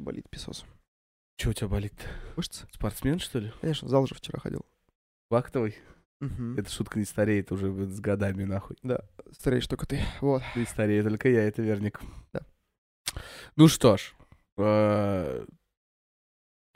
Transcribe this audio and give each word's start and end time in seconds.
Болит 0.00 0.28
писос. 0.30 0.64
Че 1.36 1.50
у 1.50 1.52
тебя 1.52 1.68
болит? 1.68 1.92
Мышцы? 2.36 2.66
Спортсмен, 2.72 3.18
что 3.18 3.38
ли? 3.38 3.52
Конечно, 3.60 3.86
в 3.86 3.90
зал 3.90 4.06
же 4.06 4.14
вчера 4.14 4.38
ходил. 4.40 4.64
Вахтовый? 5.28 5.76
Мгм. 6.20 6.58
Эта 6.58 6.70
шутка 6.70 6.98
не 6.98 7.04
стареет 7.04 7.52
уже 7.52 7.70
блин, 7.70 7.90
с 7.90 8.00
годами, 8.00 8.44
нахуй. 8.44 8.76
Стареешь 9.32 9.66
только 9.66 9.86
ты. 9.86 10.00
Вот. 10.20 10.42
Не 10.56 10.64
стареет 10.64 11.04
только 11.06 11.28
я, 11.28 11.42
это 11.46 11.62
верник. 11.62 12.00
Да. 12.32 12.40
Ну 13.56 13.68
что 13.68 13.96
ж, 13.96 14.14
э, 14.58 15.44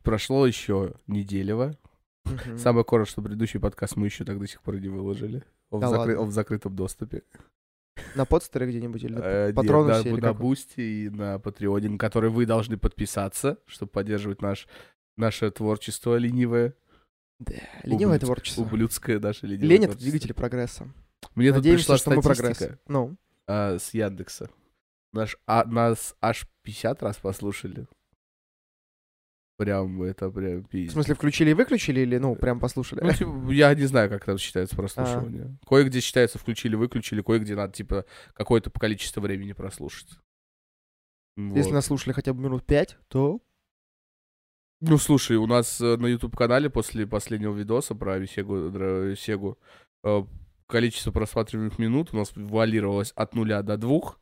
прошло 0.02 0.46
еще 0.46 0.94
неделева. 1.06 1.76
Мгм. 2.24 2.58
Самое 2.58 2.84
коротко, 2.84 3.10
что 3.12 3.22
предыдущий 3.22 3.60
подкаст 3.60 3.96
мы 3.96 4.06
еще 4.06 4.24
так 4.24 4.38
до 4.38 4.46
сих 4.46 4.60
пор 4.62 4.80
не 4.80 4.88
выложили. 4.88 5.44
Он, 5.70 5.80
Да 5.80 5.88
в, 5.88 5.92
закры- 5.92 6.16
он 6.16 6.28
в 6.28 6.32
закрытом 6.32 6.74
доступе. 6.76 7.22
На 8.14 8.24
подстере 8.24 8.66
где-нибудь 8.66 9.02
или 9.02 9.12
на 9.14 9.20
Э, 9.22 9.52
Патронусе 9.52 10.14
на? 10.14 10.32
Бусти 10.34 10.80
и 10.80 11.10
на 11.10 11.38
Патреоне, 11.38 11.90
на 11.90 11.98
который 11.98 12.30
вы 12.30 12.46
должны 12.46 12.76
подписаться, 12.76 13.58
чтобы 13.66 13.90
поддерживать 13.90 14.40
наш, 14.42 14.68
наше 15.16 15.50
творчество 15.50 16.16
ленивое, 16.16 16.74
Да, 17.38 17.54
ленивое 17.82 18.18
творчество. 18.18 18.62
ублюдское 18.62 19.18
наше 19.18 19.46
ленивое 19.46 19.68
Лень— 19.68 19.84
это 19.86 19.98
двигатель 19.98 20.32
прогресса. 20.34 20.88
Мне 21.34 21.48
тут 21.48 21.56
Надеемся, 21.58 21.84
пришла 21.84 21.96
что 21.98 22.10
мы 22.10 22.22
статистика 22.22 22.48
прогресс. 22.54 22.78
Ну, 22.86 23.16
а, 23.46 23.78
с 23.78 23.94
Яндекса. 23.94 24.50
Наш, 25.12 25.36
а, 25.46 25.64
нас 25.64 26.14
аж 26.20 26.46
50 26.62 27.02
раз 27.02 27.16
послушали. 27.16 27.86
Прям, 29.56 30.02
это 30.02 30.30
прям 30.30 30.64
в 30.64 30.68
пиздец. 30.68 30.94
смысле, 30.94 31.14
включили 31.14 31.50
и 31.50 31.54
выключили 31.54 32.00
или, 32.00 32.18
ну, 32.18 32.34
прям 32.34 32.58
послушали? 32.58 33.00
Ну, 33.02 33.12
типа, 33.12 33.50
я 33.52 33.72
не 33.74 33.86
знаю, 33.86 34.10
как 34.10 34.24
там 34.24 34.36
считается 34.36 34.74
прослушивание. 34.74 35.56
Кое-где 35.64 36.00
считается 36.00 36.38
включили, 36.38 36.74
выключили, 36.74 37.22
кое-где 37.22 37.54
надо, 37.54 37.72
типа, 37.72 38.04
какое-то 38.32 38.70
количество 38.70 39.20
времени 39.20 39.52
прослушать. 39.52 40.08
Если 41.36 41.70
Вот. 41.70 41.72
нас 41.74 41.86
слушали 41.86 42.12
хотя 42.12 42.32
бы 42.32 42.42
минут 42.42 42.64
пять, 42.64 42.96
то... 43.08 43.40
Ну, 44.80 44.98
слушай, 44.98 45.36
у 45.36 45.46
нас 45.46 45.80
э, 45.80 45.96
на 45.96 46.06
YouTube-канале 46.06 46.68
после 46.68 47.06
последнего 47.06 47.54
видоса 47.54 47.94
про 47.94 48.18
дра- 48.18 49.16
Сегу 49.16 49.58
э, 50.02 50.24
количество 50.66 51.10
просматриваемых 51.10 51.78
минут 51.78 52.12
у 52.12 52.16
нас 52.16 52.32
валировалось 52.34 53.12
от 53.12 53.34
нуля 53.34 53.62
до 53.62 53.76
двух 53.76 54.20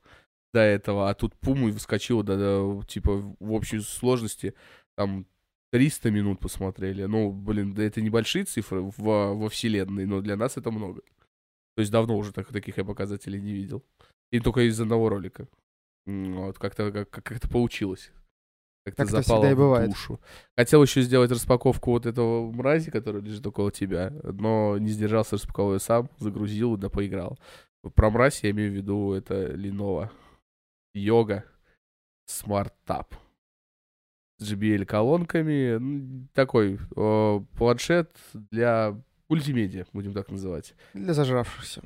до 0.55 0.61
этого, 0.61 1.09
а 1.09 1.14
тут 1.14 1.35
пум 1.37 1.67
и 1.67 1.73
выскочило 1.73 2.23
до, 2.23 2.37
до, 2.37 2.83
типа, 2.87 3.12
в 3.41 3.53
общей 3.53 3.81
сложности 3.81 4.55
там 4.97 5.27
300 5.71 6.11
минут 6.11 6.41
посмотрели. 6.41 7.05
Ну, 7.05 7.33
блин, 7.33 7.75
да 7.75 7.83
это 7.83 8.01
небольшие 8.01 8.45
цифры 8.45 8.83
во, 8.83 9.35
во 9.35 9.48
вселенной, 9.48 10.07
но 10.07 10.21
для 10.21 10.37
нас 10.37 10.57
это 10.57 10.71
много. 10.71 11.01
То 11.75 11.81
есть 11.81 11.91
давно 11.91 12.17
уже 12.17 12.33
так, 12.33 12.48
таких 12.48 12.77
я 12.77 12.85
показателей 12.85 13.41
не 13.41 13.53
видел. 13.53 13.83
И 14.31 14.41
только 14.41 14.61
из 14.63 14.79
одного 14.81 15.09
ролика. 15.09 15.48
Вот, 16.07 16.59
как-то 16.59 16.93
как, 16.93 17.11
как 17.11 17.33
это 17.33 17.48
получилось. 17.48 18.11
Как-то 18.85 19.05
Как 19.05 19.11
запало 19.11 19.47
всегда 19.47 19.85
и 19.85 19.87
в 19.87 19.91
душу. 19.91 20.20
Хотел 20.57 20.83
еще 20.83 21.03
сделать 21.03 21.31
распаковку 21.31 21.93
вот 21.93 22.05
этого 22.05 22.51
мрази, 22.51 22.91
который 22.91 23.23
лежит 23.23 23.47
около 23.47 23.70
тебя, 23.70 24.13
но 24.25 24.77
не 24.79 24.89
сдержался, 24.89 25.37
распаковал 25.37 25.75
ее 25.75 25.81
сам, 25.81 26.11
загрузил, 26.19 26.77
да 26.77 26.91
поиграл. 26.91 27.39
Про 27.95 28.11
мразь 28.11 28.43
я 28.43 28.51
имею 28.51 28.73
в 28.73 28.75
виду 28.75 29.13
это 29.13 29.55
Lenovo 29.55 30.11
Yoga 30.97 31.45
Smart 32.29 32.73
Tab 34.43 34.47
с 34.47 34.53
JBL 34.53 34.85
колонками. 34.85 35.79
Ну, 35.79 36.27
Такой 36.35 36.79
э, 36.97 37.41
планшет 37.57 38.17
для 38.35 38.97
мультимедиа, 39.29 39.87
будем 39.93 40.12
так 40.12 40.31
называть. 40.31 40.75
Для 40.95 41.15
зажравшихся. 41.15 41.83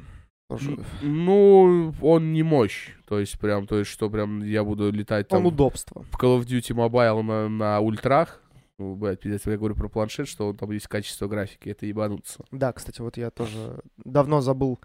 Тоже. 0.49 0.79
Ну, 1.03 1.93
он 2.01 2.33
не 2.33 2.43
мощь. 2.43 2.95
То 3.07 3.19
есть, 3.19 3.39
прям, 3.39 3.67
то 3.67 3.79
есть, 3.79 3.91
что 3.91 4.09
прям 4.09 4.45
я 4.45 4.62
буду 4.62 4.93
летать 4.93 5.27
Он 5.31 5.39
там 5.39 5.47
удобство. 5.47 6.05
в 6.05 6.15
Call 6.23 6.39
of 6.41 6.47
Duty 6.47 6.75
Mobile 6.75 7.23
на, 7.23 7.49
на 7.49 7.81
ультрах. 7.81 8.41
Ну, 8.79 8.95
блядь, 8.95 9.21
пиздец, 9.21 9.47
я 9.47 9.57
говорю 9.57 9.75
про 9.75 9.89
планшет, 9.89 10.29
что 10.29 10.53
там 10.53 10.71
есть 10.71 10.87
качество 10.87 11.27
графики, 11.27 11.71
это 11.71 11.87
ебануться. 11.87 12.45
Да, 12.53 12.73
кстати, 12.73 13.01
вот 13.01 13.17
я 13.17 13.31
тоже 13.31 13.81
давно 13.97 14.41
забыл 14.41 14.79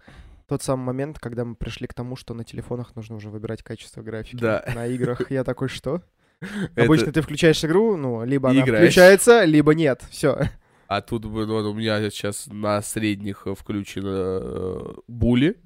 тот 0.48 0.62
самый 0.62 0.84
момент, 0.84 1.18
когда 1.18 1.44
мы 1.44 1.54
пришли 1.54 1.86
к 1.86 1.94
тому, 1.94 2.16
что 2.16 2.34
на 2.34 2.44
телефонах 2.44 2.94
нужно 2.96 3.16
уже 3.16 3.30
выбирать 3.30 3.62
качество 3.62 4.02
графики. 4.02 4.36
Да. 4.36 4.64
На 4.74 4.86
играх 4.86 5.30
я 5.30 5.44
такой, 5.44 5.68
что? 5.68 6.02
Это- 6.74 6.84
Обычно 6.84 7.12
ты 7.12 7.22
включаешь 7.22 7.64
игру, 7.64 7.96
ну, 7.96 8.24
либо 8.24 8.50
она 8.50 8.60
играешь. 8.62 8.84
включается, 8.84 9.44
либо 9.44 9.74
нет. 9.74 10.04
Все. 10.10 10.48
А 10.88 11.00
тут 11.00 11.24
ну, 11.24 11.30
у 11.70 11.74
меня 11.74 12.10
сейчас 12.10 12.46
на 12.48 12.82
средних 12.82 13.46
э, 13.46 13.54
включено 13.54 14.08
э, 14.42 14.94
Були, 15.08 15.56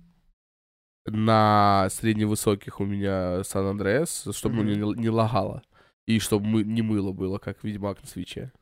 на 1.07 1.89
средневысоких 1.91 2.81
у 2.81 2.85
меня 2.85 3.43
Сан 3.45 3.67
Андреас, 3.67 4.29
чтобы 4.33 4.57
ну, 4.57 4.63
не, 4.63 5.01
не 5.01 5.09
лагало. 5.11 5.63
И 6.07 6.21
чтобы 6.21 6.47
мы, 6.47 6.63
не 6.63 6.83
мыло 6.83 7.13
было, 7.13 7.39
как 7.39 7.65
Ведьмак 7.65 8.01
на 8.03 8.09
свече. 8.09 8.53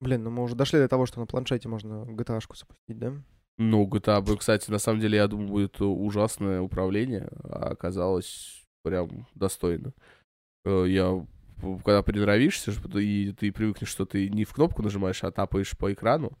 Блин, 0.00 0.22
ну 0.22 0.30
мы 0.30 0.42
уже 0.44 0.54
дошли 0.54 0.78
до 0.78 0.88
того, 0.88 1.06
что 1.06 1.18
на 1.20 1.26
планшете 1.26 1.68
можно 1.68 2.04
GTA-шку 2.04 2.56
запустить, 2.56 2.98
да? 2.98 3.12
Ну, 3.56 3.86
GTA, 3.86 4.36
кстати, 4.36 4.70
на 4.70 4.78
самом 4.78 5.00
деле, 5.00 5.16
я 5.16 5.28
думал, 5.28 5.48
будет 5.48 5.80
ужасное 5.80 6.60
управление, 6.60 7.28
а 7.44 7.70
оказалось 7.70 8.64
прям 8.82 9.26
достойно. 9.34 9.92
Э, 10.64 10.84
Я, 10.86 11.24
когда 11.84 12.02
приноровишься, 12.02 12.72
и 12.98 13.32
ты 13.32 13.52
привыкнешь, 13.52 13.88
что 13.88 14.06
ты 14.06 14.28
не 14.28 14.44
в 14.44 14.52
кнопку 14.52 14.82
нажимаешь, 14.82 15.22
а 15.24 15.30
тапаешь 15.30 15.76
по 15.76 15.92
экрану, 15.92 16.38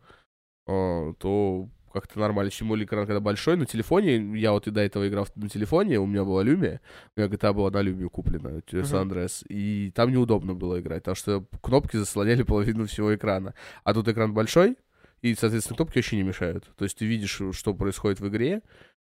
э, 0.66 1.14
то 1.18 1.68
как-то 1.94 2.18
нормально. 2.18 2.50
Тем 2.50 2.68
более 2.68 2.86
экран, 2.86 3.06
когда 3.06 3.20
большой, 3.20 3.56
на 3.56 3.66
телефоне, 3.66 4.38
я 4.38 4.50
вот 4.52 4.66
и 4.66 4.72
до 4.72 4.80
этого 4.80 5.06
играл 5.08 5.28
на 5.36 5.48
телефоне, 5.48 6.00
у 6.00 6.06
меня 6.06 6.24
была 6.24 6.42
Lumia, 6.42 6.80
у 7.16 7.20
меня 7.20 7.30
GTA 7.30 7.52
была 7.52 7.70
на 7.70 7.82
Lumia 7.82 8.08
куплена. 8.08 8.60
San 8.66 9.08
Andreas, 9.08 9.46
и 9.48 9.92
там 9.94 10.10
неудобно 10.10 10.54
было 10.54 10.80
играть, 10.80 11.02
потому 11.04 11.14
что 11.14 11.46
кнопки 11.62 11.96
заслоняли 11.96 12.42
половину 12.44 12.86
всего 12.86 13.14
экрана. 13.14 13.54
А 13.84 13.94
тут 13.94 14.08
экран 14.08 14.34
большой, 14.34 14.76
и, 15.22 15.34
соответственно, 15.34 15.76
кнопки 15.76 15.98
вообще 15.98 16.16
не 16.16 16.24
мешают. 16.24 16.68
То 16.76 16.84
есть 16.84 16.98
ты 16.98 17.06
видишь, 17.06 17.40
что 17.52 17.74
происходит 17.74 18.18
в 18.18 18.28
игре, 18.28 18.62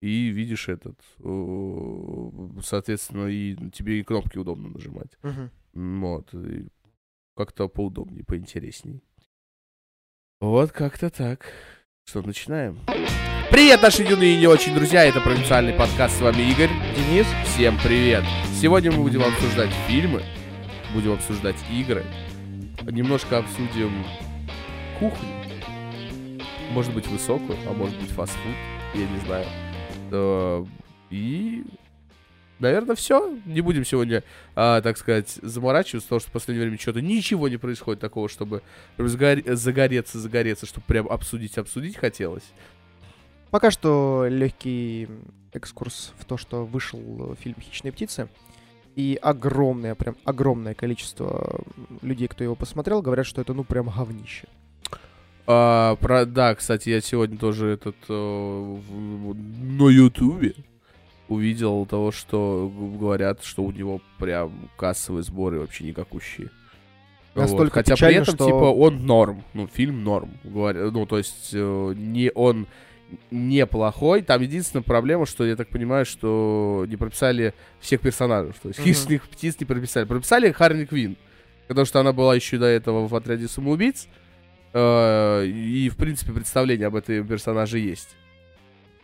и 0.02 0.28
видишь 0.28 0.68
этот, 0.68 1.00
э, 1.20 2.30
соответственно, 2.62 3.26
и 3.28 3.56
тебе 3.70 4.00
и 4.00 4.02
кнопки 4.02 4.36
удобно 4.36 4.68
нажимать. 4.68 5.16
Мгм. 5.22 5.50
Вот. 5.74 6.32
как-то 7.36 7.68
поудобнее, 7.68 8.24
поинтересней. 8.24 9.02
Вот 10.40 10.72
как-то 10.72 11.10
так. 11.10 11.46
Что, 12.06 12.22
начинаем? 12.22 12.78
Привет, 13.50 13.82
наши 13.82 14.02
юные 14.02 14.34
и 14.34 14.38
не 14.38 14.46
очень 14.46 14.74
друзья, 14.74 15.04
это 15.04 15.20
провинциальный 15.20 15.74
подкаст, 15.74 16.16
с 16.18 16.20
вами 16.20 16.42
Игорь. 16.50 16.70
Денис? 16.96 17.26
Всем 17.46 17.76
привет! 17.82 18.24
Сегодня 18.60 18.90
мы 18.92 19.02
будем 19.02 19.22
обсуждать 19.22 19.70
фильмы, 19.86 20.22
будем 20.92 21.12
обсуждать 21.12 21.56
игры, 21.70 22.04
немножко 22.82 23.38
обсудим 23.38 24.04
кухню, 24.98 25.28
может 26.70 26.92
быть 26.94 27.06
высокую, 27.06 27.56
а 27.68 27.72
может 27.72 27.98
быть 28.00 28.10
фастфуд, 28.10 28.54
я 28.94 29.08
не 29.08 29.18
знаю. 29.20 29.46
Э, 30.10 30.64
И, 31.10 31.64
наверное, 32.58 32.96
все. 32.96 33.36
Не 33.46 33.60
будем 33.60 33.84
сегодня, 33.84 34.22
а, 34.54 34.80
так 34.80 34.96
сказать, 34.98 35.38
заморачиваться, 35.42 36.06
потому 36.08 36.20
что 36.20 36.30
в 36.30 36.32
последнее 36.32 36.66
время 36.66 36.80
что-то 36.80 37.00
ничего 37.00 37.48
не 37.48 37.56
происходит 37.56 38.00
такого, 38.00 38.28
чтобы 38.28 38.62
загореться, 38.98 40.18
загореться, 40.18 40.66
чтобы 40.66 40.84
прям 40.86 41.08
обсудить, 41.08 41.58
обсудить 41.58 41.96
хотелось. 41.96 42.44
Пока 43.50 43.70
что 43.70 44.26
легкий 44.28 45.08
экскурс 45.52 46.12
в 46.18 46.24
то, 46.24 46.36
что 46.36 46.64
вышел 46.66 47.36
фильм 47.40 47.56
«Хищные 47.60 47.92
птицы». 47.92 48.28
И 48.96 49.18
огромное, 49.20 49.96
прям 49.96 50.16
огромное 50.24 50.74
количество 50.74 51.64
людей, 52.02 52.28
кто 52.28 52.44
его 52.44 52.54
посмотрел, 52.54 53.02
говорят, 53.02 53.26
что 53.26 53.40
это 53.40 53.52
ну 53.52 53.64
прям 53.64 53.88
говнище. 53.88 54.46
А, 55.46 55.96
про, 55.96 56.24
да, 56.24 56.54
кстати, 56.54 56.88
я 56.90 57.00
сегодня 57.00 57.36
тоже 57.36 57.66
этот 57.70 57.96
э, 58.08 58.12
в- 58.12 59.34
на 59.34 59.88
Ютубе 59.88 60.54
увидел 61.28 61.86
того, 61.86 62.12
что 62.12 62.70
говорят, 62.98 63.42
что 63.44 63.62
у 63.62 63.70
него 63.72 64.00
прям 64.18 64.68
кассовые 64.76 65.22
сборы 65.22 65.60
вообще 65.60 65.84
никакущие. 65.84 66.50
Вот. 67.34 67.42
Настолько 67.42 67.74
Хотя 67.74 67.96
при 67.96 68.14
этом, 68.14 68.34
что- 68.36 68.44
типа, 68.46 68.70
он 68.72 69.06
норм. 69.06 69.42
Ну, 69.54 69.66
фильм 69.66 70.04
норм. 70.04 70.30
Говоря, 70.44 70.90
ну, 70.90 71.04
то 71.06 71.18
есть, 71.18 71.50
э, 71.52 71.94
не 71.96 72.30
он 72.34 72.66
неплохой. 73.30 74.22
Там 74.22 74.42
единственная 74.42 74.82
проблема, 74.82 75.26
что 75.26 75.44
я 75.46 75.56
так 75.56 75.68
понимаю, 75.68 76.04
что 76.06 76.84
не 76.88 76.96
прописали 76.96 77.52
всех 77.80 78.00
персонажей. 78.00 78.52
То 78.62 78.68
есть 78.68 78.78
Мгм. 78.80 78.88
хищных 78.88 79.28
птиц 79.28 79.56
не 79.60 79.66
прописали. 79.66 80.04
Прописали 80.04 80.52
Харли 80.52 80.84
Квин. 80.84 81.16
Потому 81.68 81.86
что 81.86 82.00
она 82.00 82.12
была 82.12 82.34
еще 82.34 82.58
до 82.58 82.66
этого 82.66 83.08
в 83.08 83.14
отряде 83.14 83.48
самоубийц. 83.48 84.06
Э, 84.72 85.44
И, 85.46 85.88
в 85.88 85.96
принципе, 85.96 86.32
представление 86.32 86.88
об 86.88 86.96
этом 86.96 87.26
персонаже 87.26 87.78
есть. 87.78 88.16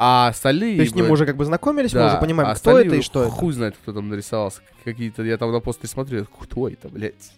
А 0.03 0.29
остальные... 0.29 0.77
То 0.77 0.81
есть 0.81 0.95
с 0.95 0.97
ним 0.97 1.11
уже 1.11 1.27
как 1.27 1.37
бы 1.37 1.45
знакомились, 1.45 1.93
мы 1.93 2.01
да, 2.01 2.07
уже 2.07 2.21
понимаем, 2.21 2.49
а 2.49 2.55
кто 2.55 2.79
это 2.81 2.95
и 2.97 3.03
что 3.03 3.25
это. 3.25 3.31
Хуй 3.31 3.53
знает, 3.53 3.77
кто 3.77 3.93
там 3.93 4.09
нарисовался. 4.09 4.63
Какие-то... 4.83 5.23
Я 5.23 5.37
там 5.37 5.53
на 5.53 5.61
я 6.17 6.25
такой, 6.25 6.47
кто 6.47 6.69
это, 6.69 6.89
блядь? 6.89 7.33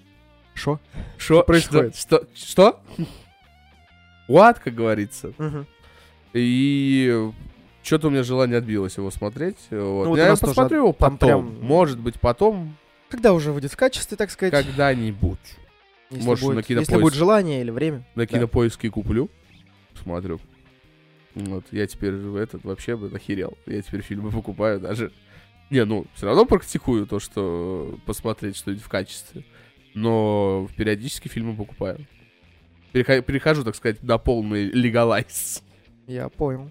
Шо? 0.55 0.79
Что 1.17 1.43
происходит? 1.43 1.97
Что? 1.97 2.25
Что? 2.37 2.81
What, 4.29 4.59
как 4.63 4.77
говорится. 4.77 5.33
Мгм. 5.39 5.67
И 6.35 7.33
что-то 7.83 8.07
у 8.07 8.11
меня 8.11 8.23
желание 8.23 8.59
отбилось 8.59 8.97
его 8.97 9.11
смотреть. 9.11 9.57
Вот. 9.71 10.07
вот 10.07 10.17
я 10.19 10.29
нас 10.29 10.39
тоже 10.39 10.53
посмотрю 10.53 10.79
его 10.79 10.93
потом. 10.93 11.19
прям- 11.19 11.65
Может 11.67 11.99
быть, 11.99 12.21
потом. 12.21 12.77
Когда 13.09 13.33
уже 13.33 13.51
выйдет 13.51 13.73
в 13.73 13.77
качестве, 13.77 14.17
так 14.17 14.31
сказать. 14.31 14.53
Когда-нибудь. 14.53 15.39
если, 16.11 16.27
может, 16.27 16.45
будет, 16.45 16.69
на 16.69 16.75
если 16.79 16.97
будет 16.97 17.15
желание 17.15 17.61
или 17.61 17.71
время. 17.71 18.05
На 18.15 18.23
Да. 18.23 18.27
кинопоиске 18.27 18.89
куплю. 18.89 19.29
Смотрю. 20.01 20.39
Вот, 21.35 21.65
я 21.71 21.87
теперь 21.87 22.15
этот 22.15 22.65
вообще 22.65 22.97
бы 22.97 23.09
охерел. 23.15 23.57
Я 23.67 23.81
теперь 23.83 24.03
фильмы 24.03 24.31
покупаю 24.31 24.81
даже. 24.81 25.13
Не, 25.71 25.85
ну, 25.85 26.07
все 26.15 26.27
равно 26.27 26.45
практикую 26.45 27.07
то, 27.07 27.19
что 27.19 27.99
посмотреть 28.05 28.57
что-нибудь 28.57 28.85
в 28.85 28.89
качестве. 28.89 29.45
Но 29.95 30.69
периодически 30.77 31.29
фильмы 31.29 31.57
покупаю. 31.57 32.07
Переха- 32.93 33.23
перехожу, 33.23 33.65
так 33.65 33.75
сказать, 33.75 34.03
на 34.03 34.19
полный 34.19 34.65
легалайз. 34.65 35.63
Я 36.07 36.29
понял. 36.29 36.71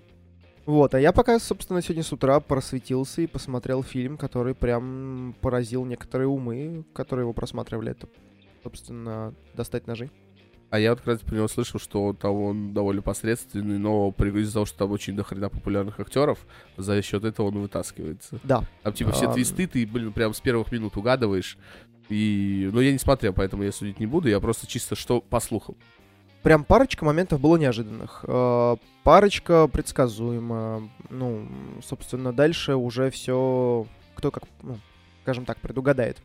Вот, 0.65 0.93
а 0.93 0.99
я 0.99 1.11
пока, 1.11 1.39
собственно, 1.39 1.81
сегодня 1.81 2.03
с 2.03 2.13
утра 2.13 2.39
просветился 2.39 3.23
и 3.23 3.27
посмотрел 3.27 3.81
фильм, 3.81 4.17
который 4.17 4.53
прям 4.53 5.35
поразил 5.41 5.85
некоторые 5.85 6.27
умы, 6.27 6.85
которые 6.93 7.23
его 7.23 7.33
просматривали. 7.33 7.91
Это, 7.91 8.07
собственно, 8.63 9.33
«Достать 9.55 9.87
ножи». 9.87 10.11
А 10.71 10.79
я 10.79 10.91
вот 10.91 10.99
как 10.99 11.07
раз 11.07 11.19
про 11.19 11.35
него 11.35 11.47
слышал, 11.49 11.79
что 11.79 12.13
там 12.13 12.31
он 12.33 12.73
довольно 12.73 13.01
посредственный, 13.01 13.77
но 13.77 14.09
из-за 14.17 14.53
того, 14.53 14.65
что 14.65 14.77
там 14.79 14.91
очень 14.91 15.15
дохрена 15.15 15.49
популярных 15.49 15.99
актеров, 15.99 16.39
за 16.77 17.01
счет 17.01 17.25
этого 17.25 17.47
он 17.47 17.59
вытаскивается. 17.59 18.39
Да. 18.43 18.63
Там 18.81 18.93
типа 18.93 19.11
все 19.11 19.27
Ам. 19.27 19.33
твисты, 19.33 19.67
ты, 19.67 19.85
блин, 19.85 20.13
прям 20.13 20.33
с 20.33 20.39
первых 20.39 20.71
минут 20.71 20.95
угадываешь. 20.95 21.57
И, 22.07 22.69
ну, 22.71 22.79
я 22.79 22.93
не 22.93 22.97
смотрел, 22.99 23.33
поэтому 23.33 23.63
я 23.63 23.71
судить 23.71 23.99
не 23.99 24.05
буду, 24.05 24.29
я 24.29 24.39
просто 24.39 24.65
чисто 24.65 24.95
что 24.95 25.21
по 25.21 25.41
слухам. 25.41 25.75
Прям 26.41 26.63
парочка 26.63 27.05
моментов 27.05 27.39
было 27.39 27.57
неожиданных. 27.57 28.25
Э, 28.27 28.77
Парочка 29.03 29.67
предсказуема. 29.67 30.89
Ну, 31.09 31.47
собственно, 31.83 32.31
дальше 32.31 32.75
уже 32.75 33.09
все 33.11 33.85
кто 34.15 34.31
как, 34.31 34.43
ну, 34.61 34.77
скажем 35.23 35.45
так, 35.45 35.59
предугадает 35.59 36.21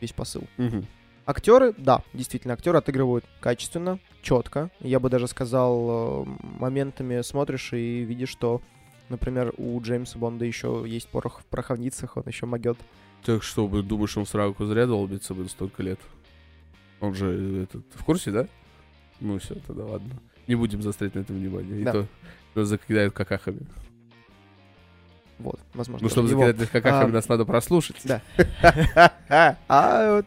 весь 0.00 0.12
посыл. 0.12 0.44
Актеры, 1.24 1.72
да, 1.78 2.02
действительно, 2.12 2.54
актеры 2.54 2.78
отыгрывают 2.78 3.24
качественно, 3.40 3.98
четко. 4.22 4.70
Я 4.80 4.98
бы 4.98 5.08
даже 5.08 5.28
сказал, 5.28 6.24
э, 6.24 6.26
моментами 6.58 7.22
смотришь 7.22 7.72
и 7.72 8.02
видишь, 8.02 8.30
что, 8.30 8.60
например, 9.08 9.52
у 9.56 9.80
Джеймса 9.80 10.18
Бонда 10.18 10.44
еще 10.44 10.84
есть 10.86 11.08
порох 11.08 11.40
в 11.40 11.44
пороховницах, 11.44 12.16
он 12.16 12.24
еще 12.26 12.46
могет. 12.46 12.76
Так 13.24 13.44
что, 13.44 13.68
думаешь, 13.68 14.16
он 14.16 14.26
сраку 14.26 14.64
зря 14.66 14.86
долбится, 14.86 15.32
блин, 15.34 15.48
столько 15.48 15.82
лет? 15.84 16.00
Он 17.00 17.14
же 17.14 17.26
э, 17.30 17.62
этот, 17.64 17.84
в 17.94 18.04
курсе, 18.04 18.32
да? 18.32 18.48
Ну 19.20 19.38
все, 19.38 19.54
тогда 19.66 19.84
ладно. 19.84 20.10
Не 20.48 20.56
будем 20.56 20.82
заострять 20.82 21.14
на 21.14 21.20
этом 21.20 21.36
внимание. 21.36 21.80
И 21.80 21.84
Да. 21.84 21.92
то 21.92 22.06
нас 22.56 22.66
закидают 22.68 23.14
какахами. 23.14 23.60
Вот, 25.38 25.60
возможно. 25.74 26.04
Ну, 26.04 26.10
чтобы 26.10 26.28
его. 26.28 26.46
закидать 26.46 26.68
какахами, 26.70 27.10
А, 27.10 27.14
нас 27.14 27.28
надо 27.28 27.44
прослушать. 27.44 28.00
Да. 28.04 28.22
А 29.68 30.16
вот 30.16 30.26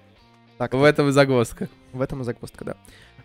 так 0.58 0.74
В 0.74 0.84
этом 0.84 1.10
и 1.10 1.12
загвоздка. 1.12 1.70
В 1.94 2.02
этом 2.02 2.22
и 2.22 2.24
загвоздка, 2.24 2.66
да. 2.66 2.78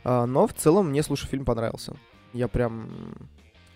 А, 0.04 0.26
но 0.26 0.46
в 0.46 0.54
целом 0.54 0.90
мне, 0.90 1.02
слушай, 1.02 1.26
фильм 1.26 1.44
понравился. 1.44 1.94
Я 2.32 2.48
прям 2.48 2.88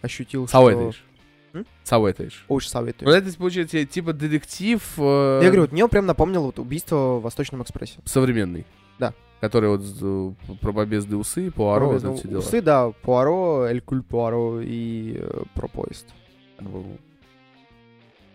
ощутил, 0.03 0.47
что... 0.49 0.59
Советуешь. 0.59 1.05
М? 1.53 1.67
Советуешь. 1.85 2.45
Очень 2.49 2.69
Ну, 2.69 2.73
советую. 2.73 3.11
это 3.13 3.37
получается 3.37 3.85
типа 3.85 4.13
детектив 4.13 4.83
э, 4.99 5.41
Я 5.43 5.47
говорю, 5.49 5.63
вот 5.63 5.73
мне 5.73 5.87
прям 5.89 6.07
напомнил 6.07 6.43
вот 6.45 6.59
убийство 6.59 7.19
в 7.19 7.23
Восточном 7.23 7.63
экспрессе. 7.63 8.01
современный. 8.05 8.67
Да. 8.99 9.15
Который 9.41 9.69
вот 9.71 9.83
э, 10.01 10.55
про 10.61 10.73
побезды 10.73 11.17
усы, 11.17 11.51
Пуаро, 11.51 11.91
вот 11.99 12.19
все 12.19 12.29
дела. 12.29 12.39
Усы, 12.41 12.61
да, 12.61 12.91
Пуаро, 12.91 13.67
Эль 13.67 13.81
Куль 13.81 14.03
Пуаро 14.03 14.61
и 14.61 15.19
э, 15.21 15.43
про 15.55 15.69
поезд. 15.69 16.07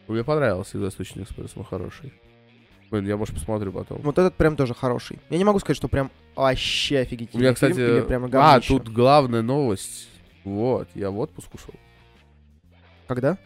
Мне 0.07 0.23
понравился 0.23 0.77
Восточный 0.79 1.23
экспресс, 1.23 1.51
он 1.55 1.63
хороший. 1.63 2.13
Блин, 2.91 3.05
я, 3.07 3.17
может, 3.17 3.35
посмотрю 3.35 3.71
потом. 3.71 3.99
Вот 3.99 4.17
этот 4.17 4.35
прям 4.35 4.55
тоже 4.55 4.73
хороший. 4.73 5.19
Я 5.29 5.37
не 5.37 5.43
могу 5.43 5.59
сказать, 5.59 5.77
что 5.77 5.87
прям 5.87 6.09
вообще 6.35 6.99
У 6.99 7.01
офигительный 7.01 7.41
меня, 7.43 7.53
фильм 7.53 7.71
кстати, 7.71 7.79
или 7.79 8.01
прям 8.01 8.29
а, 8.33 8.59
тут 8.61 8.89
главная 8.89 9.41
новость. 9.41 10.09
Вот, 10.43 10.87
я 10.95 11.11
в 11.11 11.19
отпуск 11.19 11.53
ушел 11.53 11.73
Когда? 13.07 13.37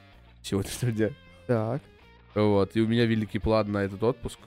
сегодняшнего 0.42 0.92
дня. 0.92 1.10
Так. 1.48 1.82
Вот, 2.36 2.76
и 2.76 2.82
у 2.82 2.88
меня 2.88 3.06
великий 3.06 3.40
план 3.40 3.72
на 3.72 3.80
этот 3.80 4.02
отпуск. 4.04 4.40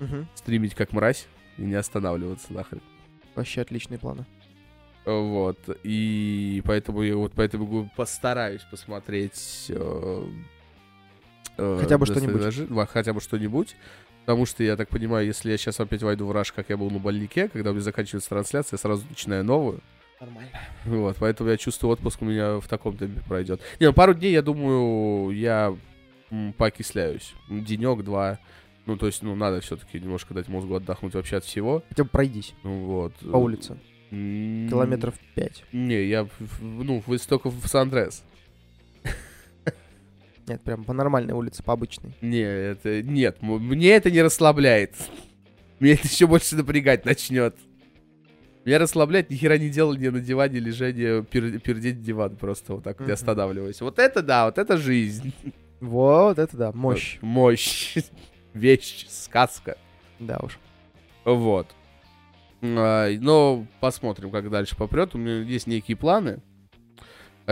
Мгм. 0.00 0.28
Стримить 0.34 0.74
как 0.74 0.92
мразь 0.92 1.26
и 1.58 1.62
не 1.62 1.74
останавливаться 1.74 2.52
нахрен. 2.52 2.82
Вообще 3.34 3.62
отличные 3.62 3.98
планы. 3.98 4.26
Вот, 5.04 5.58
и 5.82 6.62
поэтому 6.64 7.02
я 7.02 7.16
вот 7.16 7.32
поэтому 7.34 7.90
постараюсь 7.96 8.62
посмотреть... 8.70 9.66
э, 9.68 10.26
э, 11.56 11.78
Хотя 11.80 11.98
бы 11.98 12.06
«Достойные 12.06 12.28
что-нибудь». 12.30 12.44
ножи». 12.44 12.66
Ва- 12.66 12.86
Хотя 12.86 13.12
бы 13.12 13.20
что-нибудь. 13.20 13.74
Потому 14.24 14.46
что, 14.46 14.62
я 14.62 14.76
так 14.76 14.88
понимаю, 14.88 15.26
если 15.26 15.50
я 15.50 15.56
сейчас 15.58 15.80
опять 15.80 16.02
войду 16.02 16.26
в 16.26 16.32
раш, 16.32 16.52
как 16.52 16.70
я 16.70 16.76
был 16.76 16.90
на 16.90 16.98
больнике, 16.98 17.48
когда 17.48 17.70
у 17.70 17.72
меня 17.72 17.82
заканчивается 17.82 18.28
трансляция, 18.30 18.76
я 18.76 18.78
сразу 18.78 19.04
начинаю 19.08 19.44
новую. 19.44 19.80
Нормально. 20.20 20.50
Вот, 20.84 21.16
поэтому 21.18 21.50
я 21.50 21.56
чувствую, 21.56 21.92
отпуск 21.92 22.22
у 22.22 22.24
меня 22.24 22.60
в 22.60 22.68
таком 22.68 22.96
темпе 22.96 23.20
пройдет. 23.26 23.60
Не, 23.80 23.86
ну, 23.86 23.92
пару 23.92 24.14
дней, 24.14 24.32
я 24.32 24.42
думаю, 24.42 25.30
я 25.36 25.76
м, 26.30 26.52
поокисляюсь. 26.52 27.34
Денек, 27.50 28.04
два. 28.04 28.38
Ну, 28.86 28.96
то 28.96 29.06
есть, 29.06 29.22
ну, 29.22 29.34
надо 29.34 29.60
все-таки 29.60 29.98
немножко 29.98 30.34
дать 30.34 30.48
мозгу 30.48 30.76
отдохнуть 30.76 31.14
вообще 31.14 31.36
от 31.38 31.44
всего. 31.44 31.82
Хотя 31.88 32.04
бы 32.04 32.10
пройдись 32.10 32.54
Ну, 32.62 32.84
вот. 32.84 33.14
по 33.16 33.36
улице. 33.36 33.76
Километров 34.10 35.14
пять. 35.34 35.64
Не, 35.72 36.04
я, 36.04 36.28
ну, 36.60 37.02
вы 37.06 37.18
только 37.18 37.50
в 37.50 37.66
Сан-Андрес. 37.66 38.22
Нет, 40.46 40.62
прям 40.62 40.84
по 40.84 40.92
нормальной 40.92 41.34
улице, 41.34 41.62
по 41.62 41.72
обычной. 41.72 42.14
Не, 42.20 42.40
это, 42.42 43.02
нет, 43.02 43.38
мне 43.42 43.90
это 43.90 44.10
не 44.10 44.22
расслабляет. 44.22 44.94
Меня 45.80 45.94
это 45.94 46.06
еще 46.08 46.26
больше 46.26 46.56
напрягать 46.56 47.04
начнет. 47.04 47.56
Меня 48.64 48.78
расслабляет 48.78 49.30
ни 49.30 49.34
хера 49.36 49.58
не 49.58 49.68
делание 49.70 50.10
на 50.12 50.20
диване, 50.20 50.60
лежание, 50.60 51.22
пер- 51.22 51.58
пердеть 51.58 52.00
диван 52.02 52.36
просто 52.36 52.74
вот 52.74 52.84
так 52.84 52.98
вот, 53.00 53.06
Мгм. 53.06 53.14
останавливаясь. 53.14 53.80
Вот 53.80 53.98
это 53.98 54.22
да, 54.22 54.46
вот 54.46 54.58
это 54.58 54.76
жизнь. 54.76 55.32
Вот 55.80 56.38
это 56.38 56.56
да, 56.56 56.72
мощь. 56.72 57.18
Мощь. 57.22 57.96
Вещь, 58.54 59.06
сказка. 59.08 59.76
Да 60.20 60.38
уж. 60.42 60.58
Вот. 61.24 61.66
А, 62.62 63.10
Но 63.18 63.66
посмотрим, 63.80 64.30
как 64.30 64.48
дальше 64.50 64.76
попрет. 64.76 65.14
У 65.16 65.18
меня 65.18 65.40
есть 65.40 65.66
некие 65.66 65.96
планы. 65.96 66.38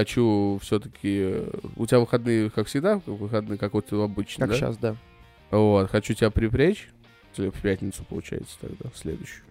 Хочу 0.01 0.59
все-таки... 0.63 1.43
У 1.77 1.85
тебя 1.85 2.01
выходные, 2.01 2.49
как 2.49 2.69
всегда, 2.69 3.03
выходные, 3.05 3.59
как 3.59 3.75
вот 3.75 3.93
обычно, 3.93 4.47
Как 4.47 4.51
да? 4.51 4.57
сейчас, 4.57 4.79
да. 4.79 4.97
Вот, 5.51 5.91
хочу 5.91 6.15
тебя 6.15 6.31
припрячь. 6.31 6.89
В 7.37 7.61
пятницу, 7.61 8.03
получается, 8.09 8.57
тогда, 8.63 8.89
в 8.89 8.97
следующую. 8.97 9.45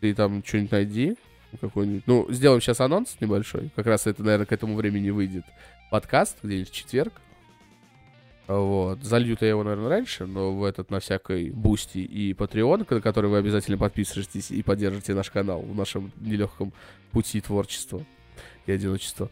Ты 0.00 0.14
там 0.14 0.44
что-нибудь 0.44 0.70
найди. 0.70 1.16
Какой-нибудь. 1.60 2.04
Ну, 2.06 2.26
сделаем 2.30 2.60
сейчас 2.60 2.78
анонс 2.80 3.16
небольшой. 3.18 3.70
Как 3.74 3.86
раз 3.86 4.06
это, 4.06 4.22
наверное, 4.22 4.46
к 4.46 4.52
этому 4.52 4.76
времени 4.76 5.10
выйдет 5.10 5.44
подкаст, 5.90 6.38
где-нибудь 6.44 6.70
в 6.70 6.72
четверг. 6.72 7.14
Вот. 8.46 9.02
Залью-то 9.02 9.44
я 9.44 9.50
его, 9.50 9.64
наверное, 9.64 9.88
раньше, 9.88 10.26
но 10.26 10.52
в 10.52 10.62
этот 10.62 10.92
на 10.92 11.00
всякой 11.00 11.50
Бусти 11.50 11.98
и 11.98 12.32
Patreon, 12.32 12.86
на 12.88 13.00
который 13.00 13.28
вы 13.28 13.38
обязательно 13.38 13.76
подписываетесь 13.76 14.52
и 14.52 14.62
поддержите 14.62 15.14
наш 15.14 15.30
канал 15.30 15.62
в 15.62 15.74
нашем 15.74 16.12
нелегком 16.20 16.72
пути 17.10 17.40
творчества 17.40 18.04
и 18.66 18.72
одиночества. 18.72 19.30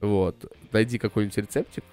Вот. 0.00 0.50
Найди 0.72 0.98
какой-нибудь 0.98 1.36
рецептик, 1.36 1.84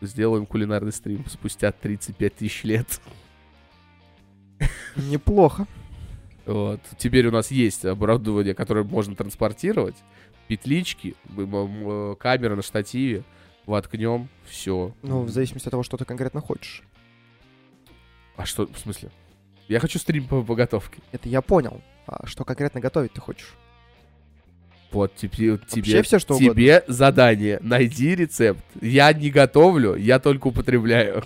сделаем 0.00 0.46
кулинарный 0.46 0.92
стрим 0.92 1.24
спустя 1.26 1.72
35 1.72 2.34
тысяч 2.36 2.64
лет. 2.64 3.00
Неплохо. 4.96 5.66
Вот. 6.44 6.80
Теперь 6.96 7.26
у 7.26 7.32
нас 7.32 7.50
есть 7.50 7.84
оборудование, 7.84 8.54
которое 8.54 8.84
можно 8.84 9.16
транспортировать. 9.16 9.96
Петлички, 10.46 11.16
э, 11.36 12.14
камера 12.18 12.54
на 12.54 12.62
штативе. 12.62 13.24
Воткнем, 13.66 14.28
все. 14.44 14.94
Ну, 15.02 15.22
в 15.22 15.30
зависимости 15.30 15.66
от 15.66 15.72
того, 15.72 15.82
что 15.82 15.96
ты 15.96 16.04
конкретно 16.04 16.40
хочешь. 16.40 16.84
А 18.36 18.46
что, 18.46 18.66
в 18.66 18.78
смысле? 18.78 19.10
Я 19.66 19.80
хочу 19.80 19.98
стрим 19.98 20.28
по, 20.28 20.42
по 20.44 20.54
готовке. 20.54 21.00
Это 21.10 21.28
я 21.28 21.42
понял. 21.42 21.82
А 22.06 22.26
что 22.28 22.44
конкретно 22.44 22.80
готовить 22.80 23.12
ты 23.12 23.20
хочешь? 23.20 23.56
Вот 24.96 25.14
тебе, 25.14 25.58
тебе, 25.68 26.02
все, 26.02 26.18
что 26.18 26.36
угодно. 26.36 26.54
тебе 26.54 26.82
задание. 26.86 27.58
Найди 27.60 28.14
рецепт. 28.14 28.64
Я 28.80 29.12
не 29.12 29.28
готовлю, 29.28 29.94
я 29.94 30.18
только 30.18 30.46
употребляю. 30.46 31.22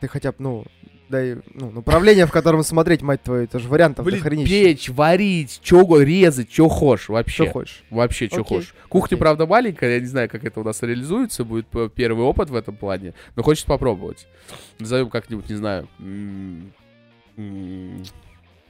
Ты 0.00 0.08
хотя 0.08 0.32
бы, 0.32 0.36
ну, 0.40 0.64
дай, 1.08 1.36
ну, 1.54 1.70
направление, 1.70 2.26
в 2.26 2.32
котором 2.32 2.64
смотреть, 2.64 3.02
мать 3.02 3.22
твою, 3.22 3.44
это 3.44 3.60
же 3.60 3.68
вариантов 3.68 4.04
Блин, 4.04 4.20
печь, 4.44 4.88
варить, 4.88 5.60
чё, 5.62 6.00
резать, 6.00 6.48
чё 6.48 6.66
хочешь 6.66 7.08
вообще. 7.08 7.44
Что 7.44 7.52
хочешь. 7.52 7.84
Вообще, 7.88 8.26
Окей, 8.26 8.42
хочешь. 8.42 8.74
Кухня, 8.88 9.14
окей. 9.14 9.18
правда, 9.18 9.46
маленькая, 9.46 9.94
я 9.94 10.00
не 10.00 10.06
знаю, 10.06 10.28
как 10.28 10.44
это 10.44 10.58
у 10.58 10.64
нас 10.64 10.82
реализуется, 10.82 11.44
будет 11.44 11.68
первый 11.94 12.24
опыт 12.24 12.50
в 12.50 12.56
этом 12.56 12.74
плане, 12.74 13.14
но 13.36 13.44
хочется 13.44 13.68
попробовать. 13.68 14.26
Назовем 14.80 15.08
как-нибудь, 15.08 15.48
не 15.48 15.54
знаю. 15.54 15.88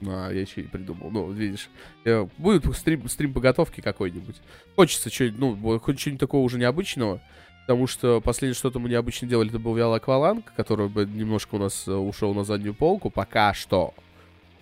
М, 0.01 0.09
А, 0.11 0.31
я 0.31 0.41
еще 0.41 0.63
не 0.63 0.69
придумал. 0.69 1.11
Ну, 1.11 1.31
видишь, 1.31 1.69
э, 2.05 2.27
будет 2.39 2.65
стрим, 2.77 3.09
стрим 3.09 3.33
по 3.33 3.41
готовке 3.41 3.83
какой-нибудь. 3.83 4.37
Хочется 4.77 5.11
что-нибудь, 5.11 5.39
ну, 5.61 5.79
хоть 5.79 6.01
что-нибудь 6.01 6.21
такого 6.21 6.43
уже 6.43 6.59
необычного. 6.59 7.21
Потому 7.67 7.87
что 7.87 8.21
последнее 8.21 8.55
что-то 8.57 8.79
мы 8.81 8.89
необычно 8.89 9.29
делали, 9.29 9.51
это 9.51 9.59
был 9.61 9.75
Виал 9.77 9.95
Акваланг, 9.95 10.53
который 10.57 10.89
бы 10.89 11.05
немножко 11.05 11.55
у 11.55 11.59
нас 11.59 11.87
э, 11.87 11.93
ушел 11.93 12.35
на 12.35 12.43
заднюю 12.43 12.75
полку, 12.75 13.11
пока 13.11 13.55
что. 13.55 13.95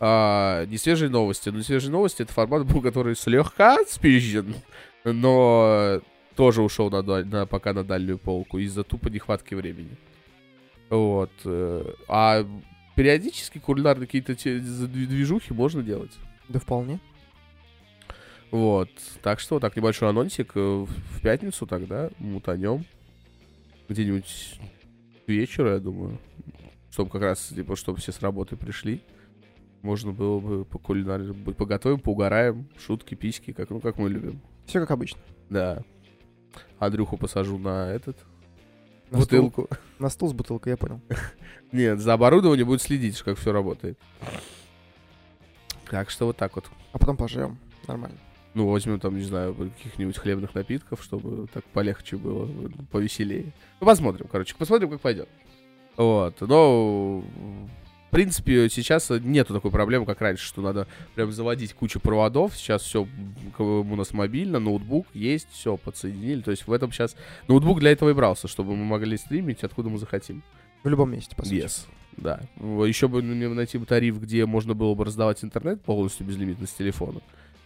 А, 0.00 0.66
не 0.66 0.76
свежие 0.76 1.08
новости. 1.08 1.48
Но 1.48 1.62
свежие 1.62 1.90
новости 1.90 2.22
это 2.22 2.32
формат 2.32 2.66
был, 2.66 2.82
который 2.82 3.16
слегка 3.16 3.78
спизжен, 3.86 4.54
но 5.04 6.00
тоже 6.36 6.62
ушел 6.62 6.90
на, 6.90 7.02
на, 7.02 7.46
пока 7.46 7.72
на 7.72 7.82
дальнюю 7.82 8.18
полку 8.18 8.58
из-за 8.58 8.84
тупо 8.84 9.08
нехватки 9.08 9.54
времени. 9.54 9.96
Вот. 10.90 11.32
э, 11.44 11.84
А 12.08 12.46
периодически 12.98 13.58
кулинарные 13.58 14.08
какие-то 14.08 14.34
движухи 14.34 15.52
можно 15.52 15.84
делать. 15.84 16.10
Да 16.48 16.58
вполне. 16.58 16.98
Вот. 18.50 18.88
Так 19.22 19.38
что 19.38 19.54
вот 19.54 19.60
так 19.60 19.76
небольшой 19.76 20.08
анонсик. 20.08 20.50
э, 20.56 20.60
В 20.60 21.20
пятницу 21.22 21.64
тогда 21.64 22.10
мутанем. 22.18 22.84
Где-нибудь 23.88 24.58
к 25.24 25.28
вечеру, 25.28 25.70
я 25.70 25.78
думаю. 25.78 26.18
Чтобы 26.90 27.10
как 27.10 27.22
раз, 27.22 27.46
типа, 27.54 27.76
чтобы 27.76 28.00
все 28.00 28.10
с 28.10 28.20
работы 28.20 28.56
пришли. 28.56 29.00
Можно 29.82 30.10
было 30.10 30.40
бы 30.40 30.64
по 30.64 30.80
кулинарии 30.80 31.32
поготовим, 31.52 32.00
поугараем, 32.00 32.68
шутки, 32.84 33.14
письки, 33.14 33.52
как, 33.52 33.70
ну, 33.70 33.78
как 33.78 33.96
мы 33.98 34.10
любим. 34.10 34.40
Все 34.66 34.80
как 34.80 34.90
обычно. 34.90 35.20
Да. 35.50 35.84
Андрюху 36.80 37.16
посажу 37.16 37.58
на 37.58 37.92
этот, 37.92 38.16
На 39.10 39.20
стул, 39.22 39.42
бутылку. 39.44 39.68
на 39.98 40.08
стул 40.10 40.28
с 40.28 40.32
бутылкой, 40.32 40.72
я 40.72 40.76
понял. 40.76 41.00
Нет, 41.72 42.00
за 42.00 42.12
оборудованием 42.14 42.66
будет 42.66 42.82
следить, 42.82 43.20
как 43.22 43.38
все 43.38 43.52
работает. 43.52 43.98
Так 45.90 46.10
что 46.10 46.26
вот 46.26 46.36
так 46.36 46.54
вот. 46.54 46.66
А 46.92 46.98
потом 46.98 47.16
пожрем. 47.16 47.58
Нормально. 47.86 48.16
Ну, 48.54 48.68
возьмем 48.68 48.98
там, 48.98 49.16
не 49.16 49.24
знаю, 49.24 49.54
каких-нибудь 49.54 50.18
хлебных 50.18 50.54
напитков, 50.54 51.02
чтобы 51.02 51.46
так 51.48 51.64
полегче 51.66 52.16
было, 52.16 52.48
повеселее. 52.90 53.52
Ну, 53.80 53.86
посмотрим, 53.86 54.26
короче, 54.30 54.54
посмотрим, 54.56 54.90
как 54.90 55.00
пойдет. 55.00 55.28
Вот, 55.96 56.40
но, 56.40 57.22
в 58.08 58.10
принципе, 58.10 58.70
сейчас 58.70 59.10
нету 59.10 59.52
такой 59.52 59.70
проблемы, 59.70 60.06
как 60.06 60.20
раньше, 60.22 60.46
что 60.46 60.62
надо 60.62 60.88
прям 61.14 61.30
заводить 61.30 61.74
кучу 61.74 62.00
проводов. 62.00 62.56
Сейчас 62.56 62.82
все 62.82 63.06
у 63.58 63.96
нас 63.96 64.14
мобильно, 64.14 64.58
ноутбук 64.58 65.06
есть, 65.12 65.48
все 65.52 65.76
подсоединили. 65.76 66.40
То 66.40 66.50
есть 66.50 66.66
в 66.66 66.72
этом 66.72 66.90
сейчас 66.90 67.16
ноутбук 67.48 67.80
для 67.80 67.92
этого 67.92 68.08
и 68.08 68.14
брался, 68.14 68.48
чтобы 68.48 68.74
мы 68.74 68.84
могли 68.84 69.18
стримить, 69.18 69.62
откуда 69.62 69.90
мы 69.90 69.98
захотим. 69.98 70.42
В 70.82 70.88
любом 70.88 71.12
месте, 71.12 71.36
по 71.36 71.44
сути. 71.44 71.56
Yes. 71.56 71.86
Да. 72.16 72.40
Еще 72.56 73.08
бы 73.08 73.22
найти 73.22 73.76
бы 73.76 73.84
тариф, 73.84 74.18
где 74.20 74.46
можно 74.46 74.74
было 74.74 74.94
бы 74.94 75.04
раздавать 75.04 75.44
интернет 75.44 75.82
полностью 75.82 76.26
безлимитно 76.26 76.66
с 76.66 76.72
телефона. 76.72 77.20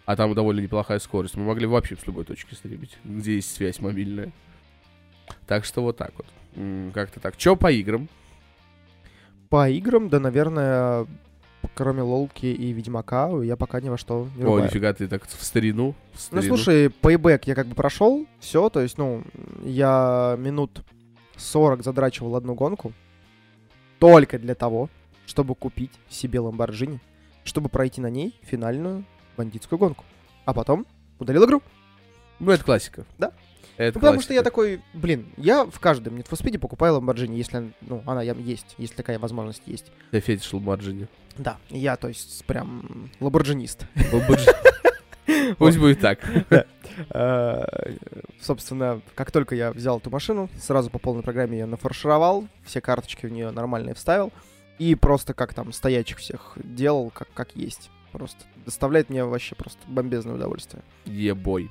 А 0.04 0.16
там 0.16 0.34
довольно 0.34 0.60
неплохая 0.60 0.98
скорость. 0.98 1.36
Мы 1.36 1.44
могли 1.44 1.66
вообще 1.66 1.96
с 1.96 2.04
любой 2.06 2.24
точки 2.24 2.54
стримить, 2.54 2.98
где 3.04 3.36
есть 3.36 3.54
связь 3.54 3.78
мобильная. 3.78 4.32
Так 5.46 5.64
что 5.64 5.82
вот 5.82 5.96
так 5.96 6.12
вот. 6.16 6.26
Как-то 6.92 7.20
так. 7.20 7.36
Че 7.36 7.54
по 7.54 7.70
играм? 7.70 8.08
По 9.52 9.68
играм, 9.68 10.08
да, 10.08 10.18
наверное, 10.18 11.06
кроме 11.74 12.00
Лолки 12.00 12.46
и 12.46 12.72
Ведьмака, 12.72 13.28
я 13.42 13.54
пока 13.54 13.82
ни 13.82 13.90
во 13.90 13.98
что 13.98 14.26
не 14.34 14.44
О, 14.44 14.46
рубаю. 14.46 14.64
нифига 14.64 14.94
ты 14.94 15.06
так 15.06 15.26
в 15.28 15.44
старину. 15.44 15.92
в 16.14 16.32
Ну, 16.32 16.40
старину. 16.40 16.56
слушай, 16.56 16.88
пейбэк 16.88 17.44
я 17.44 17.54
как 17.54 17.66
бы 17.66 17.74
прошел, 17.74 18.26
все, 18.40 18.70
то 18.70 18.80
есть, 18.80 18.96
ну, 18.96 19.22
я 19.62 20.36
минут 20.38 20.80
40 21.36 21.84
задрачивал 21.84 22.34
одну 22.36 22.54
гонку 22.54 22.94
только 23.98 24.38
для 24.38 24.54
того, 24.54 24.88
чтобы 25.26 25.54
купить 25.54 25.92
себе 26.08 26.40
Ламборджини, 26.40 26.98
чтобы 27.44 27.68
пройти 27.68 28.00
на 28.00 28.08
ней 28.08 28.34
финальную 28.44 29.04
бандитскую 29.36 29.78
гонку. 29.78 30.06
А 30.46 30.54
потом 30.54 30.86
удалил 31.18 31.44
игру. 31.44 31.60
Ну, 32.40 32.52
это 32.52 32.64
классика. 32.64 33.04
Да. 33.18 33.32
Это 33.76 33.98
Ну, 33.98 34.00
потому 34.02 34.20
что 34.20 34.34
я 34.34 34.42
такой, 34.42 34.80
блин, 34.92 35.32
я 35.36 35.64
в 35.64 35.80
каждом 35.80 36.16
Need 36.16 36.28
for 36.28 36.38
Speed 36.40 36.58
покупаю 36.58 36.94
Ламборджини, 36.94 37.36
если, 37.36 37.72
ну, 37.80 38.02
она 38.06 38.22
есть, 38.22 38.74
если 38.78 38.94
такая 38.94 39.18
возможность 39.18 39.62
есть. 39.66 39.90
Я 40.12 40.20
фетиш 40.20 40.52
Ламборджини. 40.52 41.08
Да, 41.38 41.56
я, 41.70 41.96
то 41.96 42.08
есть, 42.08 42.44
прям 42.44 43.10
ламборджинист. 43.20 43.86
Ламборджини. 44.12 44.52
Пусть 45.58 45.78
будет 45.78 46.00
так. 46.00 46.20
Э, 47.08 47.64
Собственно, 48.42 49.00
как 49.14 49.30
только 49.30 49.54
я 49.54 49.72
взял 49.72 49.96
эту 49.96 50.10
машину, 50.10 50.50
сразу 50.60 50.90
по 50.90 50.98
полной 50.98 51.22
программе 51.22 51.60
ее 51.60 51.64
нафаршировал, 51.64 52.48
все 52.64 52.82
карточки 52.82 53.24
в 53.24 53.32
нее 53.32 53.50
нормальные 53.50 53.94
вставил, 53.94 54.30
и 54.78 54.94
просто 54.94 55.32
как 55.32 55.54
там 55.54 55.72
стоячих 55.72 56.18
всех 56.18 56.52
делал, 56.56 57.10
как, 57.10 57.28
как 57.32 57.56
есть. 57.56 57.90
Просто 58.12 58.44
доставляет 58.66 59.08
мне 59.08 59.24
вообще 59.24 59.54
просто 59.54 59.78
бомбезное 59.86 60.34
удовольствие. 60.34 60.82
Ебой. 61.06 61.70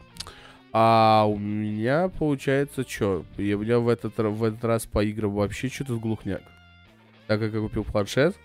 А 0.74 1.26
у 1.28 1.38
меня 1.38 2.08
получается 2.08 2.88
что? 2.88 3.26
Я, 3.38 3.58
у 3.58 3.62
меня 3.62 3.80
в 3.80 3.90
этот, 3.90 4.18
в 4.18 4.44
этот 4.44 4.64
раз 4.64 4.86
по 4.86 5.04
играм 5.04 5.34
вообще 5.34 5.68
что-то 5.68 5.98
глухняк. 5.98 6.44
Так 7.28 7.40
как 7.40 7.54
я 7.54 7.60
купил 7.60 7.84
планшет, 7.84 8.36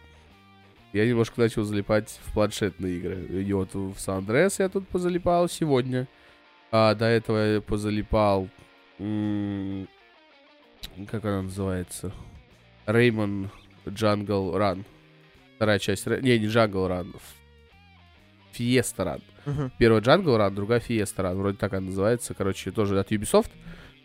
я 0.92 1.06
немножко 1.06 1.40
начал 1.40 1.62
залипать 1.62 2.18
в 2.24 2.32
планшетные 2.32 2.96
игры. 2.96 3.42
И 3.42 3.52
вот 3.52 3.74
в 3.74 3.98
San 3.98 4.18
Andreas 4.18 4.58
я 4.58 4.68
тут 4.68 4.88
позалипал 4.88 5.48
сегодня. 5.48 6.08
А 6.72 6.94
до 6.94 7.04
этого 7.04 7.54
я 7.54 7.60
позалипал... 7.60 8.48
Как 8.98 9.04
она 11.24 11.42
называется? 11.42 12.12
Rayman 12.86 13.50
Jungle 13.88 14.56
Run. 14.56 14.84
Вторая 15.56 15.78
часть. 15.78 16.06
Не, 16.06 16.38
не 16.38 16.46
Jungle 16.46 16.88
Run. 16.88 17.12
Fiesta 18.56 19.04
Run. 19.04 19.20
Первая 19.78 20.00
Jungle 20.02 20.36
Run, 20.38 20.50
другая 20.54 20.80
Fiesta 20.80 21.22
Run. 21.22 21.34
Вроде 21.36 21.56
так 21.56 21.72
она 21.74 21.86
называется. 21.86 22.34
Короче, 22.34 22.70
тоже 22.70 22.98
от 22.98 23.12
Ubisoft. 23.12 23.50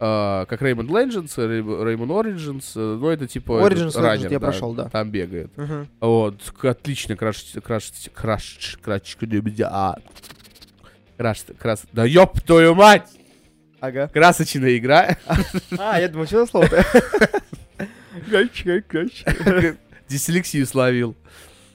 А, 0.03 0.45
как 0.45 0.61
Rayman 0.61 0.87
Legends, 0.87 1.35
Ray- 1.37 1.61
Rayman 1.63 2.07
Origins. 2.07 2.71
э, 2.75 2.97
Ну, 2.99 3.07
это 3.09 3.27
типа... 3.27 3.51
Origins 3.53 3.89
этот, 3.89 3.95
раннер, 3.97 4.31
я 4.31 4.39
прошел, 4.39 4.73
да. 4.73 4.89
Там 4.89 5.11
бегает. 5.11 5.55
Мгм. 5.57 5.87
Вот, 5.99 6.41
отлично, 6.63 7.15
краш... 7.15 7.45
краш... 7.63 7.91
краш... 8.13 8.77
краш... 8.81 9.17
а, 9.63 9.95
краш... 11.17 11.43
крас... 11.59 11.83
Да 11.93 12.03
ёб 12.05 12.41
твою 12.41 12.73
мать! 12.73 13.07
Ага. 13.79 14.07
Красочная 14.07 14.77
игра. 14.77 15.17
А, 15.77 15.99
я 15.99 16.07
думал, 16.07 16.25
что 16.27 16.45
за 16.45 16.51
слово-то? 16.51 16.83
Дислексию 20.09 20.65
словил. 20.65 21.15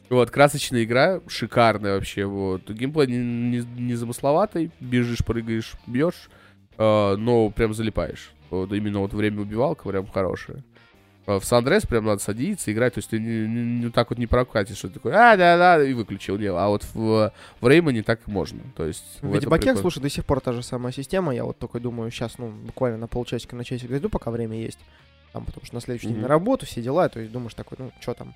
Вот, 0.09 0.31
красочная 0.31 0.85
игра, 0.85 1.21
шикарная 1.27 1.95
вообще, 1.95 2.25
вот. 2.27 2.71
Геймплей 2.71 3.09
не, 3.09 3.19
не- 3.59 3.81
не 3.81 3.95
замысловатый, 3.95 4.71
бежишь, 4.81 5.25
прыгаешь, 5.25 5.73
бьешь, 5.87 6.31
э, 6.79 7.17
но 7.17 7.51
прям 7.51 7.75
залипаешь. 7.75 8.31
Вот 8.51 8.73
именно 8.73 9.01
вот 9.01 9.13
время 9.13 9.41
убивалка 9.43 9.89
прям 9.89 10.07
хорошее. 10.07 10.63
А 11.27 11.41
В 11.41 11.45
Сандрес 11.45 11.85
прям 11.87 12.05
надо 12.05 12.23
садиться, 12.23 12.73
играть, 12.73 12.95
то 12.95 12.99
есть 12.99 13.11
ты 13.11 13.19
не, 13.19 13.49
не- 13.49 13.85
не 13.87 13.91
так 13.91 14.11
вот 14.11 14.19
не 14.21 14.29
прокатишь, 14.29 14.77
что 14.77 14.87
ты 14.87 14.95
такой, 14.95 15.13
а, 15.13 15.37
да-да, 15.37 15.83
и 15.83 15.93
выключил. 15.93 16.39
Не, 16.39 16.47
а 16.47 16.69
вот 16.69 16.85
в, 16.95 17.33
в 17.61 17.69
Реймоне 17.69 18.05
так 18.05 18.25
можно, 18.29 18.61
то 18.77 18.87
есть... 18.87 19.03
В 19.23 19.27
в 19.33 19.49
прикол. 19.73 19.81
слушай, 19.81 20.01
до 20.01 20.09
сих 20.09 20.25
пор 20.25 20.41
та 20.41 20.53
же 20.53 20.63
самая 20.63 20.93
система. 20.93 21.35
Я 21.35 21.45
вот 21.45 21.59
только 21.59 21.81
думаю, 21.81 22.13
сейчас, 22.13 22.39
ну, 22.39 22.51
буквально 22.51 22.99
на 22.99 23.09
полчасика 23.09 23.57
на 23.57 23.65
часик 23.65 23.91
дойду, 23.91 24.09
пока 24.09 24.31
время 24.31 24.57
есть. 24.57 24.79
Там, 25.33 25.45
потому 25.45 25.67
что 25.67 25.75
на 25.75 25.81
следующий 25.81 26.07
день 26.07 26.17
Мгм. 26.19 26.23
на 26.23 26.29
работу, 26.29 26.65
все 26.65 26.81
дела, 26.81 27.09
то 27.09 27.19
есть 27.19 27.33
думаешь 27.33 27.55
такой, 27.55 27.77
ну, 27.81 27.91
что 28.01 28.15
там. 28.15 28.33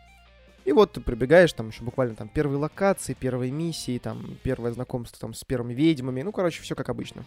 И 0.65 0.73
вот 0.73 0.93
ты 0.93 1.01
прибегаешь, 1.01 1.53
там 1.53 1.69
еще 1.69 1.83
буквально 1.83 2.15
там 2.15 2.29
первые 2.29 2.59
локации, 2.59 3.15
первые 3.15 3.51
миссии, 3.51 3.99
там 3.99 4.39
первое 4.43 4.73
знакомство 4.73 5.19
там 5.21 5.35
с 5.35 5.45
первыми 5.45 5.75
ведьмами, 5.75 6.23
ну, 6.23 6.33
короче, 6.33 6.63
все 6.63 6.75
как 6.75 6.89
обычно. 6.89 7.25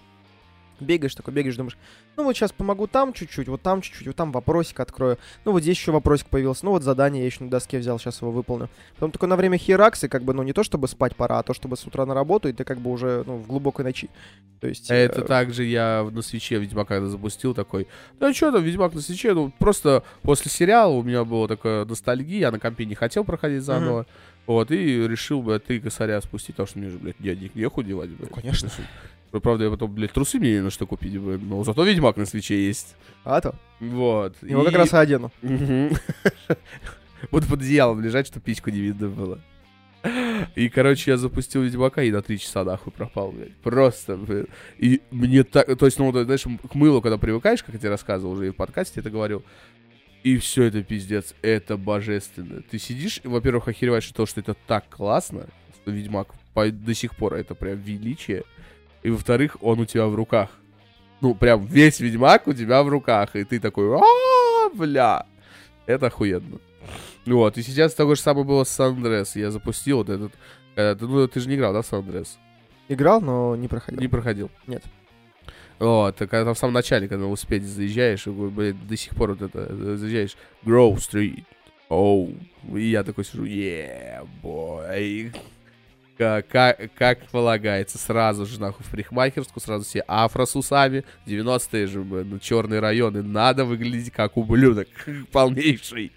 Бегаешь 0.84 1.16
такой, 1.16 1.34
бегаешь, 1.34 1.56
думаешь, 1.56 1.78
ну 2.16 2.24
вот 2.24 2.36
сейчас 2.36 2.52
помогу 2.52 2.88
там 2.88 3.14
чуть-чуть, 3.14 3.48
вот 3.48 3.62
там 3.62 3.82
чуть-чуть, 3.82 4.08
вот 4.08 4.16
там 4.16 4.32
вопросик 4.32 4.80
открою. 4.80 5.18
Ну 5.46 5.52
вот 5.52 5.62
здесь 5.62 5.78
еще 5.78 5.92
вопросик 5.92 6.28
появился, 6.28 6.66
ну 6.66 6.72
вот 6.72 6.84
задание 6.84 7.22
я 7.22 7.26
еще 7.26 7.44
на 7.44 7.50
доске 7.50 7.80
взял, 7.80 8.00
сейчас 8.00 8.22
его 8.22 8.32
выполню. 8.32 8.70
Потом 8.96 9.12
такой 9.12 9.28
на 9.28 9.36
время 9.36 9.58
херакс, 9.58 10.04
и 10.04 10.08
как 10.08 10.24
бы, 10.24 10.34
ну 10.34 10.44
не 10.44 10.54
то 10.54 10.64
чтобы 10.64 10.88
спать 10.88 11.16
пора, 11.16 11.40
а 11.40 11.44
то 11.44 11.54
чтобы 11.54 11.76
с 11.76 11.86
утра 11.86 12.06
на 12.06 12.14
работу, 12.14 12.48
и 12.48 12.54
ты 12.54 12.64
как 12.64 12.80
бы 12.80 12.92
уже, 12.92 13.24
ну, 13.26 13.38
в 13.38 13.48
глубокой 13.48 13.84
ночи. 13.84 14.10
То 14.62 14.68
есть... 14.68 14.90
э, 14.90 14.96
Это 14.96 15.24
также 15.24 15.64
я 15.66 16.08
на 16.10 16.22
свече 16.22 16.60
Ведьмака 16.60 16.94
когда 16.94 17.08
запустил 17.08 17.54
такой, 17.54 17.88
да 18.20 18.34
что 18.34 18.52
там, 18.52 18.64
Ведьмак 18.64 18.94
на 18.94 19.02
свече, 19.02 19.34
ну 19.34 19.52
просто 19.58 20.04
после 20.22 20.52
сериала 20.52 20.94
у 20.94 21.02
меня 21.02 21.26
была 21.26 21.48
такая 21.48 21.86
ностальгия, 21.86 22.40
я 22.40 22.52
на 22.52 22.60
компе 22.60 22.86
не 22.86 22.96
хотел 22.96 23.24
проходить 23.24 23.64
заново, 23.64 24.06
вот, 24.46 24.72
и 24.72 25.08
решил, 25.08 25.42
блядь, 25.42 25.64
три 25.64 25.80
косаря 25.80 26.22
спустить, 26.22 26.56
потому 26.56 26.68
что 26.68 26.80
мне 26.80 26.90
же, 26.90 26.98
блядь, 26.98 27.16
денег 27.18 27.56
нехуй 27.56 27.86
девать, 27.86 28.10
блядь. 28.10 28.30
Ну, 28.30 28.36
конечно. 28.36 28.70
Ну, 29.34 29.42
Правда, 29.42 29.64
я 29.66 29.72
потом, 29.72 29.92
блядь, 29.94 30.12
трусы 30.14 30.38
мне 30.40 30.54
не 30.54 30.62
на 30.62 30.70
что 30.70 30.86
купить, 30.86 31.14
но 31.16 31.64
зато 31.64 31.84
Ведьмак 31.84 32.18
на 32.18 32.26
свече 32.26 32.66
есть. 32.68 32.96
А 33.24 33.42
то. 33.42 33.56
Вот. 33.80 34.36
Его 34.44 34.62
и- 34.62 34.66
как 34.66 34.76
раз 34.76 34.94
и 34.94 34.96
одену. 34.96 35.32
Буду 37.32 37.48
под 37.50 37.62
одеялом 37.62 38.02
лежать, 38.02 38.28
чтобы 38.28 38.46
пичку 38.46 38.70
не 38.70 38.80
видно 38.80 39.10
было. 39.10 39.40
И, 40.56 40.68
короче, 40.68 41.12
я 41.12 41.18
запустил 41.18 41.62
Ведьмака 41.64 42.04
и 42.04 42.12
на 42.12 42.22
три 42.22 42.38
часа 42.38 42.64
нахуй 42.66 42.92
пропал, 42.92 43.32
блядь. 43.32 43.56
Просто, 43.58 44.18
блядь. 44.18 44.48
И 44.78 45.02
мне 45.12 45.44
так... 45.44 45.66
То 45.80 45.86
есть, 45.86 45.98
ну, 45.98 46.12
знаешь, 46.12 46.44
к 46.44 46.76
мылу, 46.76 47.02
когда 47.02 47.18
привыкаешь, 47.18 47.64
как 47.64 47.74
я 47.74 47.80
тебе 47.80 47.90
рассказывал 47.90 48.34
уже 48.34 48.48
и 48.48 48.50
в 48.52 48.56
подкасте 48.56 49.00
это 49.00 49.10
говорил, 49.10 49.44
и 50.24 50.38
все 50.38 50.64
это 50.64 50.84
пиздец, 50.84 51.34
это 51.42 51.78
божественно. 51.78 52.62
Ты 52.70 52.80
сидишь, 52.80 53.22
во-первых, 53.24 53.70
охереваешь 53.70 54.10
от 54.10 54.16
того, 54.16 54.26
что 54.26 54.42
это 54.42 54.56
так 54.68 54.90
классно, 54.90 55.48
что 55.82 55.92
Ведьмак 55.92 56.28
по- 56.54 56.70
до 56.70 56.94
сих 56.94 57.16
пор 57.16 57.36
это 57.36 57.56
прям 57.56 57.78
величие. 57.80 58.44
И, 59.04 59.10
во-вторых, 59.10 59.58
он 59.62 59.80
у 59.80 59.86
тебя 59.86 60.08
в 60.08 60.16
руках. 60.16 60.50
Ну, 61.22 61.36
прям 61.36 61.66
весь 61.66 62.00
Ведьмак 62.00 62.48
у 62.48 62.54
тебя 62.54 62.84
в 62.84 62.90
руках, 62.90 63.36
и 63.36 63.44
ты 63.44 63.60
такой, 63.60 63.96
а 63.98 64.70
бля, 64.74 65.26
это 65.86 66.08
охуенно. 66.08 66.60
Вот, 67.26 67.58
и 67.58 67.62
сейчас 67.62 67.94
такое 67.94 68.16
же 68.16 68.22
самое 68.22 68.46
было 68.46 68.64
с 68.64 68.70
Сан-Андрес. 68.70 69.36
Я 69.36 69.52
запустил 69.52 69.98
вот 69.98 70.10
этот... 70.10 70.34
э, 70.76 70.96
ты- 70.96 71.06
ну, 71.08 71.28
ты 71.28 71.40
же 71.40 71.48
не 71.48 71.56
играл, 71.56 71.72
да, 71.74 71.82
в 71.82 71.86
Сан-Андрес? 71.86 72.38
Играл, 72.90 73.22
но 73.22 73.56
не 73.56 73.70
проходил. 73.70 74.02
Не 74.02 74.08
проходил? 74.10 74.52
Нет. 74.68 74.84
Вот, 75.80 76.16
так 76.18 76.30
когда 76.30 76.46
там 76.46 76.54
в 76.56 76.58
самом 76.60 76.74
начале, 76.74 77.08
когда 77.08 77.24
на 77.24 77.28
велосипеде 77.28 77.66
заезжаешь, 77.66 78.28
и, 78.28 78.30
блин, 78.30 78.78
до 78.88 78.98
сих 78.98 79.16
пор 79.16 79.32
вот 79.32 79.42
это, 79.42 79.68
э, 79.70 79.96
заезжаешь, 79.98 80.36
Grove 80.66 80.98
Street, 80.98 81.46
оу, 81.90 82.34
и 82.74 82.82
я 82.90 83.04
такой 83.04 83.24
сижу, 83.24 83.46
yeah, 83.46 84.28
boy, 84.42 85.34
как, 86.18 86.78
как, 86.96 87.28
полагается, 87.28 87.98
сразу 87.98 88.46
же, 88.46 88.60
нахуй, 88.60 88.86
в 88.86 88.92
парикмахерскую, 88.92 89.62
сразу 89.62 89.86
все 89.86 90.04
афро 90.08 90.46
с 90.46 90.56
усами, 90.56 91.04
90-е 91.26 91.88
же, 91.88 92.04
ну, 92.04 92.40
черные 92.40 92.80
районы, 92.80 93.24
надо 93.24 93.66
выглядеть 93.66 94.12
как 94.12 94.38
ублюдок, 94.38 94.88
полнейший. 95.32 96.12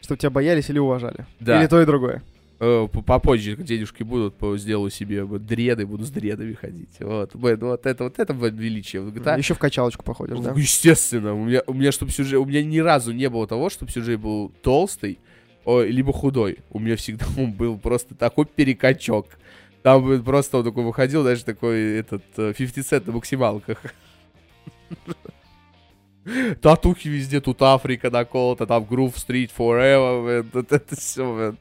Чтобы 0.00 0.18
тебя 0.18 0.30
боялись 0.30 0.68
или 0.68 0.78
уважали. 0.78 1.26
Да. 1.40 1.60
Или 1.60 1.68
то 1.68 1.80
и 1.80 1.86
другое. 1.86 2.22
Э, 2.64 2.86
Попозже, 2.86 3.56
денежки 3.56 4.04
будут, 4.04 4.36
сделаю 4.60 4.90
себе 4.90 5.24
дреды, 5.24 5.84
буду 5.84 6.04
с 6.04 6.10
дредами 6.10 6.52
ходить. 6.52 6.96
Вот, 7.00 7.34
блин, 7.34 7.58
вот 7.60 7.86
это, 7.86 8.04
вот 8.04 8.20
это 8.20 8.32
величие. 8.32 9.02
GTA 9.02 9.36
Еще 9.36 9.54
в 9.54 9.58
качалочку 9.58 10.04
походишь, 10.04 10.38
да? 10.38 10.52
Ну, 10.52 10.58
Естественно, 10.58 11.34
у 11.34 11.44
меня, 11.44 11.62
у 11.66 11.72
меня 11.72 11.90
чтобы 11.90 12.12
сюжет, 12.12 12.38
у 12.38 12.44
меня 12.44 12.62
ни 12.62 12.78
разу 12.78 13.10
не 13.12 13.28
было 13.28 13.48
того, 13.48 13.68
чтобы 13.68 13.90
сюжет 13.90 14.20
был 14.20 14.52
толстый, 14.62 15.18
о, 15.64 15.82
либо 15.82 16.12
худой. 16.12 16.58
У 16.70 16.78
меня 16.78 16.96
всегда 16.96 17.26
он 17.36 17.52
был 17.56 17.78
просто 17.78 18.14
такой 18.14 18.46
перекачок. 18.46 19.26
Там 19.82 20.04
блин, 20.06 20.22
просто 20.22 20.58
он 20.58 20.64
такой 20.64 20.84
выходил, 20.84 21.24
даже 21.24 21.44
такой 21.44 21.98
этот 21.98 22.22
э, 22.36 22.54
50 22.56 22.86
цент 22.86 23.06
на 23.06 23.12
максималках. 23.12 23.78
Татухи 26.60 27.08
везде, 27.08 27.40
тут 27.40 27.60
Африка 27.62 28.08
наколота, 28.10 28.66
там 28.66 28.84
Groove 28.84 29.14
Street 29.14 29.50
Forever, 29.56 30.24
блин, 30.24 30.50
вот 30.52 30.70
это 30.72 30.94
все, 30.94 31.56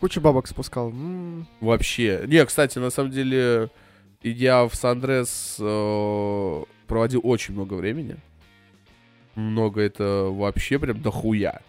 Кучу 0.00 0.20
бабок 0.20 0.46
спускал. 0.46 0.92
Вообще. 1.60 2.24
Не, 2.26 2.44
кстати, 2.44 2.78
на 2.78 2.90
самом 2.90 3.12
деле, 3.12 3.70
я 4.22 4.66
в 4.68 4.74
Сан-Андрес 4.74 5.56
э, 5.58 6.64
проводил 6.86 7.20
очень 7.24 7.54
много 7.54 7.74
времени. 7.74 8.16
Много 9.36 9.80
это 9.80 10.28
вообще 10.30 10.78
прям 10.78 11.00
дохуя. 11.00 11.62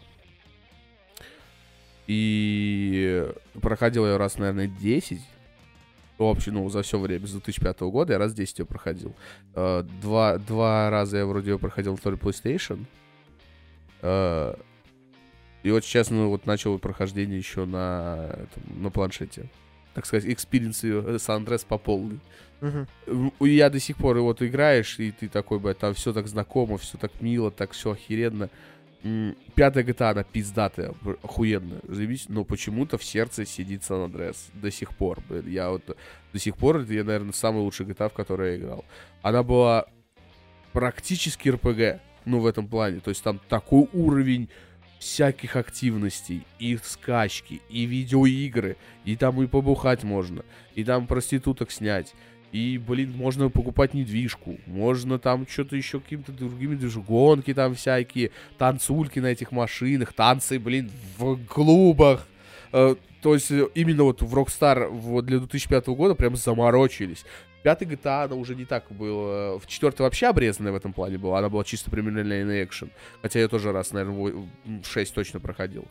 И 2.08 3.26
проходил 3.62 4.06
я 4.08 4.18
раз, 4.18 4.38
наверное, 4.38 4.68
10. 4.68 5.20
Вообще, 6.18 6.52
ну, 6.52 6.68
за 6.70 6.82
все 6.82 6.98
время, 6.98 7.28
с 7.28 7.32
2005 7.32 7.82
года 7.82 8.14
я 8.14 8.20
раз 8.20 8.34
10 8.34 8.60
ее 8.60 8.66
проходил. 8.66 9.14
Э, 9.54 9.84
Два, 10.02 10.38
два 10.38 10.90
раза 10.90 11.18
я 11.18 11.26
вроде 11.26 11.52
ее 11.52 11.60
проходил 11.60 11.92
на 11.92 11.98
второй 11.98 12.18
PlayStation. 12.18 12.86
Э, 14.02 14.56
И 15.64 15.72
вот 15.72 15.84
сейчас, 15.84 16.10
ну, 16.10 16.30
вот 16.30 16.46
начал 16.46 16.80
прохождение 16.80 17.38
еще 17.38 17.66
на, 17.66 18.30
этом, 18.32 18.82
на 18.82 18.90
планшете. 18.90 19.50
Так 19.94 20.06
сказать, 20.06 20.26
experience 20.32 21.22
San 21.22 21.38
Andreas 21.38 21.64
по 21.64 21.78
полной. 21.78 22.20
и 23.42 23.50
Я 23.50 23.70
до 23.70 23.80
сих 23.80 23.98
пор 23.98 24.18
и 24.18 24.22
вот 24.22 24.42
играешь, 24.42 24.98
и 25.00 25.12
ты 25.12 25.28
такой, 25.28 25.60
блядь, 25.60 25.78
там 25.80 25.94
все 25.94 26.14
так 26.14 26.28
знакомо, 26.28 26.78
все 26.78 26.98
так 26.98 27.12
мило, 27.22 27.52
так 27.52 27.72
все 27.72 27.92
охеренно. 27.92 28.50
Пятая 29.56 29.84
GTA, 29.84 30.12
она 30.12 30.24
пиздатая, 30.24 30.94
охуенная, 31.24 31.82
заебись, 31.88 32.26
но 32.30 32.44
почему-то 32.44 32.98
в 32.98 33.04
сердце 33.04 33.46
сидит 33.46 33.84
San 33.84 34.02
Andreas 34.02 34.50
до 34.54 34.72
сих 34.72 34.96
пор. 34.96 35.20
Я 35.46 35.70
вот 35.70 35.96
до 36.34 36.40
сих 36.40 36.58
пор, 36.58 36.78
это, 36.78 36.94
я, 36.94 37.04
наверное, 37.04 37.34
самый 37.34 37.60
лучший 37.60 37.86
GTA, 37.86 38.10
в 38.10 38.14
который 38.14 38.54
я 38.54 38.58
играл. 38.58 38.86
Она 39.22 39.44
была 39.44 39.86
практически 40.74 41.50
РПГ, 41.50 42.02
ну, 42.26 42.40
в 42.40 42.46
этом 42.48 42.68
плане. 42.68 43.00
То 43.00 43.10
есть 43.10 43.24
там 43.24 43.40
такой 43.48 43.88
уровень 43.94 44.50
всяких 45.00 45.56
активностей, 45.56 46.44
и 46.60 46.78
скачки, 46.84 47.62
и 47.70 47.86
видеоигры, 47.86 48.78
и 49.06 49.16
там 49.16 49.42
и 49.42 49.48
побухать 49.48 50.04
можно, 50.04 50.44
и 50.76 50.84
там 50.84 51.08
проституток 51.08 51.72
снять, 51.72 52.14
и, 52.52 52.78
блин, 52.78 53.12
можно 53.16 53.50
покупать 53.50 53.94
недвижку, 53.94 54.58
можно 54.66 55.20
там 55.20 55.46
что-то 55.48 55.76
еще 55.76 56.00
какими-то 56.00 56.32
другими 56.32 56.76
движ- 56.76 57.04
гонки 57.04 57.54
там 57.54 57.76
всякие, 57.76 58.32
танцульки 58.58 59.20
на 59.20 59.28
этих 59.28 59.52
машинах, 59.52 60.14
танцы, 60.14 60.58
блин, 60.60 60.90
в 61.18 61.38
клубах. 61.46 62.26
Э, 62.72 62.96
То 63.22 63.34
есть 63.34 63.52
э, 63.52 63.68
именно 63.76 64.04
вот 64.04 64.22
в 64.22 64.34
Rockstar 64.34 64.88
вот 64.88 65.26
для 65.26 65.40
2005 65.40 65.88
года 65.88 66.16
прям 66.16 66.36
заморочились. 66.36 67.26
Пятый 67.64 67.88
GTA, 67.88 68.26
она 68.26 68.36
уже 68.36 68.56
не 68.56 68.64
так 68.66 68.86
было. 68.92 69.60
В 69.60 69.68
четвертой 69.68 70.06
вообще 70.06 70.28
обрезанная 70.28 70.72
в 70.72 70.76
этом 70.76 70.94
плане 70.94 71.18
была. 71.18 71.40
Она 71.40 71.50
была 71.50 71.64
чисто 71.66 71.92
премиальный 71.92 72.64
экшен. 72.64 72.92
Хотя 73.22 73.40
я 73.40 73.48
тоже 73.50 73.72
раз, 73.74 73.92
наверное, 73.92 74.48
6 74.86 75.14
точно 75.14 75.40
проходил. 75.42 75.86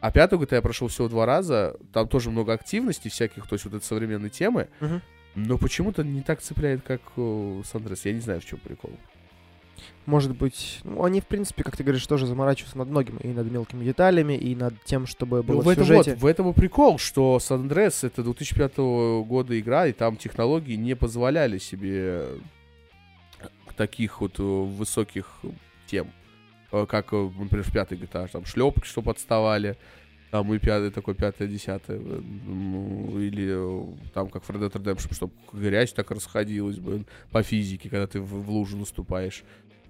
А 0.00 0.12
пятую 0.12 0.40
GTA 0.42 0.56
я 0.56 0.62
прошел 0.62 0.86
всего 0.88 1.08
два 1.08 1.26
раза. 1.26 1.76
Там 1.92 2.06
тоже 2.06 2.30
много 2.30 2.52
активностей 2.52 3.10
всяких, 3.10 3.46
то 3.48 3.54
есть 3.54 3.64
вот 3.64 3.74
это 3.74 3.84
современные 3.84 4.30
темы. 4.30 4.68
Мгм. 4.78 5.02
Но 5.36 5.58
почему-то 5.58 6.02
не 6.02 6.22
так 6.22 6.40
цепляет, 6.40 6.82
как 6.82 7.00
э, 7.16 7.62
Сандрес. 7.70 8.04
Я 8.06 8.14
не 8.14 8.20
знаю, 8.20 8.40
в 8.40 8.44
чем 8.44 8.58
прикол. 8.58 8.90
Может 10.06 10.36
быть, 10.36 10.80
ну, 10.84 11.04
они, 11.04 11.20
в 11.20 11.26
принципе, 11.26 11.62
как 11.62 11.76
ты 11.76 11.82
говоришь, 11.84 12.06
тоже 12.06 12.26
заморачиваются 12.26 12.78
над 12.78 12.88
многим. 12.88 13.18
И 13.18 13.28
над 13.28 13.50
мелкими 13.50 13.84
деталями, 13.84 14.32
и 14.32 14.54
над 14.54 14.82
тем, 14.84 15.06
чтобы 15.06 15.42
было 15.42 15.56
Ну, 15.56 15.62
в, 15.62 15.64
в 15.66 15.68
этом 15.68 15.84
сюжете. 15.84 16.12
вот, 16.12 16.20
в 16.20 16.26
этом 16.26 16.50
и 16.50 16.52
прикол, 16.54 16.98
что 16.98 17.38
Сан 17.38 17.62
Андрес 17.62 18.02
это 18.02 18.22
2005 18.22 18.76
года 19.26 19.58
игра, 19.58 19.86
и 19.86 19.92
там 19.92 20.16
технологии 20.16 20.74
не 20.74 20.96
позволяли 20.96 21.58
себе 21.58 22.24
таких 23.76 24.22
вот 24.22 24.38
э, 24.38 24.42
высоких 24.42 25.40
тем, 25.86 26.10
э, 26.72 26.86
как, 26.88 27.12
э, 27.12 27.30
например, 27.38 27.64
в 27.64 27.72
пятой 27.72 27.98
GTA, 27.98 28.28
там 28.28 28.46
шлепки, 28.46 28.86
что 28.86 29.02
подставали, 29.02 29.76
там 30.30 30.52
и 30.52 30.58
пятый 30.58 30.90
такой, 30.90 31.14
пятое, 31.14 31.48
десятое, 31.48 31.98
э, 31.98 32.20
ну, 32.46 33.18
или 33.20 33.48
э, 33.48 34.10
там 34.12 34.28
как 34.28 34.42
в 34.44 34.50
Red 34.50 34.68
Dead 34.68 34.72
Redemption, 34.72 35.14
чтобы 35.14 35.32
грязь 35.52 35.92
так 35.92 36.10
расходилась, 36.10 36.78
блин, 36.78 37.06
по 37.30 37.42
физике, 37.42 37.88
когда 37.88 38.06
ты 38.06 38.20
в, 38.20 38.42
в 38.42 38.50
лужу 38.50 38.76
наступаешь. 38.76 39.44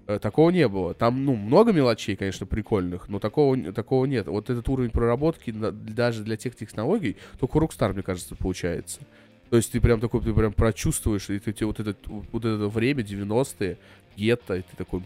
Э, 0.07 0.19
Такого 0.19 0.51
не 0.51 0.67
было. 0.67 0.93
Там, 0.93 1.25
ну, 1.25 1.35
много 1.35 1.73
мелочей, 1.73 2.15
конечно, 2.15 2.45
прикольных, 2.45 3.09
но 3.09 3.19
такого, 3.19 3.57
такого 3.73 4.05
нет. 4.05 4.27
Вот 4.27 4.49
этот 4.49 4.67
уровень 4.69 4.91
проработки 4.91 5.51
даже 5.51 6.23
для 6.23 6.37
тех 6.37 6.55
технологий 6.55 7.17
только 7.39 7.59
Rockstar, 7.59 7.93
мне 7.93 8.03
кажется, 8.03 8.35
получается. 8.35 9.01
То 9.49 9.57
есть 9.57 9.71
ты 9.71 9.79
прям 9.79 9.99
такой, 9.99 10.21
ты 10.21 10.33
прям 10.33 10.53
прочувствуешь, 10.53 11.29
и 11.29 11.39
ты, 11.39 11.53
тебе 11.53 11.67
вот, 11.67 11.79
этот, 11.79 11.97
вот 12.05 12.45
это 12.45 12.67
время, 12.67 13.01
90-е, 13.01 13.77
гетто, 14.17 14.55
и 14.55 14.61
ты 14.61 14.75
такой, 14.75 15.03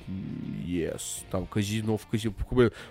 yes, 0.66 1.24
там 1.30 1.46
казино, 1.46 1.98
в 1.98 2.08
казино, 2.08 2.34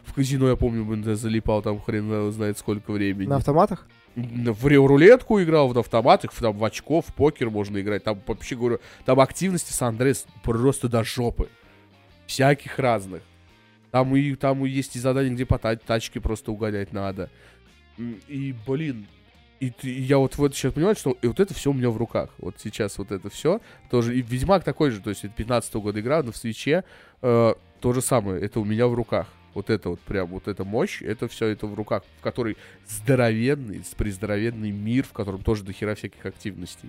в 0.04 0.12
казино, 0.14 0.48
я 0.50 0.56
помню, 0.56 0.84
блин, 0.84 1.16
залипал 1.16 1.62
там 1.62 1.80
хрен 1.80 2.30
знает 2.32 2.58
сколько 2.58 2.92
времени. 2.92 3.26
На 3.28 3.36
автоматах? 3.36 3.88
В 4.16 4.66
рулетку 4.66 5.40
играл, 5.42 5.68
в 5.72 5.78
автоматах, 5.78 6.32
в- 6.32 6.40
там 6.40 6.56
в 6.58 6.64
очко, 6.64 7.00
в 7.00 7.06
покер 7.14 7.48
можно 7.48 7.80
играть. 7.80 8.04
Там 8.04 8.20
вообще 8.26 8.56
говорю, 8.56 8.80
там 9.04 9.20
активности 9.20 9.72
Сан 9.72 9.90
Андрес 9.94 10.26
просто 10.42 10.88
до 10.88 11.04
жопы. 11.04 11.48
Всяких 12.26 12.78
разных. 12.78 13.22
Там 13.90 14.14
и 14.14 14.34
там 14.34 14.64
и 14.66 14.68
есть 14.68 14.94
и 14.96 14.98
задания, 15.00 15.32
где 15.32 15.46
по 15.46 15.58
та- 15.58 15.76
тачке 15.76 16.20
просто 16.20 16.52
угонять 16.52 16.92
надо. 16.92 17.30
И, 18.28 18.54
блин, 18.66 19.06
и, 19.60 19.72
я 19.82 20.18
вот, 20.18 20.36
вот 20.38 20.54
сейчас 20.54 20.72
понимаю, 20.72 20.96
что 20.96 21.16
и 21.22 21.26
вот 21.26 21.38
это 21.38 21.54
все 21.54 21.70
у 21.70 21.74
меня 21.74 21.90
в 21.90 21.96
руках. 21.96 22.30
Вот 22.38 22.56
сейчас 22.58 22.96
вот 22.98 23.12
это 23.12 23.28
все 23.28 23.60
тоже. 23.90 24.16
И 24.16 24.22
Ведьмак 24.22 24.64
такой 24.64 24.90
же, 24.90 25.00
то 25.00 25.10
есть 25.10 25.24
это 25.24 25.34
15 25.34 25.74
года 25.74 26.00
игра, 26.00 26.22
но 26.22 26.32
в 26.32 26.36
свече 26.36 26.84
э, 27.22 27.54
то 27.80 27.92
же 27.92 28.00
самое. 28.00 28.40
Это 28.40 28.58
у 28.60 28.64
меня 28.64 28.86
в 28.86 28.94
руках. 28.94 29.26
Вот 29.52 29.68
это 29.68 29.90
вот 29.90 30.00
прям, 30.00 30.28
вот 30.28 30.48
эта 30.48 30.64
мощь, 30.64 31.02
это 31.02 31.28
все 31.28 31.48
это 31.48 31.66
в 31.66 31.74
руках, 31.74 32.04
в 32.18 32.22
которой 32.22 32.56
здоровенный, 32.88 33.82
приздоровенный 33.96 34.70
мир, 34.70 35.04
в 35.04 35.12
котором 35.12 35.42
тоже 35.42 35.64
до 35.64 35.72
хера 35.72 35.94
всяких 35.94 36.24
активностей. 36.24 36.88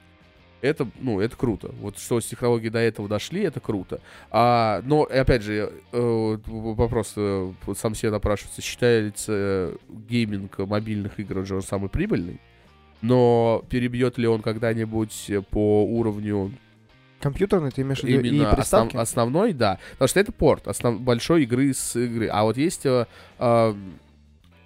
Это, 0.61 0.87
ну, 0.99 1.19
это 1.19 1.35
круто. 1.35 1.71
Вот 1.79 1.97
что 1.97 2.21
с 2.21 2.25
технологией 2.27 2.69
до 2.69 2.79
этого 2.79 3.09
дошли, 3.09 3.41
это 3.41 3.59
круто. 3.59 3.99
А, 4.29 4.81
но, 4.85 5.03
опять 5.03 5.41
же, 5.41 5.73
э, 5.91 6.37
вопрос 6.45 7.13
э, 7.15 7.51
сам 7.75 7.95
себе 7.95 8.11
напрашивается, 8.11 8.61
считается 8.61 9.33
э, 9.35 9.75
гейминг 10.07 10.59
мобильных 10.59 11.19
игр 11.19 11.39
уже 11.39 11.55
он 11.55 11.63
самый 11.63 11.89
прибыльный? 11.89 12.39
Но 13.01 13.63
перебьет 13.69 14.17
ли 14.17 14.27
он 14.27 14.41
когда-нибудь 14.41 15.25
э, 15.29 15.41
по 15.41 15.83
уровню 15.85 16.51
Компьютерный, 17.19 17.69
ты 17.69 17.83
имеешь 17.83 17.99
в 17.99 18.03
виду 18.03 18.23
и 18.25 18.29
Именно 18.29 18.49
основ- 18.49 18.55
приставки? 18.55 18.95
основной, 18.97 19.53
да. 19.53 19.77
Потому 19.91 20.07
что 20.07 20.19
это 20.19 20.31
порт 20.31 20.65
основ- 20.67 20.97
большой 20.99 21.43
игры 21.43 21.71
с 21.71 21.95
игры. 21.95 22.27
А 22.27 22.43
вот 22.43 22.57
есть 22.57 22.83
э, 22.87 23.05
э, 23.37 23.73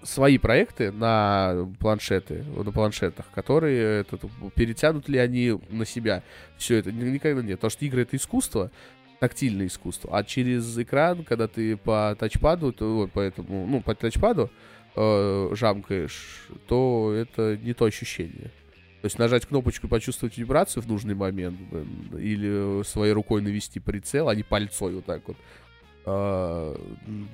свои 0.04 0.38
проекты 0.38 0.91
на 0.91 1.67
планшеты, 1.80 2.45
на 2.56 2.71
планшетах, 2.71 3.26
которые 3.36 4.00
этот, 4.02 4.21
перетянут 4.56 5.10
ли 5.10 5.17
они 5.19 5.60
на 5.69 5.86
себя 5.86 6.24
все 6.58 6.78
это. 6.78 6.93
Ни- 6.93 7.10
Никогда 7.10 7.41
нет. 7.41 7.58
Потому 7.60 7.71
что 7.71 7.84
игры 7.86 8.04
это 8.04 8.15
искусство, 8.15 8.71
тактильное 9.19 9.67
искусство. 9.67 10.17
А 10.17 10.24
через 10.24 10.78
экран, 10.78 11.26
когда 11.26 11.50
ты 11.50 11.76
по 11.76 12.15
тачпаду, 12.17 12.71
то, 12.71 13.10
по 13.13 13.19
этому, 13.19 13.67
ну, 13.67 13.82
по 13.82 13.95
тачпаду 13.95 14.43
э, 14.45 14.50
жамкаешь, 14.95 16.47
то 16.67 17.13
это 17.13 17.58
не 17.58 17.73
то 17.73 17.86
ощущение. 17.86 18.51
То 19.01 19.08
есть 19.08 19.19
нажать 19.19 19.45
кнопочку 19.45 19.86
и 19.86 19.89
почувствовать 19.89 20.38
вибрацию 20.38 20.81
в 20.81 20.88
нужный 20.88 21.13
момент, 21.13 21.60
или 22.17 22.84
своей 22.84 23.13
рукой 23.13 23.41
навести 23.41 23.79
прицел, 23.79 24.29
а 24.29 24.36
не 24.36 24.41
пальцой 24.41 24.95
вот 24.95 25.05
так 25.05 25.21
вот, 25.27 25.38
а, 26.08 26.79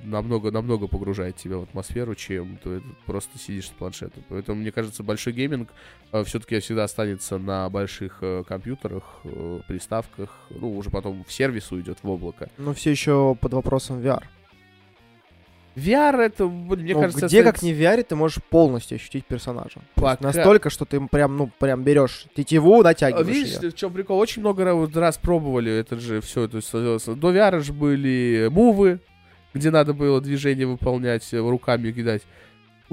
намного, 0.04 0.50
намного 0.50 0.86
погружает 0.86 1.36
тебя 1.36 1.58
в 1.58 1.62
атмосферу, 1.62 2.14
чем 2.14 2.58
ты 2.62 2.82
просто 3.04 3.38
сидишь 3.38 3.66
с 3.66 3.70
планшетом. 3.70 4.24
Поэтому, 4.30 4.60
мне 4.60 4.72
кажется, 4.72 5.02
большой 5.02 5.34
гейминг 5.34 5.70
а, 6.10 6.24
все-таки 6.24 6.58
всегда 6.58 6.84
останется 6.84 7.36
на 7.36 7.68
больших 7.68 8.18
э, 8.22 8.44
компьютерах, 8.48 9.20
э, 9.24 9.60
приставках, 9.68 10.30
ну, 10.48 10.74
уже 10.74 10.88
потом 10.88 11.22
в 11.24 11.30
сервис 11.30 11.70
уйдет 11.70 11.98
в 12.02 12.08
облако. 12.08 12.48
Но 12.56 12.72
все 12.72 12.90
еще 12.90 13.36
под 13.38 13.52
вопросом 13.52 14.00
VR. 14.00 14.22
VR 15.76 16.20
это, 16.20 16.46
мне 16.46 16.94
ну, 16.94 17.00
кажется, 17.00 17.26
где 17.26 17.40
это- 17.40 17.52
как 17.52 17.62
не 17.62 17.72
в 17.72 17.80
VR 17.80 18.02
ты 18.02 18.14
можешь 18.14 18.38
полностью 18.50 18.96
ощутить 18.96 19.24
персонажа. 19.26 19.80
Пока- 19.94 20.22
Настолько, 20.22 20.70
что 20.70 20.84
ты 20.84 21.00
прям, 21.08 21.36
ну, 21.36 21.50
прям 21.58 21.82
берешь 21.82 22.26
тетиву, 22.34 22.82
натягиваешь 22.82 23.26
Видишь, 23.26 23.58
её. 23.58 23.70
в 23.70 23.74
чем 23.74 23.92
прикол? 23.92 24.18
Очень 24.18 24.42
много 24.42 24.64
раз, 24.94 25.16
пробовали 25.18 25.72
это 25.72 25.98
же 25.98 26.20
все. 26.20 26.46
То 26.48 26.58
есть, 26.58 26.70
до 26.72 27.32
VR 27.32 27.60
же 27.60 27.72
были 27.72 28.48
мувы, 28.50 29.00
где 29.54 29.70
надо 29.70 29.94
было 29.94 30.20
движение 30.20 30.66
выполнять, 30.66 31.32
э, 31.32 31.38
руками 31.38 31.90
кидать. 31.92 32.22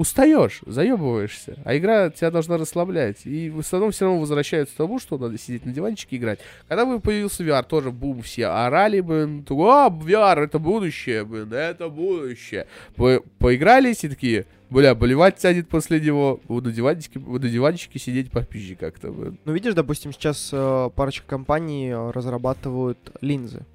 Устаешь, 0.00 0.62
заебываешься, 0.64 1.58
а 1.62 1.76
игра 1.76 2.08
тебя 2.08 2.30
должна 2.30 2.56
расслаблять. 2.56 3.26
И 3.26 3.50
в 3.50 3.58
основном 3.58 3.90
все 3.90 4.06
равно 4.06 4.18
возвращаются 4.18 4.74
к 4.74 4.78
тому, 4.78 4.98
что 4.98 5.18
надо 5.18 5.36
сидеть 5.36 5.66
на 5.66 5.72
диванчике 5.72 6.16
и 6.16 6.18
играть. 6.18 6.40
Когда 6.68 6.86
вы 6.86 7.00
появился 7.00 7.44
VR, 7.44 7.62
тоже 7.64 7.90
бум, 7.90 8.22
все 8.22 8.46
орали, 8.46 9.00
блин, 9.00 9.44
такой, 9.44 9.68
а, 9.68 9.90
VR, 9.90 10.44
это 10.44 10.58
будущее, 10.58 11.26
блин, 11.26 11.52
это 11.52 11.90
будущее. 11.90 12.66
По- 12.96 13.22
поигрались 13.38 14.02
и 14.02 14.08
такие, 14.08 14.46
бля, 14.70 14.94
болевать 14.94 15.36
тянет 15.36 15.68
после 15.68 16.00
него, 16.00 16.40
буду 16.48 16.70
на 16.70 16.74
диванчике, 16.74 17.18
буду 17.18 17.50
диванчике 17.50 17.98
сидеть 17.98 18.30
попизже 18.30 18.76
как-то, 18.76 19.10
блин. 19.12 19.38
Ну, 19.44 19.52
видишь, 19.52 19.74
допустим, 19.74 20.14
сейчас 20.14 20.48
э, 20.50 20.90
парочка 20.96 21.26
компаний 21.28 21.90
э, 21.90 22.10
разрабатывают 22.12 23.12
линзы. 23.20 23.66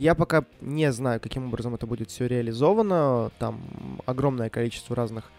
Я 0.00 0.16
пока 0.16 0.44
не 0.60 0.90
знаю, 0.90 1.20
каким 1.20 1.46
образом 1.46 1.76
это 1.76 1.86
будет 1.86 2.10
все 2.10 2.26
реализовано. 2.26 3.30
Там 3.38 3.60
огромное 4.06 4.50
количество 4.50 4.96
разных, 4.96 5.30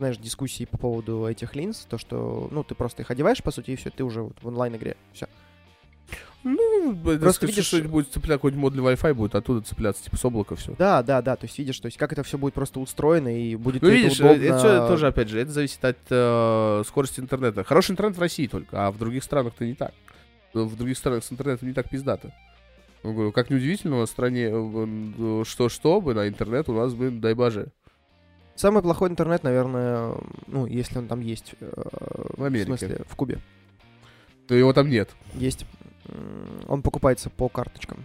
знаешь, 0.00 0.16
дискуссий 0.18 0.66
по 0.66 0.76
поводу 0.78 1.26
этих 1.26 1.54
линз. 1.54 1.86
То, 1.88 1.96
что, 1.98 2.48
ну, 2.50 2.64
ты 2.64 2.74
просто 2.74 3.02
их 3.02 3.10
одеваешь, 3.10 3.42
по 3.42 3.50
сути, 3.52 3.70
и 3.70 3.76
все, 3.76 3.90
ты 3.90 4.02
уже 4.02 4.22
вот 4.22 4.36
в 4.42 4.46
онлайн-игре. 4.48 4.96
Все. 5.12 5.26
Ну, 6.42 6.96
Просто 7.20 7.44
видишь- 7.46 7.56
видишь, 7.56 7.66
что-нибудь 7.66 7.90
будет 7.90 8.12
цеплять, 8.12 8.38
какой-нибудь 8.38 8.62
мод 8.62 8.72
для 8.72 8.82
Wi-Fi 8.82 9.12
будет 9.12 9.34
оттуда 9.34 9.60
цепляться, 9.60 10.02
типа 10.02 10.16
с 10.16 10.24
облака 10.24 10.56
все. 10.56 10.74
Да, 10.78 11.02
да, 11.02 11.20
да. 11.20 11.36
То 11.36 11.44
есть, 11.44 11.58
видишь, 11.58 11.78
то 11.78 11.86
есть, 11.86 11.98
как 11.98 12.12
это 12.14 12.22
все 12.22 12.38
будет 12.38 12.54
просто 12.54 12.80
устроено 12.80 13.28
и 13.28 13.56
будет 13.56 13.82
Ну, 13.82 13.88
ли 13.90 13.96
это 13.98 14.04
видишь, 14.04 14.20
удобно. 14.20 14.42
это 14.42 14.58
всё 14.58 14.88
тоже, 14.88 15.06
опять 15.08 15.28
же, 15.28 15.38
это 15.38 15.50
зависит 15.52 15.84
от 15.84 15.98
э, 16.08 16.82
скорости 16.86 17.20
интернета. 17.20 17.62
Хороший 17.62 17.90
интернет 17.92 18.16
в 18.16 18.20
России 18.20 18.46
только, 18.46 18.86
а 18.86 18.90
в 18.90 18.96
других 18.96 19.22
странах-то 19.22 19.66
не 19.66 19.74
так. 19.74 19.92
Ну, 20.54 20.64
В 20.64 20.76
других 20.76 20.96
странах 20.96 21.24
с 21.24 21.30
интернетом 21.30 21.68
не 21.68 21.74
так 21.74 21.90
пиздато. 21.90 22.32
Как 23.34 23.50
неудивительно, 23.50 23.96
у 23.96 24.00
нас 24.00 24.08
в 24.08 24.12
стране 24.12 24.50
э, 24.50 25.42
что-что 25.46 26.00
бы 26.00 26.14
на 26.14 26.26
интернет 26.26 26.70
у 26.70 26.72
нас, 26.72 26.94
блин, 26.94 27.20
дай 27.20 27.34
боже. 27.34 27.68
Самый 28.60 28.82
плохой 28.82 29.08
интернет, 29.08 29.42
наверное, 29.42 30.12
ну, 30.46 30.66
если 30.66 30.98
он 30.98 31.08
там 31.08 31.20
есть. 31.20 31.54
э, 31.60 31.70
В 32.36 32.44
Америке. 32.44 32.64
В 32.70 32.78
смысле, 32.78 33.04
в 33.08 33.16
Кубе. 33.16 33.38
То 34.48 34.54
его 34.54 34.74
там 34.74 34.90
нет. 34.90 35.08
Есть. 35.32 35.64
Он 36.68 36.82
покупается 36.82 37.30
по 37.30 37.48
карточкам. 37.48 38.04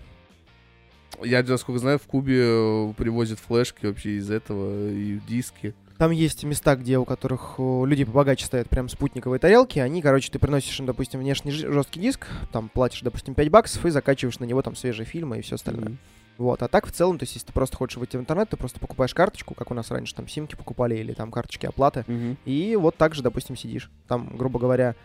Я, 1.22 1.44
насколько 1.44 1.78
знаю, 1.80 2.00
в 2.00 2.04
Кубе 2.04 2.39
э, 2.41 2.94
привозят 2.96 3.39
флешки 3.39 3.86
вообще 3.86 4.12
из 4.12 4.32
этого 4.32 4.89
и 4.91 5.20
диски. 5.28 5.74
Там 5.98 6.12
есть 6.12 6.46
места, 6.46 6.78
где 6.78 7.00
у 7.00 7.04
которых 7.04 7.56
э, 7.58 7.84
люди 7.86 8.06
побогаче 8.06 8.46
ставят 8.46 8.70
прям 8.70 8.88
спутниковые 8.88 9.39
тарелки. 9.39 9.80
Они, 9.80 10.02
короче, 10.02 10.32
ты 10.32 10.39
приносишь 10.39 10.80
им, 10.80 10.86
допустим, 10.86 11.20
внешний 11.20 11.52
жесткий 11.52 12.00
диск, 12.00 12.28
там 12.54 12.70
платишь, 12.70 13.02
допустим, 13.02 13.34
5 13.34 13.50
баксов 13.50 13.86
и 13.86 13.89
закачиваешь 13.89 14.39
на 14.39 14.46
него 14.46 14.62
там 14.62 14.78
свежие 14.78 15.06
фильмы 15.06 15.39
и 15.39 15.41
все 15.41 15.56
остальное. 15.56 15.89
Мгм. 15.89 15.98
Вот. 16.38 16.62
А 16.62 16.67
так 16.67 16.86
в 16.86 16.91
целом, 16.91 17.17
то 17.17 17.24
есть, 17.24 17.34
если 17.36 17.48
ты 17.48 17.54
просто 17.54 17.78
хочешь 17.78 17.98
выйти 17.98 18.17
в 18.17 18.19
интернет, 18.19 18.50
ты 18.50 18.58
просто 18.58 18.80
покупаешь 18.80 19.13
карточку, 19.13 19.54
как 19.54 19.71
у 19.71 19.74
нас 19.74 19.89
раньше 19.91 20.13
там 20.15 20.28
симки 20.28 20.56
покупали 20.56 20.95
или 20.95 21.13
там 21.13 21.32
карточки 21.32 21.65
оплаты. 21.65 22.04
Мгм. 22.08 22.38
И 22.45 22.76
вот 22.76 22.95
так 22.98 23.15
же, 23.15 23.24
допустим, 23.24 23.56
сидишь. 23.56 23.89
Там, 24.08 24.36
грубо 24.36 24.60
говоря, 24.60 24.95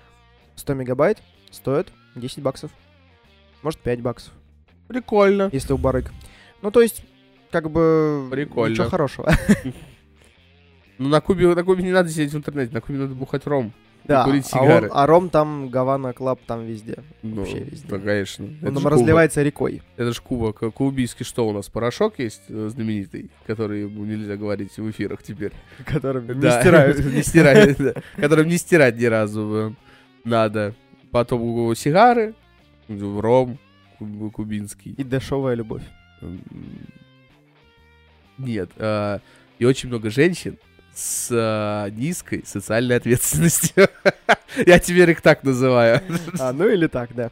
100 0.56 0.74
мегабайт 0.74 1.22
стоит 1.50 1.92
10 2.16 2.42
баксов. 2.42 2.70
Может, 3.62 3.80
5 3.80 4.00
баксов, 4.00 4.32
Прикольно. 4.88 5.50
если 5.52 5.72
у 5.72 5.78
барыг. 5.78 6.10
Ну, 6.62 6.70
то 6.70 6.80
есть, 6.80 7.04
как 7.50 7.70
бы... 7.70 8.26
Прикольно. 8.30 8.72
Ничего 8.72 8.88
хорошего. 8.88 9.30
Ну, 10.98 11.08
на 11.08 11.22
Кубе, 11.22 11.54
на 11.54 11.64
Кубе 11.64 11.82
не 11.82 11.92
надо 11.92 12.10
сидеть 12.10 12.30
в 12.30 12.36
интернете, 12.36 12.74
на 12.74 12.82
Кубе 12.82 12.98
надо 12.98 13.14
бухать 13.14 13.46
ром. 13.46 13.72
Да, 14.04 14.24
курить 14.24 14.46
а, 14.52 14.58
он- 14.58 14.64
сигары. 14.66 14.88
а 14.92 15.06
ром 15.06 15.30
там, 15.30 15.68
Havana 15.68 16.12
Club 16.12 16.40
там 16.46 16.66
везде. 16.66 16.96
Ну, 17.22 17.36
Вообще 17.36 17.60
везде. 17.60 17.86
да, 17.88 17.98
конечно. 17.98 18.46
Он 18.62 18.74
там 18.74 18.78
ж 18.82 18.86
разливается 18.86 19.42
рекой. 19.42 19.82
Это 19.96 20.12
же 20.12 20.20
Куба. 20.20 20.52
Ку- 20.52 20.72
Кубийский 20.72 21.24
что 21.24 21.46
у 21.48 21.52
нас? 21.52 21.68
Порошок 21.68 22.18
есть 22.18 22.42
э, 22.48 22.68
знаменитый, 22.72 23.30
который 23.46 23.88
нельзя 23.88 24.36
говорить 24.36 24.76
в 24.76 24.90
эфирах 24.90 25.22
теперь. 25.22 25.52
Которыми 25.86 26.34
не 26.34 26.40
Да. 26.40 26.60
стирают. 26.60 26.98
Не 27.14 27.22
стирать, 27.22 27.76
да. 27.78 27.94
Которым 28.16 28.48
не 28.48 28.56
стирать 28.56 28.96
ни 28.96 29.04
разу 29.04 29.74
э, 30.24 30.28
надо. 30.28 30.74
Потом 31.10 31.74
сигары, 31.76 32.34
ром 32.88 33.58
куб- 33.98 34.30
кубинский. 34.32 34.92
И 34.96 35.04
дешевая 35.04 35.54
любовь. 35.54 35.82
Нет. 38.38 38.70
а, 38.78 39.20
И 39.58 39.64
очень 39.64 39.88
много 39.88 40.10
женщин 40.10 40.56
с 40.94 41.28
а, 41.32 41.88
низкой 41.90 42.44
социальной 42.46 42.96
ответственностью. 42.96 43.88
Я 44.66 44.78
теперь 44.78 45.10
их 45.10 45.20
так 45.20 45.42
называю. 45.44 46.00
А, 46.38 46.52
ну 46.52 46.68
или 46.68 46.86
так, 46.86 47.14
да. 47.14 47.30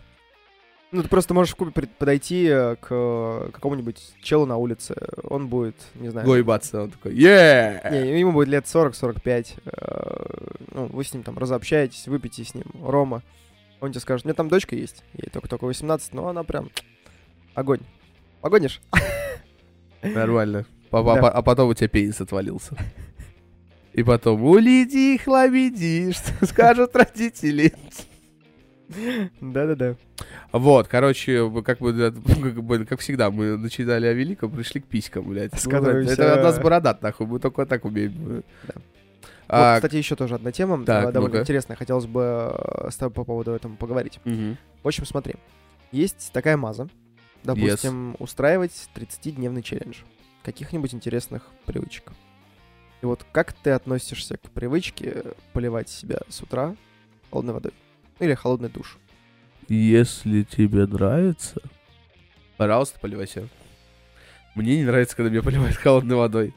Ну, 0.91 1.03
ты 1.03 1.09
просто 1.09 1.35
можешь 1.35 1.53
в 1.53 1.57
Кубе 1.57 1.71
подойти 1.71 2.47
э, 2.47 2.77
к 2.77 2.87
э, 2.91 3.51
какому-нибудь 3.53 4.01
челу 4.23 4.47
на 4.47 4.57
улице. 4.57 4.97
Он 5.25 5.49
будет, 5.49 5.75
не 5.95 6.09
знаю... 6.09 6.27
Гоебаться. 6.27 6.85
Он 6.85 6.91
такой, 6.91 7.15
е 7.15 7.83
Не, 7.91 8.19
ему 8.19 8.33
будет 8.33 8.49
лет 8.49 8.65
40-45. 8.65 9.55
э, 9.67 10.55
Ну, 10.73 10.87
вы 10.87 11.05
с 11.05 11.13
ним 11.13 11.25
там 11.25 11.37
разобщаетесь, 11.37 12.07
выпьете 12.09 12.43
с 12.43 12.55
ним 12.55 12.65
рома. 12.83 13.23
Он 13.81 13.93
тебе 13.93 14.01
скажет, 14.01 14.25
у 14.25 14.29
меня 14.29 14.35
там 14.35 14.49
дочка 14.49 14.75
есть, 14.77 15.05
ей 15.13 15.29
только-только 15.31 15.67
18, 15.67 16.15
но 16.15 16.29
она 16.29 16.43
прям 16.43 16.71
огонь. 17.55 17.81
Погонишь? 18.41 18.81
Нормально. 20.03 20.65
А 20.91 21.43
потом 21.43 21.69
у 21.69 21.75
тебя 21.75 21.89
пенис 21.89 22.19
отвалился. 22.19 22.75
И 23.93 24.03
потом, 24.03 24.43
улети, 24.45 25.19
хламиди, 25.19 26.13
что 26.17 26.47
скажут 26.47 26.95
родители. 26.95 27.75
Да-да-да. 29.41 29.97
Вот, 30.53 30.89
короче, 30.89 31.51
как 31.63 31.79
бы, 31.79 32.13
как 32.81 32.89
как 32.89 33.01
всегда, 33.01 33.31
мы 33.31 33.57
начинали 33.57 34.07
о 34.07 34.13
великом, 34.13 34.51
пришли 34.51 34.81
к 34.81 34.87
писькам, 34.87 35.29
блядь. 35.29 35.53
Ну, 35.65 35.71
которыми 35.71 36.09
это 36.09 36.35
от 36.35 36.43
нас 36.43 36.59
бородат, 36.59 37.03
нахуй, 37.03 37.27
мы 37.27 37.39
только 37.39 37.67
так 37.67 37.85
умеем. 37.85 38.43
Да. 38.67 38.75
А, 39.49 39.75
вот, 39.75 39.77
кстати, 39.77 39.97
еще 39.97 40.15
тоже 40.15 40.35
одна 40.35 40.53
тема, 40.53 40.85
так, 40.85 41.13
довольно 41.13 41.37
ну-ка. 41.37 41.43
интересная. 41.43 41.77
Хотелось 41.77 42.07
бы 42.07 42.53
э, 42.55 42.91
с 42.91 42.97
тобой 42.97 43.15
по 43.15 43.25
поводу 43.25 43.53
этого 43.53 43.75
поговорить. 43.77 44.21
мгм. 44.25 44.59
В 44.83 44.89
общем, 44.89 45.07
смотри. 45.07 45.37
Есть 45.91 46.31
такая 46.33 46.59
маза. 46.59 46.89
Допустим, 47.45 48.17
устраивать 48.19 48.91
30-дневный 48.95 49.63
челлендж. 49.63 49.99
Каких-нибудь 50.43 50.93
интересных 50.93 51.47
привычек. 51.65 52.13
И 53.03 53.07
вот 53.07 53.25
как 53.33 53.53
ты 53.53 53.71
относишься 53.71 54.37
к 54.37 54.51
привычке 54.51 55.23
поливать 55.53 55.89
себя 55.89 56.19
с 56.29 56.41
утра 56.43 56.75
холодной 57.31 57.55
водой? 57.55 57.73
Или 58.19 58.35
холодный 58.35 58.69
душ? 58.69 58.99
Если 59.69 60.43
тебе 60.43 60.87
нравится, 60.87 61.61
пожалуйста, 62.57 62.99
поливайся. 62.99 63.49
Мне 64.55 64.79
не 64.79 64.85
нравится, 64.85 65.15
когда 65.15 65.31
меня 65.31 65.43
поливают 65.43 65.77
холодной 65.77 66.17
водой. 66.17 66.55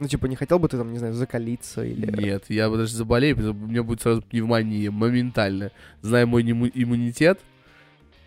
Ну, 0.00 0.08
типа, 0.08 0.26
не 0.26 0.36
хотел 0.36 0.58
бы 0.58 0.66
ты 0.68 0.76
там, 0.78 0.92
не 0.92 0.98
знаю, 0.98 1.12
закалиться 1.14 1.84
или... 1.84 2.10
Нет, 2.10 2.44
я 2.48 2.70
бы 2.70 2.78
даже 2.78 2.94
заболею, 2.94 3.36
потому 3.36 3.54
что 3.54 3.64
у 3.64 3.68
меня 3.68 3.82
будет 3.82 4.00
сразу 4.00 4.22
пневмония 4.22 4.90
моментально. 4.90 5.72
Зная 6.00 6.24
мой 6.26 6.42
имму- 6.42 6.70
иммунитет, 6.72 7.40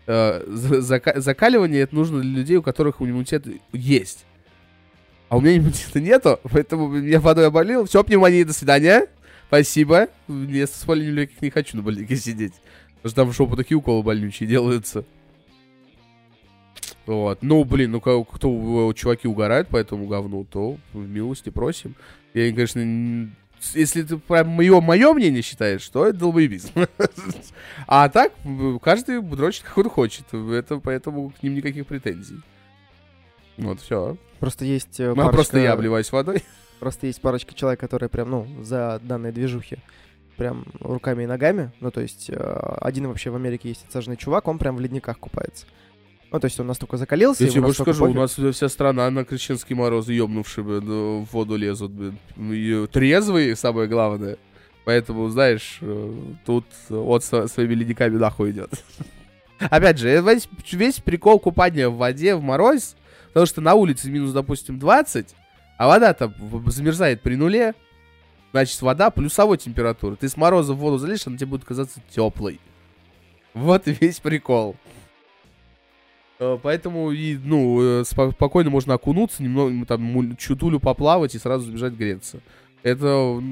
э, 0.06 0.44
за- 0.46 0.78
зака- 0.82 1.18
закаливание 1.20 1.82
это 1.82 1.94
нужно 1.94 2.20
для 2.20 2.30
людей, 2.30 2.56
у 2.58 2.62
которых 2.62 3.00
иммунитет 3.00 3.46
есть. 3.72 4.24
А 5.28 5.36
у 5.36 5.40
меня 5.40 5.56
иммунитета 5.56 6.00
нету, 6.00 6.40
поэтому 6.44 6.88
меня 6.88 7.20
водой 7.20 7.46
оболел. 7.46 7.86
Все, 7.86 8.02
пневмония, 8.04 8.44
до 8.44 8.52
свидания. 8.52 9.06
Спасибо. 9.48 10.08
Я 10.28 10.66
с 10.66 10.84
легких 10.86 11.42
не 11.42 11.50
хочу 11.50 11.76
на 11.76 11.82
больнике 11.82 12.16
сидеть. 12.16 12.54
Потому 13.02 13.10
что 13.10 13.16
там 13.16 13.28
в 13.30 13.34
шопу 13.34 13.56
такие 13.56 13.76
уколы 13.76 14.02
больнючие 14.02 14.48
делаются. 14.48 15.04
Вот. 17.06 17.42
Ну, 17.42 17.64
блин, 17.64 17.92
ну 17.92 18.00
ка- 18.00 18.24
кто 18.24 18.90
э, 18.90 18.94
чуваки 18.94 19.28
угорают 19.28 19.68
по 19.68 19.76
этому 19.76 20.06
говну, 20.06 20.44
то 20.44 20.78
в 20.92 21.06
милости 21.06 21.50
просим. 21.50 21.94
Я, 22.32 22.50
конечно, 22.50 23.30
если 23.74 24.02
ты 24.02 24.16
прям 24.16 24.48
мое, 24.48 24.80
мое 24.80 25.12
мнение 25.12 25.42
считаешь, 25.42 25.86
то 25.88 26.06
это 26.06 26.18
долбоебизм. 26.18 26.70
А 27.86 28.08
так, 28.08 28.32
каждый 28.82 29.20
дрочит 29.20 29.64
как 29.64 29.76
он 29.78 29.90
хочет. 29.90 30.32
Это, 30.32 30.78
поэтому 30.78 31.30
к 31.30 31.42
ним 31.42 31.54
никаких 31.54 31.86
претензий. 31.86 32.40
Вот, 33.56 33.80
все. 33.80 34.16
Просто 34.40 34.64
есть 34.64 34.98
э, 35.00 35.08
Ну, 35.10 35.16
парочка... 35.16 35.34
просто 35.34 35.58
я 35.58 35.72
обливаюсь 35.72 36.10
водой. 36.12 36.42
Просто 36.80 37.06
есть 37.06 37.20
парочка 37.20 37.54
человек, 37.54 37.80
которые 37.80 38.08
прям, 38.10 38.30
ну, 38.30 38.46
за 38.62 39.00
данные 39.02 39.32
движухи. 39.32 39.78
прям 40.36 40.66
руками 40.80 41.22
и 41.22 41.26
ногами. 41.26 41.72
Ну, 41.80 41.90
то 41.90 42.00
есть, 42.00 42.28
э, 42.28 42.34
один 42.80 43.06
вообще 43.08 43.30
в 43.30 43.36
Америке 43.36 43.68
есть 43.68 43.84
отсаженный 43.86 44.16
чувак, 44.16 44.48
он 44.48 44.58
прям 44.58 44.76
в 44.76 44.80
ледниках 44.80 45.18
купается. 45.18 45.66
Ну, 46.32 46.40
то 46.40 46.46
есть 46.46 46.58
он 46.58 46.66
настолько 46.66 46.96
закалился, 46.96 47.44
Я 47.44 47.50
тебе 47.50 47.60
больше 47.62 47.82
скажу, 47.82 48.04
у 48.04 48.08
пофиг. 48.12 48.20
нас 48.42 48.54
вся 48.56 48.68
страна 48.68 49.08
на 49.10 49.24
крещенские 49.24 49.76
морозы 49.76 50.12
ёбнувшие 50.14 50.64
ну, 50.80 51.24
в 51.24 51.32
воду 51.32 51.54
лезут. 51.56 51.92
блин. 51.92 52.18
И 52.36 52.86
трезвые, 52.88 53.54
самое 53.54 53.86
главное. 53.88 54.36
Поэтому, 54.84 55.28
знаешь, 55.28 55.78
э, 55.80 56.12
тут 56.44 56.66
от 56.90 57.22
со- 57.24 57.46
своими 57.46 57.74
ледниками 57.74 58.16
нахуй 58.18 58.50
идет. 58.50 58.70
Опять 59.58 59.98
же, 59.98 60.20
весь, 60.20 60.48
весь 60.72 60.96
прикол 61.00 61.38
купания 61.38 61.88
в 61.88 61.96
воде 61.96 62.34
в 62.34 62.42
мороз, 62.42 62.96
потому 63.34 63.46
что 63.46 63.60
на 63.60 63.74
улице 63.74 64.08
минус, 64.10 64.30
допустим, 64.30 64.78
20, 64.78 65.34
а 65.76 65.88
вода 65.88 66.14
там 66.14 66.32
замерзает 66.68 67.20
при 67.20 67.34
нуле, 67.34 67.74
значит, 68.52 68.80
вода 68.80 69.10
плюсовой 69.10 69.58
температуры. 69.58 70.14
Ты 70.14 70.28
с 70.28 70.36
мороза 70.36 70.72
в 70.72 70.76
воду 70.76 70.98
залезешь, 70.98 71.26
она 71.26 71.36
тебе 71.36 71.48
будет 71.48 71.64
казаться 71.64 72.00
теплой. 72.08 72.60
Вот 73.52 73.82
весь 73.86 74.20
прикол. 74.20 74.76
Э, 76.38 76.56
Поэтому, 76.62 77.10
и, 77.10 77.36
ну, 77.36 77.82
э, 77.82 78.02
спо- 78.02 78.30
спокойно 78.30 78.70
можно 78.70 78.94
окунуться, 78.94 79.42
немного, 79.42 79.84
там, 79.84 80.36
чутулю 80.36 80.78
поплавать 80.78 81.34
и 81.34 81.40
сразу 81.40 81.66
забежать 81.66 81.94
греться. 81.94 82.38
Это, 82.84 83.42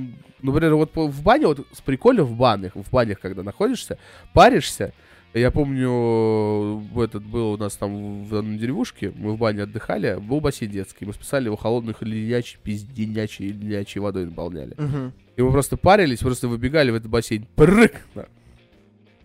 например, 0.42 0.76
вот 0.76 0.94
в 0.94 1.22
бане, 1.24 1.48
вот 1.48 1.66
с 1.72 1.80
прикольно 1.80 2.22
в 2.22 2.36
банях, 2.36 2.76
в 2.76 2.88
банях, 2.92 3.18
когда 3.18 3.42
находишься, 3.42 3.98
паришься. 4.32 4.92
Я 5.34 5.50
помню, 5.50 6.82
этот 7.02 7.24
был 7.24 7.52
у 7.52 7.56
нас 7.56 7.76
там 7.76 8.24
в 8.24 8.34
одной 8.34 8.58
деревушке, 8.58 9.12
мы 9.16 9.32
в 9.32 9.38
бане 9.38 9.62
отдыхали, 9.62 10.18
был 10.20 10.40
бассейн 10.40 10.70
детский, 10.70 11.06
мы 11.06 11.14
специально 11.14 11.46
его 11.46 11.56
холодной 11.56 11.94
леденячей, 12.00 12.58
пизденячей, 12.62 13.48
леденячей 13.48 14.00
водой 14.02 14.26
наполняли. 14.26 14.74
Мгм. 14.76 15.12
И 15.36 15.42
мы 15.42 15.50
просто 15.50 15.78
парились, 15.78 16.18
просто 16.18 16.48
выбегали 16.48 16.90
в 16.90 16.96
этот 16.96 17.08
бассейн. 17.08 17.46
Прыг! 17.56 18.06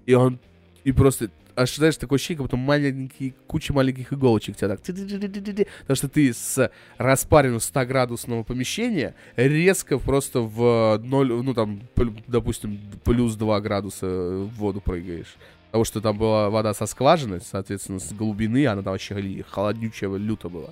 И 0.06 0.14
он... 0.14 0.40
И 0.86 0.94
просто... 0.94 1.30
Аж, 1.58 1.76
знаешь, 1.76 1.98
такое 1.98 2.18
ощущение, 2.18 2.38
как 2.38 2.46
будто 2.46 2.56
маленькие, 2.56 3.34
куча 3.48 3.74
маленьких 3.74 4.14
иголочек 4.14 4.56
тебя 4.56 4.70
так... 4.70 4.80
Потому 4.80 5.96
что 5.96 6.08
ты 6.08 6.32
с 6.32 6.72
распаренного 6.98 7.60
100-градусного 7.60 8.44
помещения 8.44 9.16
резко 9.36 9.98
просто 9.98 10.42
в 10.42 11.02
0, 11.04 11.44
ну 11.44 11.54
там, 11.56 11.82
допустим, 12.28 12.80
плюс 13.04 13.36
2 13.36 13.60
градуса 13.60 14.08
в 14.08 14.54
воду 14.54 14.80
прыгаешь. 14.80 15.36
Потому 15.68 15.86
что 15.86 16.02
там 16.02 16.18
была 16.18 16.50
вода 16.50 16.74
со 16.74 16.86
скважины, 16.86 17.40
соответственно, 17.40 18.00
с 18.00 18.12
глубины, 18.14 18.66
она 18.68 18.82
там 18.82 18.94
вообще 18.94 19.44
холоднючая, 19.50 20.10
люто 20.16 20.50
была. 20.50 20.70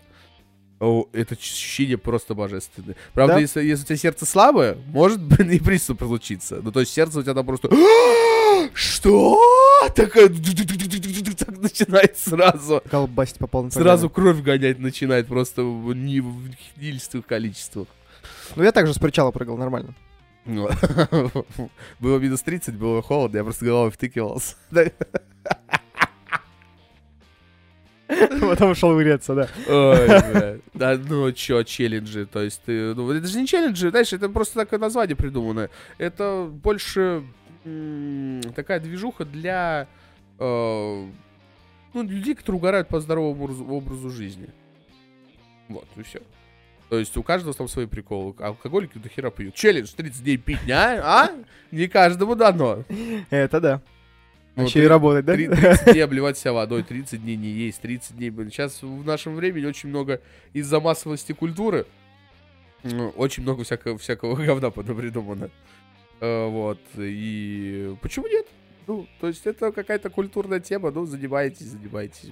О, 0.79 1.05
это 1.13 1.36
ощущение 1.36 1.97
просто 1.97 2.34
божественное. 2.34 2.95
Правда, 3.13 3.36
Да. 3.36 3.39
если, 3.39 3.63
если 3.63 3.84
у 3.84 3.88
тебя 3.88 3.97
сердце 3.97 4.25
слабое, 4.25 4.77
может, 4.88 5.19
и 5.39 5.60
приступ 5.60 6.03
случиться. 6.03 6.60
Ну, 6.62 6.71
то 6.71 6.81
есть 6.81 6.91
сердце 6.91 7.19
у 7.19 7.23
тебя 7.23 7.34
там 7.34 7.45
просто... 7.45 7.69
Что? 8.73 9.39
Такая... 9.95 10.27
Так 10.27 11.58
начинает 11.58 12.17
сразу. 12.17 12.81
Колбасить 12.89 13.38
по 13.38 13.47
полной 13.47 13.71
Сразу 13.71 14.10
кровь 14.10 14.41
гонять 14.41 14.79
начинает 14.79 15.27
просто 15.27 15.63
в 15.63 15.93
неистовых 15.93 17.25
количествах. 17.25 17.88
Ну, 18.55 18.63
я 18.63 18.71
также 18.71 18.93
с 18.93 18.97
причала 18.97 19.31
прыгал 19.31 19.58
нормально. 19.58 19.93
Было 21.99 22.19
минус 22.19 22.41
30, 22.43 22.75
было 22.75 23.01
холодно, 23.01 23.38
я 23.38 23.43
просто 23.43 23.65
головой 23.65 23.91
втыкивался. 23.91 24.55
Потом 28.08 28.71
ушел 28.71 28.95
греться, 28.99 29.34
да. 29.34 29.49
Ой, 29.67 30.08
бля. 30.08 30.58
Да, 30.75 30.95
ну 30.97 31.31
чё, 31.31 31.63
челленджи, 31.63 32.27
то 32.27 32.43
есть 32.43 32.62
ты, 32.63 32.93
ну 32.93 33.12
это 33.12 33.27
же 33.27 33.41
не 33.41 33.47
челленджи, 33.47 33.89
знаешь, 33.89 34.13
это 34.13 34.29
просто 34.29 34.60
такое 34.60 34.79
название 34.79 35.15
придуманное. 35.15 35.71
Это 35.97 36.47
больше 36.47 37.23
такая 38.55 38.79
движуха 38.79 39.25
для 39.25 39.88
э, 40.38 41.05
ну, 41.95 42.03
людей, 42.03 42.36
которые 42.36 42.60
угорают 42.60 42.88
по 42.89 42.99
здоровому 42.99 43.45
образу, 43.45 43.65
образу 43.65 44.10
жизни. 44.12 44.49
Вот, 45.69 45.88
и 45.95 46.03
все. 46.03 46.21
То 46.89 46.99
есть 46.99 47.17
у 47.17 47.23
каждого 47.23 47.53
там 47.53 47.67
свои 47.67 47.85
приколы. 47.87 48.35
Алкоголики 48.39 48.97
до 48.97 49.09
хера 49.09 49.31
пьют. 49.31 49.55
Челлендж 49.55 49.91
30 49.95 50.23
дней 50.23 50.37
пить, 50.37 50.69
а? 50.69 50.99
а? 51.03 51.31
Не 51.71 51.87
каждому 51.87 52.35
дано. 52.35 52.83
Это 53.29 53.59
да. 53.59 53.81
Ну, 54.55 54.63
Еще 54.63 54.83
и 54.83 54.87
работать, 54.87 55.25
да? 55.25 55.33
Три- 55.33 55.49
30 55.49 55.93
дней 55.93 56.01
обливать 56.01 56.37
себя 56.37 56.53
водой, 56.53 56.83
30 56.83 57.21
дней 57.21 57.35
не 57.35 57.49
есть, 57.49 57.81
30 57.81 58.15
дней... 58.15 58.29
блин. 58.29 58.49
Сейчас 58.49 58.81
в 58.81 59.05
нашем 59.05 59.35
времени 59.35 59.65
очень 59.65 59.89
много 59.89 60.21
из-за 60.53 60.79
массовости 60.79 61.33
культуры 61.33 61.85
ну, 62.85 63.09
очень 63.09 63.43
много 63.43 63.63
всякого, 63.63 63.97
всякого 63.97 64.35
говна 64.45 64.69
придумано. 64.69 65.49
Э, 66.21 66.47
Вот. 66.47 66.79
И 66.97 67.95
почему 68.01 68.27
нет? 68.27 68.45
Ну, 68.87 69.07
то 69.19 69.27
есть 69.27 69.47
это 69.47 69.71
какая-то 69.71 70.09
культурная 70.11 70.59
тема, 70.59 70.91
ну, 70.91 71.05
занимайтесь, 71.05 71.65
занимайтесь. 71.65 72.29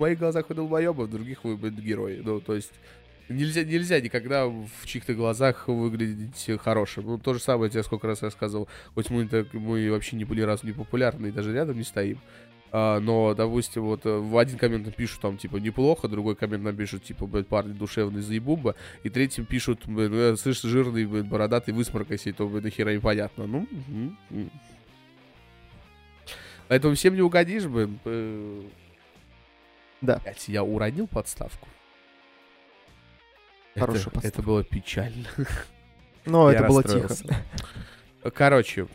В 0.00 0.02
моих 0.02 0.18
глазах 0.18 0.48
вы 0.48 0.54
долбоебы, 0.54 1.04
в 1.04 1.10
других 1.10 1.44
вы 1.44 1.70
герои. 1.70 2.22
Ну, 2.24 2.40
то 2.40 2.54
есть 2.54 2.72
нельзя, 3.28 3.64
нельзя 3.64 4.00
никогда 4.00 4.46
в 4.46 4.86
чьих-то 4.86 5.12
глазах 5.12 5.68
выглядеть 5.68 6.58
хорошим. 6.62 7.04
Ну, 7.04 7.18
то 7.18 7.34
же 7.34 7.40
самое 7.40 7.70
я 7.74 7.82
сколько 7.82 8.06
раз 8.06 8.22
рассказывал. 8.22 8.66
Хоть 8.94 9.10
мы, 9.10 9.28
так, 9.28 9.52
мы 9.52 9.90
вообще 9.90 10.16
не 10.16 10.24
были 10.24 10.40
разу 10.40 10.64
не 10.64 10.72
популярны 10.72 11.26
и 11.26 11.30
даже 11.30 11.52
рядом 11.52 11.76
не 11.76 11.82
стоим. 11.82 12.18
А, 12.72 12.98
но, 12.98 13.34
допустим, 13.34 13.82
вот 13.82 14.06
э, 14.06 14.16
в 14.16 14.38
один 14.38 14.56
коммент 14.56 14.86
напишут 14.86 15.20
там, 15.20 15.36
типа, 15.36 15.56
неплохо, 15.56 16.08
другой 16.08 16.34
коммент 16.34 16.64
напишут, 16.64 17.04
типа, 17.04 17.26
блядь, 17.26 17.48
парни 17.48 17.74
душевный 17.74 18.22
заебуба, 18.22 18.76
и 19.02 19.10
третьим 19.10 19.44
пишут, 19.44 19.82
блин, 19.84 20.14
э, 20.14 20.36
слышь, 20.36 20.62
жирный, 20.62 21.04
блин, 21.04 21.28
бородатый, 21.28 21.72
высморкайся, 21.74 22.30
и 22.30 22.32
то, 22.32 22.48
блин, 22.48 22.62
нахера 22.62 22.94
непонятно. 22.94 23.46
Ну, 23.46 23.68
м. 24.30 24.50
Поэтому 26.68 26.94
всем 26.94 27.14
не 27.16 27.20
угодишь, 27.20 27.66
блин. 27.66 27.98
Да. 30.00 30.18
Блядь, 30.24 30.48
я 30.48 30.62
уронил 30.62 31.06
подставку. 31.06 31.68
Хорошая 33.74 34.02
это, 34.02 34.10
подставка. 34.10 34.28
это 34.28 34.42
было 34.42 34.64
печально. 34.64 35.26
Но 36.26 36.50
Я 36.50 36.58
это 36.58 36.68
было 36.68 36.82
тихо. 36.82 37.14
Короче, 38.34 38.86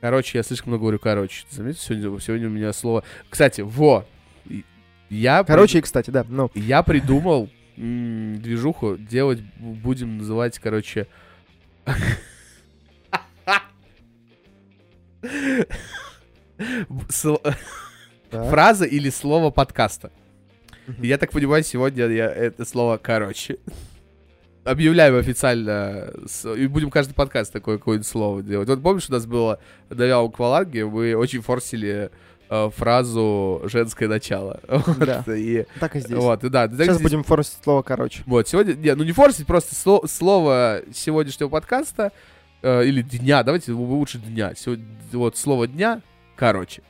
короче, 0.00 0.38
я 0.38 0.42
слишком 0.44 0.70
много 0.70 0.82
говорю 0.82 0.98
короче. 0.98 1.44
Заметил, 1.50 1.80
сегодня, 1.80 2.20
сегодня 2.20 2.46
у 2.48 2.50
меня 2.50 2.72
слово... 2.72 3.04
Кстати, 3.28 3.60
во! 3.62 4.06
Я, 5.10 5.44
Короче, 5.44 5.78
и 5.78 5.82
кстати, 5.82 6.10
да, 6.10 6.24
ну, 6.28 6.48
при- 6.48 6.60
я 6.62 6.82
придумал 6.82 7.50
м, 7.76 8.40
движуху 8.40 8.96
делать, 8.96 9.40
будем 9.58 10.18
называть, 10.18 10.58
короче... 10.58 11.06
Фраза 18.30 18.84
или 18.84 19.10
слово 19.10 19.50
подкаста. 19.50 20.10
Я 21.00 21.18
так 21.18 21.30
понимаю, 21.30 21.62
сегодня 21.64 22.06
я 22.06 22.26
это 22.30 22.64
слово 22.64 22.98
короче. 22.98 23.58
Объявляем 24.64 25.16
официально. 25.16 26.10
И 26.56 26.66
будем 26.66 26.90
каждый 26.90 27.12
подкаст 27.14 27.52
такое 27.52 27.76
какое-нибудь 27.78 28.06
слово 28.06 28.42
делать. 28.42 28.68
Вот 28.68 28.82
помнишь, 28.82 29.08
у 29.10 29.12
нас 29.12 29.26
было 29.26 29.60
на 29.90 30.02
Яу 30.04 30.30
Кваланге, 30.30 30.86
мы 30.86 31.14
очень 31.16 31.42
форсили 31.42 32.10
э, 32.48 32.70
фразу 32.74 33.62
женское 33.64 34.08
начало. 34.08 34.60
Вот, 34.68 34.98
Да. 34.98 35.22
И, 35.28 35.66
так 35.80 35.96
и 35.96 36.00
здесь. 36.00 36.16
вот, 36.18 36.44
и 36.44 36.48
да, 36.48 36.66
так 36.66 36.76
Сейчас 36.78 36.96
здесь- 36.96 37.02
будем 37.02 37.24
форсить 37.24 37.58
слово 37.62 37.82
короче. 37.82 38.22
Вот, 38.26 38.48
сегодня, 38.48 38.72
не, 38.72 38.94
ну 38.94 39.04
не 39.04 39.12
форсить, 39.12 39.46
просто 39.46 39.74
сло- 39.74 40.06
слово 40.08 40.80
сегодняшнего 40.94 41.50
подкаста, 41.50 42.12
э, 42.62 42.86
или 42.86 43.02
дня, 43.02 43.42
давайте 43.42 43.72
лучше 43.72 44.16
дня. 44.18 44.54
Сегодня, 44.56 44.86
вот, 45.12 45.36
слово 45.36 45.66
дня, 45.66 46.00
короче. 46.36 46.80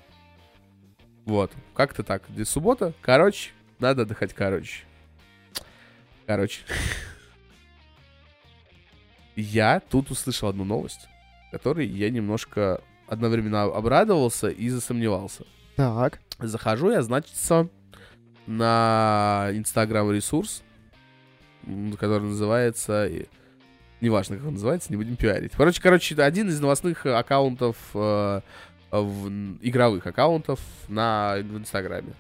Вот, 1.24 1.50
как-то 1.74 2.04
так. 2.04 2.22
Здесь 2.28 2.48
суббота, 2.50 2.92
короче, 3.00 3.50
надо 3.84 4.02
отдыхать, 4.02 4.32
короче. 4.34 4.84
Короче. 6.26 6.60
Я 9.36 9.80
тут 9.80 10.10
услышал 10.10 10.48
одну 10.48 10.64
новость, 10.64 11.08
которой 11.50 11.86
я 11.86 12.10
немножко 12.10 12.80
одновременно 13.08 13.64
обрадовался 13.64 14.48
и 14.48 14.68
засомневался. 14.68 15.44
Так. 15.76 16.20
Захожу 16.38 16.90
я, 16.90 17.02
значит, 17.02 17.34
на 18.46 19.48
Инстаграм 19.52 20.10
ресурс, 20.10 20.62
м, 21.66 21.92
который 21.94 22.24
называется... 22.28 23.08
Неважно, 24.00 24.36
как 24.36 24.46
он 24.46 24.54
называется, 24.54 24.90
не 24.90 24.96
будем 24.96 25.16
пиарить. 25.16 25.52
Короче, 25.56 25.80
короче, 25.80 26.14
один 26.16 26.48
из 26.48 26.60
новостных 26.60 27.06
аккаунтов, 27.06 27.76
э, 27.94 28.40
в- 28.90 29.56
игровых 29.62 30.06
аккаунтов 30.06 30.60
на 30.88 31.36
в 31.36 31.56
Инстаграме. 31.56 32.12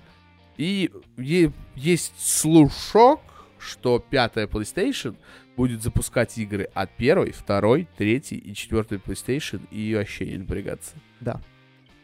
И 0.56 0.90
есть 1.26 2.12
слушок, 2.18 3.20
что 3.58 3.98
пятая 3.98 4.46
PlayStation 4.46 5.16
будет 5.56 5.82
запускать 5.82 6.36
игры 6.38 6.68
от 6.74 6.90
первой, 6.96 7.32
второй, 7.32 7.88
третьей 7.96 8.38
и 8.38 8.54
четвертой 8.54 8.98
PlayStation 8.98 9.60
и 9.70 9.94
вообще 9.94 10.26
не 10.26 10.38
напрягаться. 10.38 10.94
Да. 11.20 11.40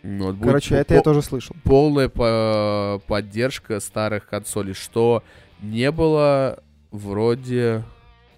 Ну, 0.02 0.32
вот 0.32 0.38
Короче, 0.42 0.76
это 0.76 0.94
я 0.94 1.02
тоже 1.02 1.20
слышал. 1.20 1.54
полная 1.64 2.08
по- 2.08 3.02
поддержка 3.06 3.80
старых 3.80 4.26
консолей, 4.28 4.72
что 4.72 5.22
не 5.60 5.90
было 5.90 6.62
вроде 6.90 7.84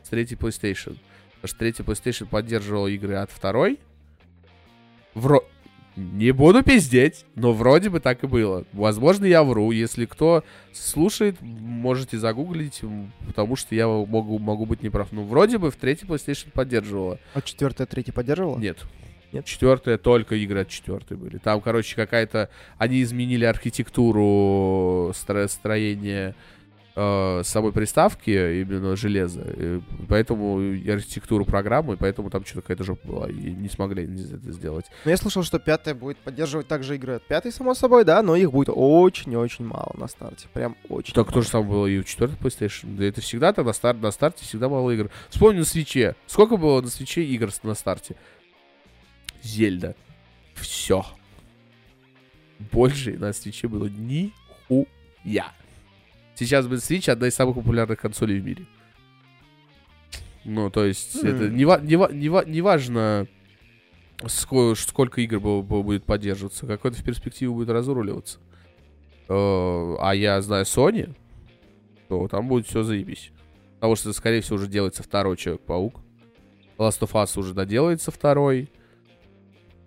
с 0.03 0.09
третьей 0.09 0.37
PlayStation. 0.37 0.99
Потому 1.35 1.49
что 1.49 1.59
третий 1.59 1.83
PlayStation 1.83 2.27
поддерживал 2.27 2.87
игры 2.89 3.15
от 3.15 3.31
второй. 3.31 3.79
Вро... 5.15 5.45
Не 5.97 6.33
буду 6.33 6.63
пиздеть, 6.63 7.27
но 7.35 7.53
вроде 7.53 7.91
бы 7.91 8.01
так 8.01 8.25
и 8.25 8.27
было. 8.27 8.65
Возможно, 8.73 9.27
я 9.27 9.43
вру. 9.43 9.71
Если 9.73 10.07
кто 10.07 10.43
слушает, 10.73 11.37
можете 11.41 12.19
загуглить, 12.19 12.81
потому 13.27 13.57
что 13.57 13.75
я 13.75 13.87
могу, 13.87 14.39
могу 14.39 14.65
быть 14.65 14.83
неправ. 14.83 15.09
Ну, 15.13 15.25
вроде 15.25 15.59
бы 15.59 15.71
в 15.71 15.77
третий 15.77 16.07
PlayStation 16.07 16.51
поддерживала. 16.51 17.19
А 17.35 17.43
четвертая, 17.43 17.87
третья 17.87 18.13
поддерживала? 18.13 18.59
Нет. 18.59 18.79
Нет? 19.33 19.45
Четвертая, 19.45 19.99
только 19.99 20.35
игры 20.37 20.61
от 20.61 20.69
четвертой 20.69 21.17
были. 21.17 21.39
Там, 21.39 21.61
короче, 21.61 21.97
какая-то... 21.97 22.49
Они 22.79 23.03
изменили 23.03 23.45
архитектуру 23.45 25.13
стро- 25.15 25.49
строения 25.49 26.35
э, 26.95 27.43
самой 27.45 27.73
приставки, 27.73 28.31
именно 28.31 28.95
железа. 28.97 29.43
И 29.57 29.81
поэтому 30.09 30.61
и 30.61 30.89
архитектуру 30.91 31.45
программы, 31.45 31.97
поэтому 31.97 32.31
там 32.31 32.45
что-то 32.45 32.63
какая-то 32.63 32.85
жопа 32.85 33.07
была. 33.07 33.29
И 33.31 33.35
не 33.53 33.69
смогли 33.69 34.05
это 34.05 34.53
сделать. 34.53 34.87
Но 35.05 35.11
я 35.11 35.17
слышал, 35.17 35.43
что 35.43 35.59
пятая 35.59 35.95
будет 35.95 36.19
поддерживать 36.19 36.69
также 36.69 36.97
игры 36.97 37.15
от 37.15 37.27
пятой, 37.27 37.53
само 37.53 37.75
собой, 37.75 38.05
да, 38.05 38.23
но 38.23 38.37
их 38.37 38.51
будет 38.53 38.69
очень-очень 38.73 39.65
мало 39.65 39.93
на 39.97 40.09
старте. 40.09 40.49
Прям 40.53 40.77
очень 40.89 41.15
Так 41.15 41.27
мало. 41.27 41.35
то 41.35 41.43
же 41.43 41.49
самое 41.49 41.71
было 41.71 41.87
и 41.87 41.99
у 41.99 42.03
четвертой 42.03 42.39
PlayStation. 42.39 42.97
Да 42.97 43.05
это 43.05 43.21
всегда 43.21 43.53
так 43.53 43.65
на, 43.67 43.73
стар- 43.73 43.97
на 43.97 44.11
старте 44.11 44.45
всегда 44.45 44.69
мало 44.69 44.91
игр. 44.91 45.11
Вспомни 45.31 45.59
на 45.59 45.65
свече. 45.65 46.15
Сколько 46.27 46.57
было 46.57 46.81
на 46.81 46.89
свече 46.89 47.25
игр 47.25 47.51
с- 47.53 47.63
на 47.63 47.75
старте? 47.75 48.17
Зельда. 49.43 49.97
Все. 50.55 51.05
Больше 52.71 53.19
на 53.19 53.33
свече 53.33 53.67
было 53.67 53.87
нихуя. 53.87 55.53
Сейчас 56.35 56.67
бы 56.67 56.77
Switch 56.77 57.11
одна 57.11 57.29
из 57.29 57.35
самых 57.35 57.55
популярных 57.57 58.01
консолей 58.01 58.41
в 58.41 58.45
мире. 58.45 58.67
Ну, 60.45 60.71
то 60.71 60.85
есть, 60.85 61.17
М. 61.23 61.29
это 61.29 61.49
не, 61.49 61.65
ва- 61.65 61.81
не, 61.81 61.97
ва- 61.97 62.11
не, 62.13 62.29
ва- 62.29 62.45
не 62.45 62.61
важно, 62.63 63.27
сколько, 64.27 64.81
сколько 64.81 65.21
игр 65.21 65.37
бу- 65.37 65.63
бу- 65.63 65.83
будет 65.83 66.05
поддерживаться, 66.05 66.67
какой-то 66.67 66.97
в 66.99 67.05
перспективе 67.05 67.53
будет 67.53 67.69
разруливаться. 67.71 68.39
Э, 69.29 69.97
А 70.01 70.15
я 70.15 70.43
знаю 70.43 70.65
Sony, 70.65 71.15
то 72.09 72.27
там 72.29 72.49
будет 72.49 72.67
все 72.67 72.83
заебись. 72.83 73.31
Потому 73.75 73.95
что, 73.97 74.13
скорее 74.13 74.41
всего, 74.41 74.57
уже 74.57 74.67
делается 74.69 75.03
второй 75.03 75.37
Человек-паук. 75.37 76.01
Last 76.79 77.01
of 77.01 77.13
Us 77.13 77.39
уже 77.39 77.55
доделается 77.55 78.11
второй. 78.11 78.71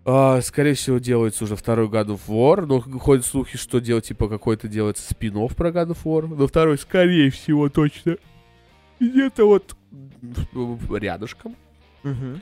А, 0.08 0.40
скорее 0.42 0.76
всего, 0.76 1.00
делается 1.00 1.44
уже 1.46 1.56
второй 1.56 1.88
God 1.88 2.08
of 2.08 2.22
War. 2.28 2.66
Но 2.66 2.80
ходят 3.00 3.26
слухи, 3.26 3.58
что 3.58 3.80
делать, 3.82 4.06
типа, 4.08 4.30
какой-то 4.30 4.68
делается 4.68 5.04
спин 5.12 5.34
про 5.50 5.70
God 5.70 5.88
of 5.90 6.04
War. 6.04 6.28
Но 6.28 6.48
второй, 6.48 6.78
скорее 6.78 7.32
всего, 7.32 7.70
точно. 7.70 8.18
Где-то 9.00 9.46
вот 9.46 9.76
рядышком. 10.92 11.56
Мгм. 12.04 12.42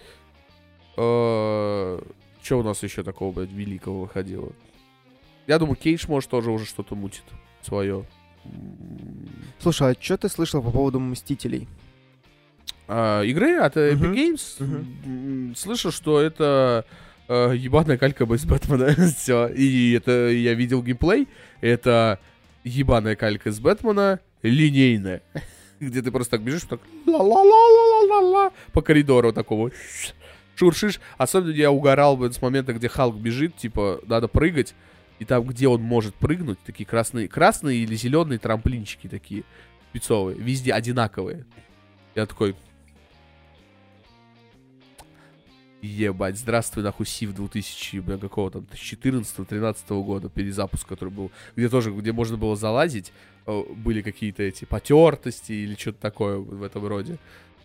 Что 0.95 1.99
у 2.51 2.63
нас 2.63 2.83
еще 2.83 3.03
такого, 3.03 3.31
блядь, 3.31 3.51
великого 3.51 4.01
выходило? 4.01 4.51
Я 5.47 5.57
думаю, 5.59 5.75
Кейдж, 5.77 6.05
может, 6.07 6.29
тоже 6.29 6.51
уже 6.51 6.65
что-то 6.65 6.95
мутит 6.95 7.23
свое. 7.61 8.05
Слушай, 9.59 9.91
а 9.91 9.95
что 9.99 10.17
ты 10.17 10.27
слышал 10.29 10.61
по 10.61 10.69
поводу 10.71 10.99
Мстителей? 10.99 11.67
А, 12.87 13.21
игры 13.23 13.55
от 13.57 13.77
Epic 13.77 13.95
Мгм. 13.95 14.13
Games. 14.13 14.95
М, 15.05 15.55
Слышу, 15.55 15.91
что 15.91 16.19
это 16.19 16.85
э, 17.33 17.55
ебаная 17.55 17.97
калька 17.97 18.25
из 18.25 18.45
Бэтмена. 18.45 18.95
Все. 19.17 19.47
И 19.47 19.93
это 19.93 20.29
я 20.29 20.53
видел 20.53 20.81
геймплей. 20.83 21.27
Это 21.61 22.19
ебаная 22.63 23.15
калька 23.15 23.49
из 23.49 23.59
Бэтмена 23.59 24.19
линейная. 24.41 25.21
Где 25.79 26.01
ты 26.01 26.11
просто 26.11 26.37
так 26.37 26.41
бежишь, 26.41 26.63
так 26.63 26.79
ла-ла-ла-ла-ла-ла 27.05 28.51
по 28.71 28.81
коридору 28.81 29.33
такого 29.33 29.71
шуршишь. 30.55 30.99
Особенно 31.17 31.51
я 31.51 31.71
угорал 31.71 32.15
бы 32.15 32.31
с 32.31 32.41
момента, 32.41 32.73
где 32.73 32.87
Халк 32.87 33.15
бежит, 33.15 33.57
типа, 33.57 33.99
надо 34.05 34.27
прыгать. 34.27 34.75
И 35.19 35.25
там, 35.25 35.43
где 35.45 35.67
он 35.67 35.81
может 35.81 36.15
прыгнуть, 36.15 36.59
такие 36.65 36.85
красные, 36.85 37.27
красные 37.27 37.79
или 37.79 37.95
зеленые 37.95 38.39
трамплинчики 38.39 39.07
такие 39.07 39.43
спецовые, 39.89 40.37
везде 40.37 40.73
одинаковые. 40.73 41.45
Я 42.15 42.25
такой, 42.25 42.55
Ебать, 45.83 46.37
здравствуй, 46.37 46.81
нахуй, 46.81 47.05
Сив 47.05 47.35
2000, 47.35 47.99
бля, 47.99 48.17
какого 48.17 48.49
там, 48.49 48.65
14-13 48.71 50.03
года, 50.03 50.29
перезапуск, 50.29 50.87
который 50.87 51.09
был, 51.09 51.29
где 51.57 51.67
тоже, 51.67 51.91
где 51.91 52.13
можно 52.13 52.37
было 52.37 52.55
залазить, 52.55 53.11
э, 53.45 53.63
были 53.75 54.01
какие-то 54.01 54.43
эти 54.43 54.63
потертости 54.63 55.51
или 55.51 55.75
что-то 55.75 55.99
такое 55.99 56.37
в 56.37 56.63
этом 56.63 56.87
роде. 56.87 57.17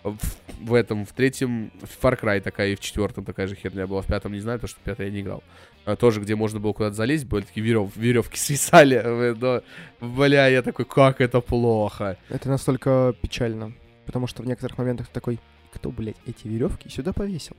В, 0.03 0.19
в 0.63 0.75
этом, 0.75 1.07
в 1.07 1.13
третьем, 1.13 1.71
в 1.81 2.05
Far 2.05 2.21
Cry 2.21 2.41
такая, 2.41 2.71
и 2.71 2.75
в 2.75 2.81
четвертом 2.81 3.25
такая 3.25 3.47
же 3.47 3.55
херня 3.55 3.87
была, 3.87 4.03
в 4.03 4.07
пятом 4.07 4.33
не 4.33 4.41
знаю, 4.41 4.59
потому 4.59 4.71
что 4.71 4.81
в 4.81 4.83
пятом 4.83 5.07
я 5.07 5.13
не 5.13 5.21
играл. 5.21 5.45
А, 5.85 5.95
тоже, 5.95 6.21
где 6.21 6.35
можно 6.35 6.59
было 6.59 6.73
куда-то 6.73 6.97
залезть, 6.97 7.25
были 7.25 7.45
такие 7.45 7.65
верев, 7.65 7.95
веревки 7.95 8.37
свисали, 8.41 9.01
э, 9.01 9.35
но, 9.35 9.63
бля, 10.01 10.49
я 10.49 10.63
такой, 10.63 10.87
как 10.87 11.21
это 11.21 11.41
плохо. 11.41 12.19
Это 12.31 12.49
настолько 12.49 13.15
печально. 13.23 13.75
Потому 14.07 14.27
что 14.27 14.43
в 14.43 14.47
некоторых 14.47 14.77
моментах 14.77 15.07
такой, 15.07 15.39
кто, 15.73 15.93
блядь, 15.93 16.17
эти 16.27 16.49
веревки 16.49 16.89
сюда 16.89 17.13
повесил? 17.13 17.55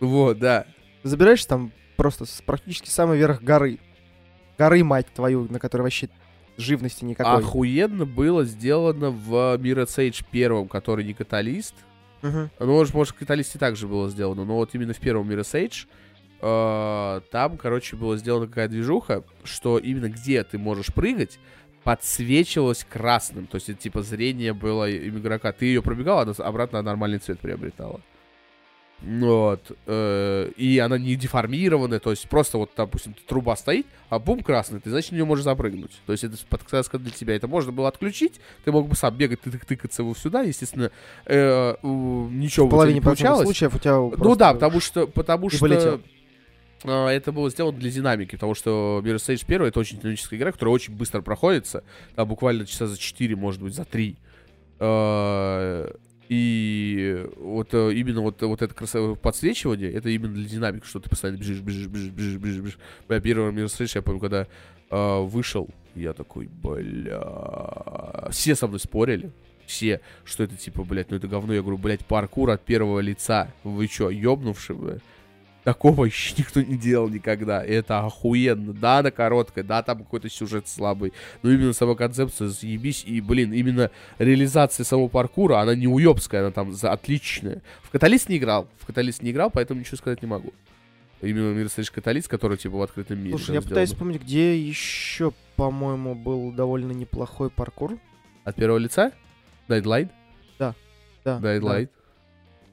Вот, 0.00 0.38
да. 0.38 0.66
Забираешься 1.02 1.48
там 1.48 1.72
просто 1.96 2.24
с 2.24 2.42
практически 2.42 2.88
самый 2.88 3.18
верх 3.18 3.42
горы. 3.42 3.78
Горы, 4.58 4.84
мать 4.84 5.06
твою, 5.14 5.46
на 5.50 5.58
которой 5.58 5.82
вообще 5.82 6.08
живности 6.56 7.04
никакой. 7.04 7.38
Охуенно 7.38 8.06
было 8.06 8.44
сделано 8.44 9.10
в 9.10 9.56
Mirror's 9.58 9.96
Edge 9.96 10.24
первом, 10.30 10.68
который 10.68 11.04
не 11.04 11.14
каталист. 11.14 11.74
Мгм. 12.22 12.50
Ну, 12.58 12.66
может, 12.66 12.94
может, 12.94 13.14
в 13.14 13.18
каталисте 13.18 13.58
также 13.58 13.86
было 13.86 14.08
сделано, 14.08 14.44
но 14.44 14.56
вот 14.56 14.74
именно 14.74 14.94
в 14.94 14.98
первом 14.98 15.28
Mirror's 15.30 15.52
Edge 15.52 15.86
э, 16.40 17.20
там, 17.30 17.56
короче, 17.58 17.96
была 17.96 18.16
сделана 18.16 18.46
какая 18.46 18.68
движуха, 18.68 19.22
что 19.44 19.78
именно 19.78 20.08
где 20.08 20.42
ты 20.42 20.58
можешь 20.58 20.92
прыгать, 20.92 21.38
подсвечивалось 21.84 22.84
красным. 22.84 23.46
То 23.46 23.56
есть, 23.56 23.68
это, 23.68 23.80
типа, 23.80 24.02
зрение 24.02 24.52
было 24.52 24.90
игрока. 24.90 25.52
Ты 25.52 25.66
ее 25.66 25.82
пробегал, 25.82 26.20
она 26.20 26.32
обратно 26.38 26.82
нормальный 26.82 27.18
цвет 27.18 27.38
приобретала. 27.38 28.00
Вот. 29.02 29.72
э, 29.86 30.50
и 30.56 30.78
она 30.78 30.98
не 30.98 31.16
деформированная, 31.16 32.00
то 32.00 32.10
есть 32.10 32.28
просто 32.28 32.58
вот, 32.58 32.70
допустим, 32.76 33.14
труба 33.26 33.54
стоит, 33.56 33.86
а 34.08 34.18
бум 34.18 34.42
красный, 34.42 34.80
ты, 34.80 34.90
значит, 34.90 35.12
на 35.12 35.16
нее 35.16 35.24
можешь 35.24 35.44
запрыгнуть. 35.44 36.00
То 36.06 36.12
есть 36.12 36.24
это 36.24 36.36
подсказка 36.48 36.98
для 36.98 37.10
тебя. 37.10 37.36
Это 37.36 37.46
можно 37.46 37.72
было 37.72 37.88
отключить, 37.88 38.40
ты 38.64 38.72
мог 38.72 38.88
бы 38.88 38.96
сам 38.96 39.14
бегать, 39.14 39.40
ты 39.42 39.50
тыкаться 39.50 40.02
его 40.02 40.14
сюда, 40.14 40.42
естественно, 40.42 40.90
э, 41.26 41.74
ничего 41.82 42.66
В 42.66 42.70
половине 42.70 42.96
не 42.96 43.00
получалось. 43.02 43.44
случаев 43.44 43.74
у 43.74 43.78
тебя 43.78 43.96
Ну 43.96 44.34
да, 44.34 44.54
потому 44.54 44.80
что, 44.80 45.06
потому 45.06 45.50
что 45.50 45.60
полетел. 45.60 46.00
а, 46.84 47.08
это 47.08 47.32
было 47.32 47.50
сделано 47.50 47.78
для 47.78 47.90
динамики, 47.90 48.32
потому 48.32 48.54
что 48.54 49.02
Mirror's 49.04 49.28
Edge 49.28 49.44
1 49.46 49.62
это 49.62 49.78
очень 49.78 50.00
динамическая 50.00 50.38
игра, 50.38 50.52
которая 50.52 50.74
очень 50.74 50.94
быстро 50.94 51.20
проходится, 51.20 51.84
там 52.14 52.26
буквально 52.28 52.64
часа 52.64 52.86
за 52.86 52.98
4, 52.98 53.36
может 53.36 53.60
быть, 53.60 53.74
за 53.74 53.84
3. 53.84 54.16
И 56.28 57.24
вот 57.36 57.72
э, 57.72 57.92
именно 57.94 58.20
вот, 58.20 58.42
вот 58.42 58.62
это 58.62 58.74
красивое 58.74 59.14
подсвечивание, 59.14 59.92
это 59.92 60.08
именно 60.08 60.34
для 60.34 60.48
динамики, 60.48 60.84
что 60.84 61.00
ты 61.00 61.08
постоянно 61.08 61.38
бежишь, 61.38 61.60
бежишь, 61.60 61.86
бежишь, 61.86 62.10
бежишь, 62.10 62.36
бежишь, 62.36 62.62
бежишь. 62.62 62.78
Первый 63.06 63.52
Mirror's 63.52 63.80
Edge, 63.80 63.92
я 63.94 64.02
помню, 64.02 64.20
когда 64.20 64.46
э, 64.90 65.20
вышел, 65.20 65.68
я 65.94 66.12
такой, 66.12 66.48
бля... 66.48 68.28
Все 68.30 68.54
со 68.56 68.66
мной 68.66 68.80
спорили, 68.80 69.30
все, 69.66 70.00
что 70.24 70.44
это 70.44 70.56
типа, 70.56 70.84
блядь, 70.84 71.10
ну 71.10 71.16
это 71.16 71.28
говно. 71.28 71.52
Я 71.52 71.60
говорю, 71.60 71.78
блядь, 71.78 72.04
паркур 72.04 72.50
от 72.50 72.62
первого 72.64 73.00
лица. 73.00 73.52
Вы 73.64 73.88
чё, 73.88 74.10
ёбнувши, 74.10 74.74
бля? 74.74 74.98
Такого 75.66 76.04
еще 76.04 76.32
никто 76.38 76.62
не 76.62 76.76
делал 76.76 77.08
никогда. 77.08 77.64
И 77.64 77.72
это 77.72 77.98
охуенно. 77.98 78.72
Да, 78.72 78.98
она 78.98 79.10
короткая, 79.10 79.64
да, 79.64 79.82
там 79.82 79.98
какой-то 79.98 80.28
сюжет 80.28 80.68
слабый. 80.68 81.12
Но 81.42 81.50
именно 81.50 81.72
сама 81.72 81.96
концепция 81.96 82.46
заебись. 82.46 83.02
И, 83.04 83.20
блин, 83.20 83.52
именно 83.52 83.90
реализация 84.20 84.84
самого 84.84 85.08
паркура, 85.08 85.58
она 85.58 85.74
не 85.74 85.88
уебская, 85.88 86.42
она 86.42 86.52
там 86.52 86.72
за 86.72 86.92
отличная. 86.92 87.62
В 87.82 87.90
Каталист 87.90 88.28
не 88.28 88.36
играл. 88.36 88.68
В 88.78 88.86
Каталист 88.86 89.22
не 89.22 89.32
играл, 89.32 89.50
поэтому 89.50 89.80
ничего 89.80 89.96
сказать 89.96 90.22
не 90.22 90.28
могу. 90.28 90.52
Именно 91.20 91.58
Mirror's 91.58 91.76
Edge 91.76 91.92
Каталист, 91.92 92.28
который 92.28 92.58
типа 92.58 92.76
в 92.76 92.82
открытом 92.82 93.18
мире. 93.18 93.30
Слушай, 93.30 93.48
да, 93.48 93.54
я 93.54 93.62
пытаюсь 93.62 93.88
сделано. 93.88 94.12
вспомнить, 94.12 94.22
где 94.22 94.56
еще, 94.56 95.32
по-моему, 95.56 96.14
был 96.14 96.52
довольно 96.52 96.92
неплохой 96.92 97.50
паркур. 97.50 97.98
От 98.44 98.54
первого 98.54 98.78
лица? 98.78 99.10
Dead 99.66 99.82
Light? 99.82 100.10
Да, 100.60 100.76
Dead 101.24 101.60
да. 101.60 101.88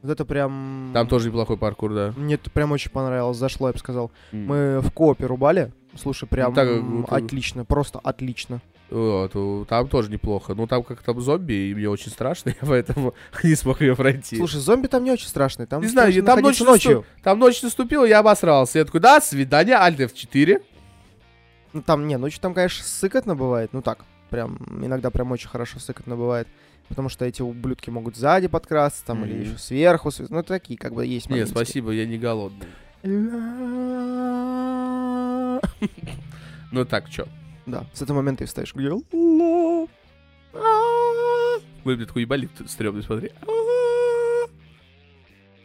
Вот 0.03 0.11
это 0.11 0.25
прям... 0.25 0.91
Там 0.93 1.07
тоже 1.07 1.29
неплохой 1.29 1.57
паркур, 1.57 1.93
да. 1.93 2.13
Мне 2.17 2.35
это 2.35 2.49
прям 2.49 2.73
очень 2.73 2.91
понравилось, 2.91 3.37
зашло, 3.37 3.67
я 3.67 3.73
бы 3.73 3.79
сказал. 3.79 4.11
М. 4.33 4.45
Мы 4.47 4.79
в 4.81 4.91
коопе 4.91 5.25
рубали. 5.25 5.71
Слушай, 5.95 6.27
прям 6.27 6.53
так, 6.53 6.67
м, 6.67 7.01
вот, 7.03 7.11
э, 7.11 7.15
отлично, 7.15 7.63
просто 7.63 7.99
отлично. 7.99 8.59
Вот, 8.89 9.31
там 9.69 9.87
тоже 9.87 10.11
неплохо. 10.11 10.55
Ну, 10.55 10.67
там 10.67 10.83
как 10.83 11.01
там 11.01 11.21
зомби, 11.21 11.53
и 11.53 11.73
мне 11.73 11.89
очень 11.89 12.11
страшно, 12.11 12.49
я 12.61 12.67
поэтому 12.67 13.13
не 13.43 13.55
смог 13.55 13.79
ее 13.79 13.95
пройти. 13.95 14.35
Слушай, 14.35 14.59
зомби 14.59 14.87
там 14.87 15.05
не 15.05 15.11
очень 15.11 15.27
страшный. 15.27 15.67
Там 15.67 15.81
не 15.81 15.87
знаю, 15.87 16.21
там 16.23 16.41
ночь, 16.41 16.59
ночью. 16.59 17.05
там 17.23 17.39
ночь 17.39 17.61
наступила, 17.61 18.03
я 18.03 18.19
обосрался. 18.19 18.79
Я 18.79 18.85
такой, 18.85 18.99
да, 18.99 19.21
свидание, 19.21 19.77
Alt 19.77 19.97
F4. 19.97 20.61
Ну 21.71 21.81
там, 21.81 22.07
не, 22.07 22.17
ночью 22.17 22.41
там, 22.41 22.53
конечно, 22.53 22.83
сыкотно 22.83 23.35
бывает. 23.35 23.69
Ну 23.71 23.81
так, 23.81 24.03
прям, 24.29 24.57
иногда 24.83 25.11
прям 25.11 25.31
очень 25.31 25.47
хорошо 25.47 25.79
сыкотно 25.79 26.17
бывает. 26.17 26.47
Потому 26.89 27.09
что 27.09 27.25
эти 27.25 27.41
ублюдки 27.41 27.89
могут 27.89 28.15
сзади 28.15 28.47
подкрасться, 28.47 29.05
там, 29.05 29.23
или 29.25 29.33
Мгм. 29.33 29.41
еще 29.43 29.57
сверху. 29.57 30.11
Ну, 30.29 30.43
такие, 30.43 30.77
как 30.77 30.93
бы, 30.93 31.05
есть 31.05 31.27
Не, 31.29 31.33
моментики. 31.35 31.55
спасибо, 31.55 31.91
я 31.91 32.05
не 32.05 32.17
голодный. 32.17 32.67
Ну 36.71 36.85
так, 36.85 37.09
чё? 37.09 37.27
Да, 37.65 37.85
с 37.93 38.01
этого 38.01 38.17
момента 38.17 38.43
и 38.43 38.47
встаешь. 38.47 38.73
Где 38.75 38.89
«Ла, 38.89 39.87
а». 40.53 41.57
Вы, 41.83 41.95
блядь, 41.95 42.07
такой 42.07 42.23
ебали, 42.23 42.47
ты 42.47 42.67
стрёмный, 42.67 43.03
смотри. 43.03 43.31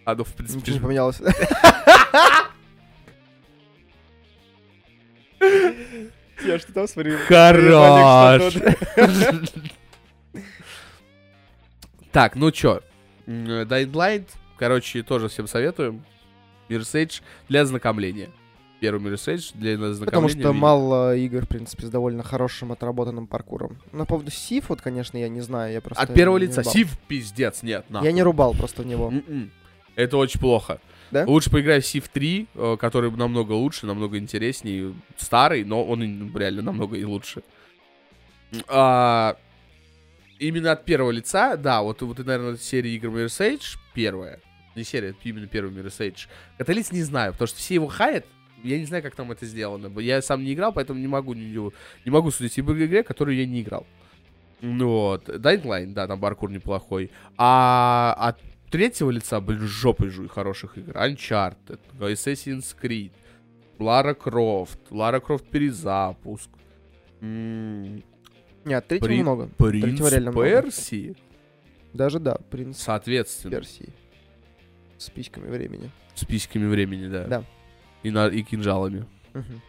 А 0.04 0.14
ну, 0.14 0.24
в 0.24 0.32
принципе, 0.34 0.60
Ничего 0.60 0.74
не 0.76 0.80
поменялось. 0.82 1.20
Я 6.44 6.58
что 6.58 6.72
там 6.72 6.88
смотрю? 6.88 7.18
Хорош! 7.26 8.54
Так, 12.18 12.34
ну 12.34 12.50
чё? 12.50 12.80
Dying 13.28 13.92
Light, 13.92 14.24
короче, 14.56 15.04
тоже 15.04 15.28
всем 15.28 15.46
советуем. 15.46 16.04
Mirror's 16.68 16.92
Edge 16.92 17.22
для 17.48 17.60
ознакомления. 17.60 18.30
Первый 18.80 19.00
Mirror's 19.00 19.32
Edge 19.32 19.52
для 19.54 19.74
ознакомления. 19.74 20.04
Потому 20.06 20.28
что 20.28 20.38
видео. 20.38 20.52
мало 20.52 21.14
игр, 21.14 21.44
в 21.44 21.48
принципе, 21.48 21.86
с 21.86 21.90
довольно 21.90 22.24
хорошим 22.24 22.72
отработанным 22.72 23.28
паркуром. 23.28 23.78
На 23.92 24.04
поводу 24.04 24.32
Сиф, 24.32 24.68
вот, 24.70 24.80
конечно, 24.80 25.16
я 25.16 25.28
не 25.28 25.42
знаю, 25.42 25.72
я 25.72 25.80
просто... 25.80 26.02
От 26.02 26.12
первого 26.12 26.38
лица. 26.38 26.64
Сив 26.64 26.98
пиздец, 27.06 27.62
нет, 27.62 27.88
нахуй. 27.88 28.08
Я 28.08 28.12
не 28.12 28.24
рубал 28.24 28.52
просто 28.52 28.82
в 28.82 28.86
него. 28.86 29.12
М-м. 29.12 29.52
Это 29.94 30.16
очень 30.16 30.40
плохо. 30.40 30.80
Да? 31.12 31.24
Лучше 31.24 31.50
поиграй 31.50 31.80
в 31.80 31.84
Civ 31.84 32.10
3, 32.12 32.48
э, 32.52 32.76
который 32.80 33.12
намного 33.12 33.52
лучше, 33.52 33.86
намного 33.86 34.18
интереснее. 34.18 34.92
Старый, 35.18 35.62
но 35.62 35.84
он 35.84 36.34
реально 36.34 36.62
намного 36.62 36.96
и 36.96 37.04
лучше. 37.04 37.44
А, 38.66 39.36
именно 40.38 40.72
от 40.72 40.84
первого 40.84 41.10
лица, 41.10 41.56
да, 41.56 41.82
вот, 41.82 42.02
вот 42.02 42.18
наверное, 42.18 42.56
серия 42.56 42.94
игр 42.94 43.08
Mirror's 43.08 43.38
Edge 43.40 43.78
первая. 43.94 44.40
Не 44.76 44.84
серия, 44.84 45.10
а 45.10 45.28
именно 45.28 45.46
первый 45.46 45.72
Mirror's 45.72 45.98
Edge. 45.98 46.28
Каталист 46.56 46.92
не 46.92 47.02
знаю, 47.02 47.32
потому 47.32 47.48
что 47.48 47.58
все 47.58 47.74
его 47.74 47.88
хаят. 47.88 48.26
Я 48.62 48.78
не 48.78 48.86
знаю, 48.86 49.02
как 49.02 49.14
там 49.14 49.30
это 49.30 49.46
сделано. 49.46 49.98
Я 50.00 50.20
сам 50.20 50.42
не 50.42 50.52
играл, 50.52 50.72
поэтому 50.72 50.98
не 50.98 51.06
могу, 51.06 51.34
не, 51.34 51.52
не 51.52 52.10
могу 52.10 52.30
судить 52.30 52.58
об 52.58 52.72
игре, 52.72 53.02
которую 53.02 53.36
я 53.36 53.46
не 53.46 53.62
играл. 53.62 53.86
Ну 54.60 54.88
Вот. 54.88 55.28
Line, 55.28 55.92
да, 55.92 56.06
там 56.06 56.20
паркур 56.20 56.50
неплохой. 56.50 57.10
А 57.36 58.14
от 58.18 58.40
третьего 58.70 59.10
лица, 59.10 59.40
блин, 59.40 59.60
жопой 59.60 60.08
жуй 60.08 60.28
хороших 60.28 60.76
игр. 60.76 60.92
Uncharted, 60.92 61.78
Assassin's 61.98 62.74
Creed, 62.80 63.12
Лара 63.78 64.14
Крофт, 64.14 64.80
Лара 64.90 65.20
Крофт 65.20 65.48
перезапуск. 65.48 66.50
М, 67.20 68.02
Нет, 68.68 68.86
третьего 68.86 69.08
При- 69.08 69.22
много. 69.22 69.48
Принц 69.56 69.82
Третьего 69.84 70.08
реально 70.08 70.30
много. 70.32 70.46
Персии. 70.46 71.16
Даже 71.94 72.18
да, 72.20 72.36
принц 72.50 72.78
Соответственно, 72.78 73.56
Персии. 73.56 73.88
С 74.98 75.08
письками 75.10 75.48
времени. 75.48 75.90
с 76.14 76.24
письками 76.24 76.66
времени, 76.66 77.06
да. 77.08 77.24
Да. 77.24 77.44
И, 78.02 78.10
на, 78.10 78.26
и 78.28 78.42
кинжалами. 78.42 79.06
Мгм. 79.32 79.60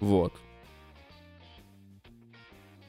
Вот. 0.00 0.32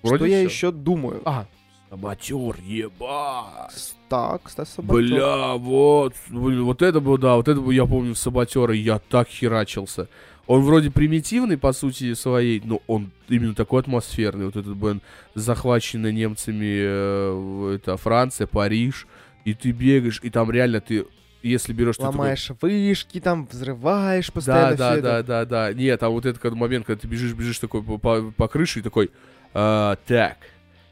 Что 0.04 0.26
я 0.26 0.38
всё. 0.38 0.46
еще 0.50 0.72
думаю? 0.72 1.22
А, 1.26 1.48
саботер, 1.90 2.58
ебать. 2.64 3.96
Так, 4.08 4.44
кстати, 4.44 4.70
Саботер. 4.70 5.02
Бля, 5.16 5.54
вот, 5.56 6.14
вот 6.30 6.82
это 6.84 7.00
был, 7.00 7.18
да, 7.18 7.36
вот 7.36 7.48
это 7.48 7.60
был, 7.60 7.72
я 7.72 7.86
помню, 7.86 8.14
в 8.14 8.18
Саботера, 8.18 8.74
я 8.74 9.00
так 9.00 9.28
херачился. 9.28 10.08
Он 10.48 10.62
вроде 10.62 10.92
примитивный, 10.92 11.58
по 11.58 11.74
сути 11.74 12.14
своей, 12.14 12.62
но 12.64 12.82
он 12.88 13.12
именно 13.30 13.56
такой 13.56 13.82
атмосферный. 13.82 14.46
Вот 14.46 14.56
этот, 14.56 14.76
блин, 14.76 15.02
захваченный 15.34 16.14
немцами, 16.14 16.78
э, 16.80 17.76
это 17.76 17.98
Франция, 17.98 18.46
Париж, 18.48 19.08
и 19.44 19.54
ты 19.54 19.72
бегаешь, 19.72 20.20
и 20.22 20.30
там 20.30 20.52
реально 20.52 20.82
ты, 20.82 21.06
если 21.42 21.74
берешь... 21.74 21.96
ты 21.98 22.04
такой- 22.04 22.18
Ломаешь 22.18 22.52
вышки, 22.62 23.20
там 23.20 23.48
взрываешь 23.52 24.32
постоянно 24.32 24.76
да, 24.76 24.92
всё 24.94 25.02
да, 25.02 25.20
это. 25.20 25.28
да, 25.28 25.46
да, 25.46 25.68
да. 25.68 25.74
Нет, 25.74 26.04
а 26.04 26.10
вот 26.10 26.26
этот 26.26 26.44
момент, 26.54 26.86
когда 26.86 27.00
ты 27.02 27.08
бежишь, 27.08 27.34
бежишь 27.34 27.60
такой 27.60 27.82
по, 27.84 27.98
по- 27.98 28.32
по 28.36 28.48
крыше 28.48 28.80
и 28.80 28.84
такой, 28.84 29.12
«А, 29.54 29.96
так, 30.06 30.38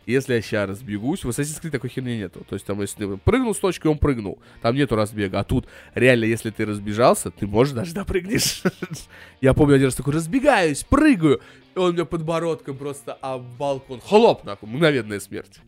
если 0.06 0.34
я 0.34 0.41
сейчас 0.41 0.70
разбегусь, 0.70 1.24
в 1.24 1.30
Assassin's 1.30 1.62
Creed 1.62 1.72
такой 1.72 1.89
херни 1.89 2.18
нету. 2.18 2.45
То 2.47 2.56
есть 2.56 2.66
там, 2.66 2.82
если 2.82 3.06
ты 3.06 3.18
прыгнул 3.18 3.56
с 3.56 3.60
точки, 3.60 3.88
он 3.88 3.97
прыгнул. 3.97 4.39
Там 4.62 4.76
нету 4.76 4.95
разбега. 4.95 5.39
А 5.39 5.43
тут 5.43 5.68
реально, 5.95 6.26
если 6.26 6.49
ты 6.49 6.66
разбежался, 6.66 7.32
ты 7.32 7.47
можешь 7.47 7.74
даже 7.74 7.93
допрыгнешь. 7.93 8.64
Я 9.41 9.54
помню, 9.54 9.76
один 9.76 9.86
раз 9.86 9.95
такой, 9.95 10.14
разбегаюсь, 10.14 10.84
прыгаю. 10.84 11.41
И 11.76 11.80
он 11.80 11.93
меня 11.93 12.06
подбородком 12.06 12.78
просто 12.78 13.14
об 13.14 13.43
балкон. 13.58 14.01
Хлоп, 14.01 14.43
нахуй, 14.43 14.70
мгновенная 14.70 15.20
смерть. 15.20 15.60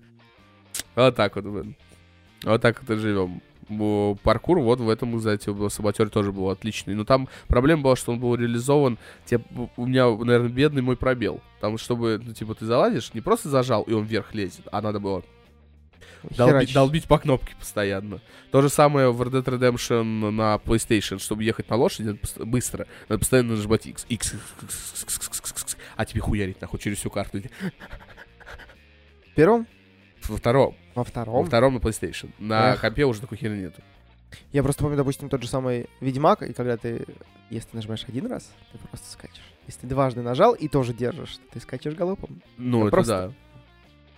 Вот 0.96 1.16
так 1.16 1.36
вот, 1.36 1.46
блин. 1.46 1.76
Вот 2.44 2.62
так 2.62 2.82
вот 2.82 2.96
и 2.96 3.00
живем. 3.00 3.42
Паркур 4.24 4.60
вот 4.60 4.80
в 4.80 4.90
этом, 4.90 5.12
был 5.12 5.70
Саботер 5.70 6.10
тоже 6.10 6.32
был 6.32 6.50
отличный. 6.50 6.94
Но 6.96 7.04
там 7.04 7.28
проблема 7.48 7.82
была, 7.84 7.96
что 7.96 8.12
он 8.12 8.20
был 8.20 8.36
реализован. 8.36 8.98
Те- 9.26 9.42
у 9.76 9.86
меня, 9.86 10.10
наверное, 10.10 10.50
бедный 10.50 10.82
мой 10.82 10.98
пробел. 10.98 11.42
Там, 11.62 11.78
чтобы, 11.78 12.22
ну, 12.24 12.34
типа, 12.34 12.54
ты 12.54 12.66
залазишь, 12.66 13.14
не 13.14 13.22
просто 13.22 13.50
зажал, 13.50 13.84
и 13.84 13.94
он 13.94 14.04
вверх 14.06 14.34
лезет, 14.36 14.68
а 14.72 14.82
надо 14.82 15.00
было 15.00 15.24
долбить, 16.38 16.74
долбить 16.74 17.06
по 17.06 17.18
кнопке 17.18 17.56
постоянно. 17.60 18.22
То 18.52 18.62
же 18.62 18.70
самое 18.70 19.12
в 19.12 19.22
Red 19.22 19.44
Dead 19.44 19.60
Redemption 19.60 20.30
на 20.32 20.56
PlayStation. 20.64 21.20
Чтобы 21.20 21.44
ехать 21.44 21.70
на 21.70 21.76
лошади 21.76 22.20
быстро, 22.40 22.88
надо 23.10 23.20
постоянно 23.20 23.56
нажимать 23.56 23.86
X. 23.86 24.06
X, 24.10 24.34
X, 24.34 25.04
X, 25.04 25.04
X, 25.04 25.28
X, 25.28 25.40
X, 25.40 25.62
X, 25.64 25.78
а 25.96 26.06
тебе 26.06 26.22
хуярить, 26.22 26.62
нахуй, 26.62 26.80
через 26.80 27.00
всю 27.00 27.10
карту. 27.10 27.42
В 29.32 29.36
первом? 29.36 29.68
Во 30.30 30.38
втором. 30.38 30.76
Во 30.96 31.02
Во 31.02 31.04
втором? 31.04 31.46
втором 31.46 31.74
на 31.76 31.78
PlayStation. 31.80 32.30
На 32.40 32.74
Эх. 32.74 32.82
компе 32.82 33.06
уже 33.06 33.22
такой 33.22 33.38
херни 33.38 33.62
нету. 33.64 33.82
Я 34.52 34.64
просто 34.64 34.84
помню, 34.84 34.98
допустим, 34.98 35.30
тот 35.30 35.42
же 35.42 35.48
самый 35.48 35.88
Ведьмак, 36.02 36.42
и 36.42 36.52
когда 36.54 36.76
ты, 36.78 37.06
если 37.50 37.70
ты 37.70 37.76
нажимаешь 37.78 38.04
один 38.08 38.26
раз, 38.28 38.52
ты 38.72 38.78
просто 38.80 39.10
скачешь. 39.12 39.44
Если 39.68 39.82
ты 39.82 39.88
дважды 39.88 40.22
нажал 40.22 40.54
и 40.54 40.68
тоже 40.68 40.94
держишь, 40.94 41.38
ты 41.52 41.60
скачешь 41.60 41.94
галопом. 41.96 42.42
Ну, 42.58 42.82
Да 42.82 42.88
это 42.88 42.92
просто 42.92 43.34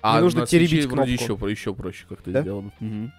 да. 0.02 0.16
не 0.16 0.22
нужно 0.22 0.42
на 0.42 0.48
теребить 0.48 0.86
Switch'е 0.86 0.90
вроде 0.90 1.18
кнопку. 1.18 1.46
еще, 1.48 1.52
еще 1.52 1.74
проще 1.76 2.06
как-то 2.10 2.32
Да? 2.32 2.42
сделано. 2.42 2.72
Мгм. 2.80 3.12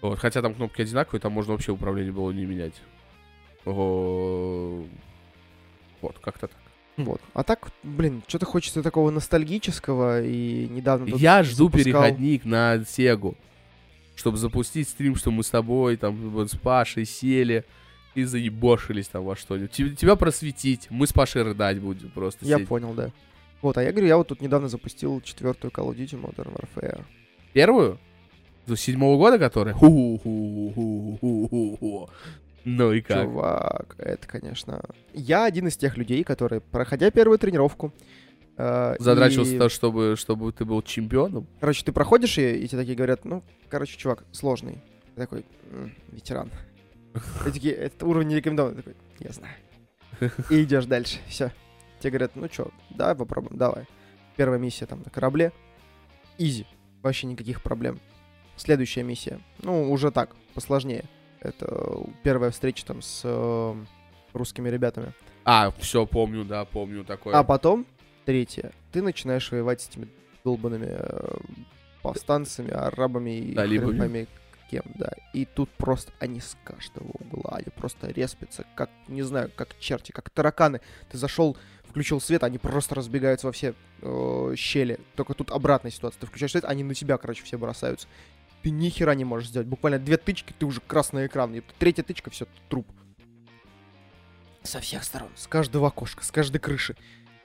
Вот, 0.00 0.18
хотя 0.18 0.40
там 0.40 0.54
кнопки 0.54 0.80
одинаковые, 0.80 1.20
там 1.20 1.32
можно 1.32 1.52
вообще 1.52 1.72
управление 1.72 2.12
было 2.12 2.30
не 2.30 2.46
менять. 2.46 2.74
О, 3.66 4.84
Вот, 6.00 6.18
как-то 6.20 6.46
так. 6.48 6.56
Вот. 6.98 7.20
А 7.32 7.42
так, 7.44 7.70
блин, 7.82 8.22
что-то 8.26 8.44
хочется 8.44 8.82
такого 8.82 9.10
ностальгического, 9.10 10.22
и 10.22 10.66
недавно... 10.68 11.14
Я 11.16 11.42
жду 11.44 11.68
запускал- 11.68 11.72
переходник 11.84 12.44
на 12.44 12.84
Сегу, 12.84 13.36
чтобы 14.16 14.36
запустить 14.36 14.88
стрим, 14.88 15.14
что 15.14 15.30
мы 15.30 15.42
с 15.44 15.48
тобой, 15.50 15.96
там, 15.96 16.14
вот 16.30 16.50
с 16.50 16.56
Пашей 16.56 17.04
сели 17.06 17.64
и 18.16 18.24
заебошились 18.24 19.06
там 19.08 19.24
во 19.24 19.36
что-нибудь. 19.36 19.70
Те- 19.70 19.90
Тебя 19.94 20.16
просветить, 20.16 20.88
мы 20.90 21.06
с 21.06 21.12
Пашей 21.12 21.42
рыдать 21.42 21.78
будем 21.80 22.10
просто. 22.10 22.44
Я 22.44 22.56
сидеть. 22.56 22.68
понял, 22.68 22.92
да. 22.94 23.12
Вот, 23.62 23.78
а 23.78 23.82
я 23.82 23.92
говорю, 23.92 24.08
я 24.08 24.16
вот 24.16 24.26
тут 24.28 24.40
недавно 24.40 24.68
запустил 24.68 25.20
четвертую 25.20 25.70
Call 25.70 25.88
of 25.90 25.96
Duty 25.96 26.20
Modern 26.20 26.52
Warfare. 26.52 27.04
Первую? 27.52 27.98
До 28.66 28.76
седьмого 28.76 29.16
года, 29.16 29.38
которая? 29.38 29.74
Ну 32.76 32.92
и 32.92 33.00
как? 33.00 33.24
Чувак, 33.24 33.94
это, 33.98 34.26
конечно... 34.28 34.82
Я 35.14 35.44
один 35.44 35.68
из 35.68 35.76
тех 35.76 35.96
людей, 35.96 36.22
которые, 36.24 36.60
проходя 36.60 37.10
первую 37.10 37.38
тренировку... 37.38 37.92
э, 38.58 38.96
Задрачивался 38.98 39.54
и- 39.54 39.58
то, 39.58 39.68
чтобы, 39.68 40.16
чтобы 40.16 40.52
ты 40.52 40.64
был 40.64 40.82
чемпионом? 40.82 41.46
Короче, 41.60 41.84
ты 41.84 41.92
проходишь 41.92 42.36
ее, 42.38 42.58
и 42.58 42.68
тебе 42.68 42.80
такие 42.80 42.94
говорят, 42.96 43.24
ну, 43.24 43.42
короче, 43.70 43.96
чувак, 43.96 44.24
сложный. 44.32 44.82
Я 45.16 45.22
такой, 45.22 45.46
«М, 45.72 45.94
ветеран. 46.12 46.50
И 47.46 47.50
такие, 47.50 47.72
это 47.74 48.06
уровень 48.06 48.28
не 48.28 48.36
рекомендован. 48.36 48.72
Я 48.72 48.76
такой, 48.82 48.96
я 49.20 49.30
знаю. 49.32 49.54
И 50.50 50.62
идешь 50.62 50.84
дальше. 50.86 51.18
Все. 51.26 51.50
Тебе 52.00 52.10
говорят, 52.10 52.36
ну 52.36 52.48
что, 52.52 52.70
давай 52.90 53.14
попробуем, 53.16 53.56
давай. 53.56 53.86
Первая 54.36 54.58
миссия 54.58 54.86
там 54.86 55.02
на 55.04 55.10
корабле. 55.10 55.52
Изи. 56.38 56.66
Вообще 57.02 57.26
никаких 57.26 57.62
проблем. 57.62 57.98
Следующая 58.56 59.02
миссия. 59.04 59.40
Ну, 59.62 59.90
уже 59.90 60.10
так, 60.10 60.36
посложнее. 60.54 61.04
Это 61.40 62.00
первая 62.22 62.50
встреча 62.50 62.84
там 62.84 63.02
с 63.02 63.22
э, 63.24 63.74
русскими 64.32 64.68
ребятами. 64.68 65.12
А, 65.44 65.72
все, 65.78 66.06
помню, 66.06 66.44
да, 66.44 66.64
помню 66.64 67.04
такое. 67.04 67.34
А 67.34 67.42
потом, 67.42 67.86
третье, 68.24 68.72
ты 68.92 69.02
начинаешь 69.02 69.50
воевать 69.50 69.80
с 69.80 69.88
этими 69.88 70.08
долбанными 70.44 70.88
э, 70.90 71.36
повстанцами, 72.02 72.70
арабами 72.70 73.38
и 73.38 73.54
Талибами. 73.54 73.98
хрен 73.98 74.26
кем, 74.70 74.84
да. 74.94 75.12
И 75.32 75.44
тут 75.44 75.70
просто 75.70 76.12
они 76.20 76.40
с 76.40 76.56
каждого 76.64 77.08
угла, 77.08 77.56
они 77.56 77.66
просто 77.74 78.10
респятся, 78.10 78.64
как, 78.74 78.90
не 79.08 79.22
знаю, 79.22 79.50
как 79.54 79.78
черти, 79.78 80.12
как 80.12 80.30
тараканы. 80.30 80.80
Ты 81.10 81.18
зашел, 81.18 81.56
включил 81.84 82.20
свет, 82.20 82.44
они 82.44 82.58
просто 82.58 82.94
разбегаются 82.94 83.46
во 83.46 83.52
все 83.52 83.74
э, 84.02 84.54
щели. 84.56 85.00
Только 85.16 85.34
тут 85.34 85.50
обратная 85.50 85.90
ситуация. 85.90 86.20
Ты 86.20 86.26
включаешь 86.26 86.52
свет, 86.52 86.64
они 86.64 86.84
на 86.84 86.94
тебя, 86.94 87.16
короче, 87.16 87.42
все 87.42 87.58
бросаются. 87.58 88.08
Ты 88.62 88.70
ни 88.70 88.88
хера 88.88 89.14
не 89.14 89.24
можешь 89.24 89.48
сделать. 89.48 89.68
Буквально 89.68 89.98
две 89.98 90.16
тычки, 90.16 90.54
ты 90.58 90.66
уже 90.66 90.80
красный 90.80 91.26
экран. 91.26 91.54
И 91.54 91.62
третья 91.78 92.02
тычка, 92.02 92.30
все, 92.30 92.46
труп. 92.68 92.86
Со 94.62 94.80
всех 94.80 95.04
сторон, 95.04 95.30
с 95.36 95.46
каждого 95.46 95.88
окошка, 95.88 96.24
с 96.24 96.30
каждой 96.30 96.58
крыши. 96.58 96.96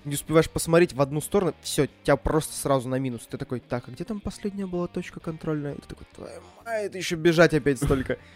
не 0.03 0.16
успеваешь 0.16 0.49
посмотреть 0.49 0.93
в 0.93 1.01
одну 1.01 1.22
сторону, 1.22 1.53
все, 1.61 1.88
тебя 2.03 2.18
просто 2.18 2.53
сразу 2.53 2.89
на 2.89 2.99
минус. 2.99 3.28
Ты 3.30 3.38
такой, 3.38 3.59
так, 3.61 3.88
а 3.88 3.91
где 3.91 4.03
там 4.03 4.20
последняя 4.20 4.66
была 4.66 4.88
точка 4.88 5.20
контрольная? 5.20 5.76
И 5.76 5.82
ты 5.82 5.88
такой, 5.88 6.07
твою 6.14 6.41
мать, 6.66 6.93
еще 6.95 7.16
бежать 7.16 7.53
опять 7.53 7.78
столько. 7.78 8.18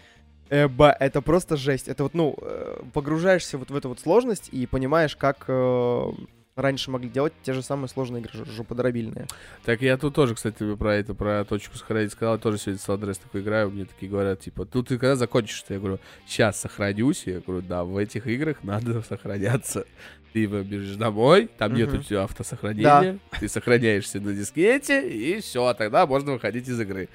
Эба, 0.50 0.96
это 0.98 1.20
просто 1.20 1.56
жесть. 1.56 1.88
Это 1.88 2.04
вот, 2.04 2.14
ну, 2.14 2.34
э, 2.40 2.82
погружаешься 2.94 3.58
вот 3.58 3.70
в 3.70 3.76
эту 3.76 3.90
вот 3.90 4.00
сложность 4.00 4.48
и 4.50 4.66
понимаешь, 4.66 5.14
как 5.14 5.44
э, 5.48 6.12
раньше 6.58 6.90
могли 6.90 7.08
делать 7.08 7.32
те 7.42 7.52
же 7.54 7.62
самые 7.62 7.88
сложные 7.88 8.22
игры, 8.22 8.44
жоподробильные. 8.44 9.26
Так 9.64 9.80
я 9.80 9.96
тут 9.96 10.14
тоже, 10.14 10.34
кстати, 10.34 10.74
про 10.74 10.96
это, 10.96 11.14
про 11.14 11.44
точку 11.44 11.76
сохранить 11.76 12.12
сказал, 12.12 12.34
я 12.34 12.40
тоже 12.40 12.58
сегодня 12.58 12.80
с 12.80 12.88
адрес 12.88 13.18
такой 13.18 13.40
играю, 13.42 13.70
мне 13.70 13.84
такие 13.84 14.10
говорят, 14.10 14.40
типа, 14.40 14.66
ну 14.72 14.82
ты 14.82 14.98
когда 14.98 15.16
закончишь? 15.16 15.64
Я 15.68 15.78
говорю, 15.78 15.98
сейчас 16.26 16.60
сохранюсь. 16.60 17.22
Я 17.26 17.40
говорю, 17.40 17.62
да, 17.62 17.84
в 17.84 17.96
этих 17.96 18.26
играх 18.26 18.62
надо 18.64 19.02
сохраняться. 19.08 19.84
Ты 20.32 20.46
бежишь 20.46 20.96
домой, 20.96 21.48
там 21.58 21.70
Мгм. 21.70 21.78
нет 21.78 21.94
у 21.94 21.98
тебя 21.98 22.24
автосохранения, 22.24 23.18
ты 23.40 23.48
сохраняешься 23.48 24.20
на 24.20 24.34
дискете, 24.34 25.08
и 25.08 25.40
все, 25.40 25.72
тогда 25.74 26.06
можно 26.06 26.32
выходить 26.32 26.68
из 26.68 26.78
игры. 26.80 27.08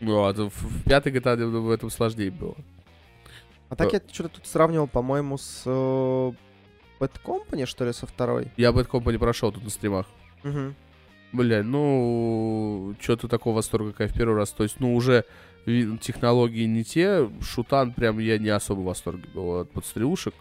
Ну, 0.00 0.24
а 0.24 0.34
то 0.34 0.50
в, 0.50 0.62
в 0.62 0.82
пятой 0.84 1.12
GTA 1.12 1.36
в 1.46 1.70
этом 1.70 1.88
сложнее 1.88 2.30
было. 2.30 2.56
А 3.70 3.76
так 3.76 3.94
Э. 3.94 3.96
я 3.96 4.12
что-то 4.12 4.28
тут 4.36 4.46
сравнивал, 4.46 4.86
по-моему, 4.86 5.38
с 5.38 5.62
э, 5.64 6.32
Bad 7.04 7.12
Company, 7.24 7.66
что 7.66 7.84
ли, 7.84 7.92
со 7.92 8.06
второй. 8.06 8.48
Я 8.56 8.70
Bad 8.70 8.88
Company 8.88 9.18
прошел 9.18 9.52
тут 9.52 9.64
на 9.64 9.70
стримах. 9.70 10.06
Мгм. 10.42 10.74
Бля, 11.32 11.62
ну, 11.62 12.94
что-то 13.00 13.28
такого 13.28 13.56
восторга, 13.56 13.92
как 13.92 14.10
в 14.10 14.14
первый 14.14 14.36
раз. 14.36 14.50
То 14.50 14.62
есть, 14.62 14.76
ну, 14.78 14.94
уже 14.94 15.24
технологии 16.00 16.64
не 16.66 16.84
те. 16.84 17.28
Шутан 17.40 17.92
прям 17.92 18.18
я 18.18 18.38
не 18.38 18.50
особо 18.50 18.80
в 18.80 18.84
восторге 18.84 19.24
был 19.34 19.60
от 19.60 19.70
подстрелушек. 19.70 20.34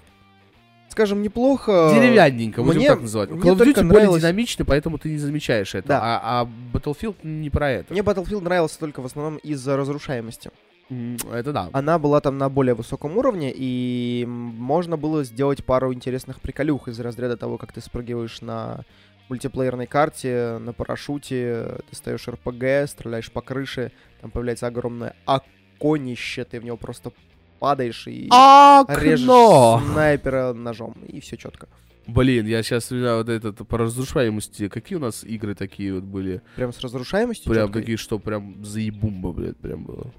Скажем, 0.89 1.24
неплохо. 1.24 1.91
Деревянненько, 1.95 2.61
будем 2.61 2.82
мне- 2.82 2.88
так 2.89 3.01
называть. 3.01 3.32
мне 3.32 3.39
Call 3.41 3.55
of 3.55 3.59
Duty 3.59 3.74
более 3.74 3.84
нравилось- 3.86 4.22
динамичный, 4.22 4.66
поэтому 4.66 4.99
ты 4.99 5.09
не 5.09 5.18
замечаешь 5.18 5.74
это. 5.74 5.88
Да. 5.88 5.99
А, 6.03 6.41
а 6.41 6.49
Battlefield 6.72 7.16
не 7.24 7.49
про 7.49 7.72
это. 7.72 7.91
Мне 7.93 8.01
Battlefield 8.03 8.41
нравился 8.41 8.78
только 8.80 9.01
в 9.01 9.05
основном 9.05 9.38
из-за 9.38 9.76
разрушаемости. 9.76 10.51
Это 10.90 11.54
да. 11.54 11.70
Она 11.74 11.98
была 12.00 12.22
там 12.22 12.38
на 12.38 12.50
более 12.50 12.76
высоком 12.76 13.18
уровне, 13.18 13.52
и 13.56 14.26
можно 14.28 14.98
было 14.98 15.24
сделать 15.24 15.64
пару 15.64 15.94
интересных 15.94 16.42
приколюх 16.42 16.88
из 16.88 17.00
разряда 17.00 17.38
того, 17.38 17.58
как 17.58 17.72
ты 17.72 17.82
спрыгиваешь 17.82 18.42
на 18.42 18.84
мультиплеерной 19.30 19.88
карте, 19.88 20.58
на 20.60 20.74
парашюте, 20.74 21.78
ты 21.90 21.96
стоишь 21.96 22.28
РПГ, 22.28 22.90
стреляешь 22.90 23.32
по 23.32 23.42
крыше, 23.42 23.92
там 24.22 24.32
появляется 24.32 24.68
огромное 24.68 25.16
оконище, 25.26 26.44
ты 26.44 26.60
в 26.60 26.66
него 26.66 26.78
просто 26.78 27.12
падаешь 27.60 28.08
и 28.08 28.26
режешь 28.26 29.92
снайпера 29.92 30.54
ножом, 30.54 30.96
и 31.08 31.20
все 31.22 31.38
четко. 31.38 31.68
Блин, 32.06 32.46
я 32.46 32.62
сейчас 32.64 32.92
вот 32.92 33.30
этот 33.30 33.66
по 33.66 33.78
разрушаемости. 33.78 34.68
Какие 34.68 34.98
у 34.98 35.02
нас 35.02 35.24
игры 35.24 35.56
такие 35.56 35.94
вот 35.94 36.04
были? 36.04 36.42
Прям 36.58 36.74
с 36.74 36.82
разрушаемостью 36.82 37.50
Прям 37.50 37.68
чёткой. 37.68 37.82
такие, 37.82 37.98
что 37.98 38.20
прям 38.20 38.64
заебумба, 38.66 39.32
блядь, 39.32 39.56
прям 39.58 39.86
было. 39.86 40.12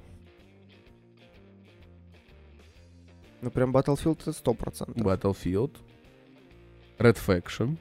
Ну 3.45 3.51
прям 3.51 3.71
Battlefield 3.77 4.19
это 4.27 4.31
100%. 4.31 4.95
Battlefield. 4.97 5.73
Red 6.99 7.19
Faction. 7.27 7.77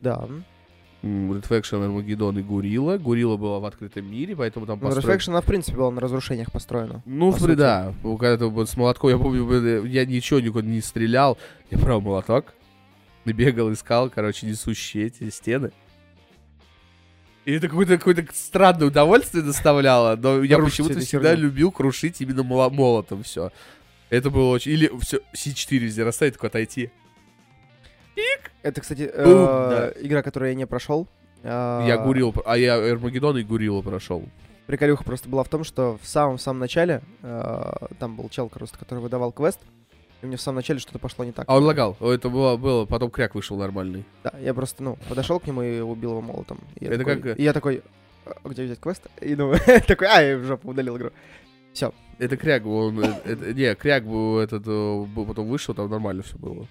Да. 0.00 0.28
Red 1.02 1.46
Faction, 1.48 1.86
Armageddon 1.86 2.40
и 2.40 2.42
Гурила. 2.42 2.98
Гурила 2.98 3.36
была 3.36 3.60
в 3.60 3.64
открытом 3.64 4.10
мире, 4.10 4.34
поэтому 4.34 4.66
там 4.66 4.80
Ну, 4.82 4.88
построен- 4.88 5.04
Reflection, 5.16 5.30
она, 5.30 5.40
в 5.40 5.44
принципе, 5.44 5.76
была 5.76 5.92
на 5.92 6.00
разрушениях 6.00 6.50
построена. 6.50 7.02
Ну, 7.06 7.32
по 7.32 7.38
сути. 7.38 7.54
да. 7.54 7.94
Когда 8.02 8.36
ты 8.36 8.46
вот 8.46 8.68
с 8.68 8.76
молотком, 8.76 9.10
я 9.10 9.18
помню, 9.18 9.46
блин, 9.46 9.84
я 9.84 10.04
ничего 10.04 10.40
никуда 10.40 10.66
не 10.66 10.80
стрелял. 10.80 11.38
Я 11.70 11.78
брал 11.78 12.00
молоток, 12.00 12.52
набегал, 13.24 13.72
искал, 13.72 14.10
короче, 14.10 14.46
несущие 14.46 15.06
эти 15.06 15.30
стены. 15.30 15.70
И 17.44 17.52
это 17.52 17.68
какое-то 17.68 17.96
какое 17.96 18.26
странное 18.34 18.88
удовольствие 18.88 19.42
доставляло, 19.44 20.16
но 20.16 20.42
я 20.42 20.58
почему-то 20.58 20.98
всегда 21.00 21.34
любил 21.34 21.70
крушить 21.70 22.20
именно 22.20 22.42
моло- 22.42 22.68
молотом 22.70 23.22
все. 23.22 23.52
Это 24.10 24.30
было 24.30 24.50
очень... 24.50 24.72
Или 24.72 24.90
все, 25.00 25.18
C4 25.34 25.76
везде 25.78 26.02
расставить, 26.04 26.34
только 26.34 26.46
отойти. 26.48 26.90
Это, 28.62 28.80
кстати, 28.80 29.08
э, 29.12 29.92
игра, 30.00 30.22
которую 30.22 30.50
я 30.50 30.54
не 30.54 30.66
прошел. 30.66 31.06
А, 31.44 31.86
Я 31.86 31.98
Гурил, 31.98 32.34
а 32.44 32.58
я 32.58 32.74
Армагеддон 32.74 33.38
и 33.38 33.44
Гурила 33.44 33.80
прошел. 33.82 34.24
Приколюха 34.66 35.04
просто 35.04 35.28
была 35.28 35.44
в 35.44 35.48
том, 35.48 35.64
что 35.64 35.98
в 36.02 36.06
самом-самом 36.06 36.58
начале 36.60 37.00
э, 37.22 37.72
там 37.98 38.16
был 38.16 38.28
чел, 38.28 38.48
просто, 38.48 38.76
который 38.78 38.98
выдавал 38.98 39.32
квест, 39.32 39.60
и 40.20 40.26
мне 40.26 40.36
в 40.36 40.40
самом 40.40 40.56
начале 40.56 40.80
что-то 40.80 40.98
пошло 40.98 41.24
не 41.24 41.32
так. 41.32 41.44
А 41.48 41.56
он 41.56 41.62
лагал. 41.62 41.96
О, 42.00 42.10
Это 42.10 42.28
было, 42.28 42.56
было, 42.56 42.84
потом 42.84 43.10
кряк 43.10 43.34
вышел 43.34 43.56
нормальный. 43.56 44.04
Да, 44.24 44.32
я 44.40 44.52
просто, 44.52 44.82
ну, 44.82 44.98
подошел 45.08 45.38
к 45.40 45.46
нему 45.46 45.62
и 45.62 45.80
убил 45.80 46.10
его 46.10 46.20
молотом. 46.20 46.58
И 46.80 46.84
я 46.84 46.90
Это 46.90 46.98
такой, 46.98 47.16
как, 47.16 47.26
э, 47.26 47.34
И 47.36 47.44
я 47.44 47.52
такой, 47.52 47.82
«А 48.26 48.48
где 48.48 48.64
взять 48.64 48.80
квест? 48.80 49.06
И 49.22 49.36
ну, 49.36 49.54
такой, 49.86 50.08
а, 50.08 50.20
я 50.20 50.36
в 50.36 50.44
жопу 50.44 50.68
удалил 50.70 50.96
игру. 50.98 51.10
Это 52.18 52.36
Кряг, 52.36 52.66
он, 52.66 52.98
э, 52.98 53.14
это- 53.24 53.54
не, 53.54 53.72
Кряг 53.76 54.04
был 54.04 54.38
этот, 54.40 54.64
э, 54.66 55.06
потом 55.14 55.46
вышел, 55.48 55.72
там 55.72 55.88
нормально 55.88 56.24
все 56.24 56.36
было. 56.36 56.66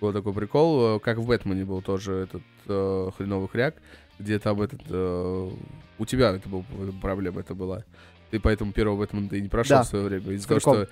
Был 0.00 0.12
такой 0.12 0.32
прикол, 0.32 0.96
э, 0.96 1.00
как 1.00 1.18
в 1.18 1.26
Бэтмене 1.26 1.64
был 1.64 1.82
тоже 1.82 2.12
этот 2.12 2.42
э, 2.68 3.10
хреновый 3.16 3.48
Кряг, 3.48 3.74
где 4.20 4.38
там 4.38 4.62
этот, 4.62 4.80
э, 4.88 5.50
у 5.98 6.06
тебя 6.06 6.30
это 6.30 6.48
был, 6.48 6.64
проблема 7.02 7.40
это 7.40 7.54
была. 7.56 7.82
Ты 8.30 8.38
поэтому 8.38 8.72
первого 8.72 8.98
Бэтмена 9.00 9.28
ты 9.28 9.40
не 9.40 9.48
прошел 9.48 9.78
Да, 9.78 9.82
в 9.82 9.86
свое 9.88 10.04
время, 10.04 10.30
из-за 10.32 10.46
того, 10.46 10.60
что 10.60 10.88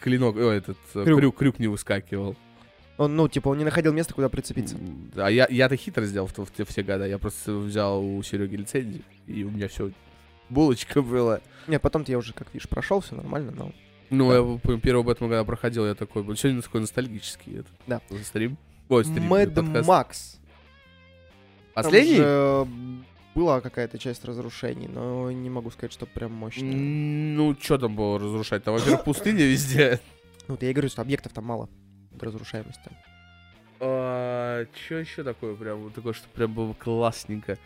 клинок, 0.00 0.36
о, 0.36 0.50
этот, 0.50 0.78
Крюк. 0.94 1.18
крюк. 1.18 1.36
крюк 1.36 1.58
не 1.58 1.66
выскакивал. 1.68 2.34
Он, 2.96 3.14
ну, 3.14 3.28
типа, 3.28 3.48
он 3.50 3.58
не 3.58 3.64
находил 3.64 3.92
места, 3.92 4.14
куда 4.14 4.28
прицепиться. 4.30 4.76
А 5.16 5.30
я, 5.30 5.46
я-то 5.50 5.76
хитро 5.76 6.04
сделал 6.04 6.26
в, 6.28 6.32
то- 6.32 6.44
в 6.46 6.50
те 6.50 6.64
все 6.64 6.82
года, 6.82 7.06
я 7.06 7.18
просто 7.18 7.52
взял 7.54 8.02
у 8.02 8.22
Сереги 8.22 8.56
лицензию, 8.56 9.02
и 9.26 9.44
у 9.44 9.50
меня 9.50 9.68
все 9.68 9.90
булочка 10.50 11.02
была. 11.02 11.40
Не, 11.66 11.78
потом-то 11.78 12.10
я 12.12 12.18
уже, 12.18 12.32
как 12.32 12.52
видишь, 12.54 12.68
прошел, 12.68 13.00
все 13.00 13.14
нормально, 13.14 13.52
но... 13.54 13.72
Ну, 14.10 14.28
Да. 14.30 14.36
я 14.36 14.58
помню, 14.58 14.80
первого 14.80 15.02
Бэтмена, 15.02 15.30
когда 15.32 15.44
проходил, 15.44 15.86
я 15.86 15.94
такой, 15.94 16.22
был 16.22 16.34
сегодня 16.36 16.62
такой 16.62 16.80
ностальгический 16.80 17.58
этот, 17.60 17.72
Да. 17.86 18.00
стрим. 18.24 18.56
Ой, 18.88 19.04
стрим, 19.04 19.24
Мэд. 19.24 19.56
Макс. 19.86 20.38
Там 21.74 21.84
Последний? 21.84 22.16
же 22.16 22.66
была 23.34 23.60
какая-то 23.60 23.98
часть 23.98 24.24
разрушений, 24.24 24.88
но 24.88 25.30
не 25.30 25.50
могу 25.50 25.70
сказать, 25.70 25.92
что 25.92 26.06
прям 26.06 26.32
мощная. 26.32 26.72
М, 26.72 27.36
Ну, 27.36 27.54
что 27.60 27.78
там 27.78 27.94
было 27.94 28.18
разрушать? 28.18 28.64
Там, 28.64 28.74
во-первых, 28.74 29.04
пустыня 29.04 29.44
везде. 29.44 30.00
Ну, 30.48 30.54
вот 30.54 30.62
я 30.62 30.70
и 30.70 30.72
говорю, 30.72 30.88
что 30.88 31.02
объектов 31.02 31.32
там 31.34 31.44
мало 31.44 31.68
до 32.10 32.24
разрушаемости. 32.26 32.90
Что 33.78 34.66
еще 34.98 35.22
такое 35.22 35.54
прям, 35.54 35.90
такое, 35.92 36.12
что 36.14 36.26
прям 36.30 36.52
было 36.52 36.72
классненько? 36.72 37.58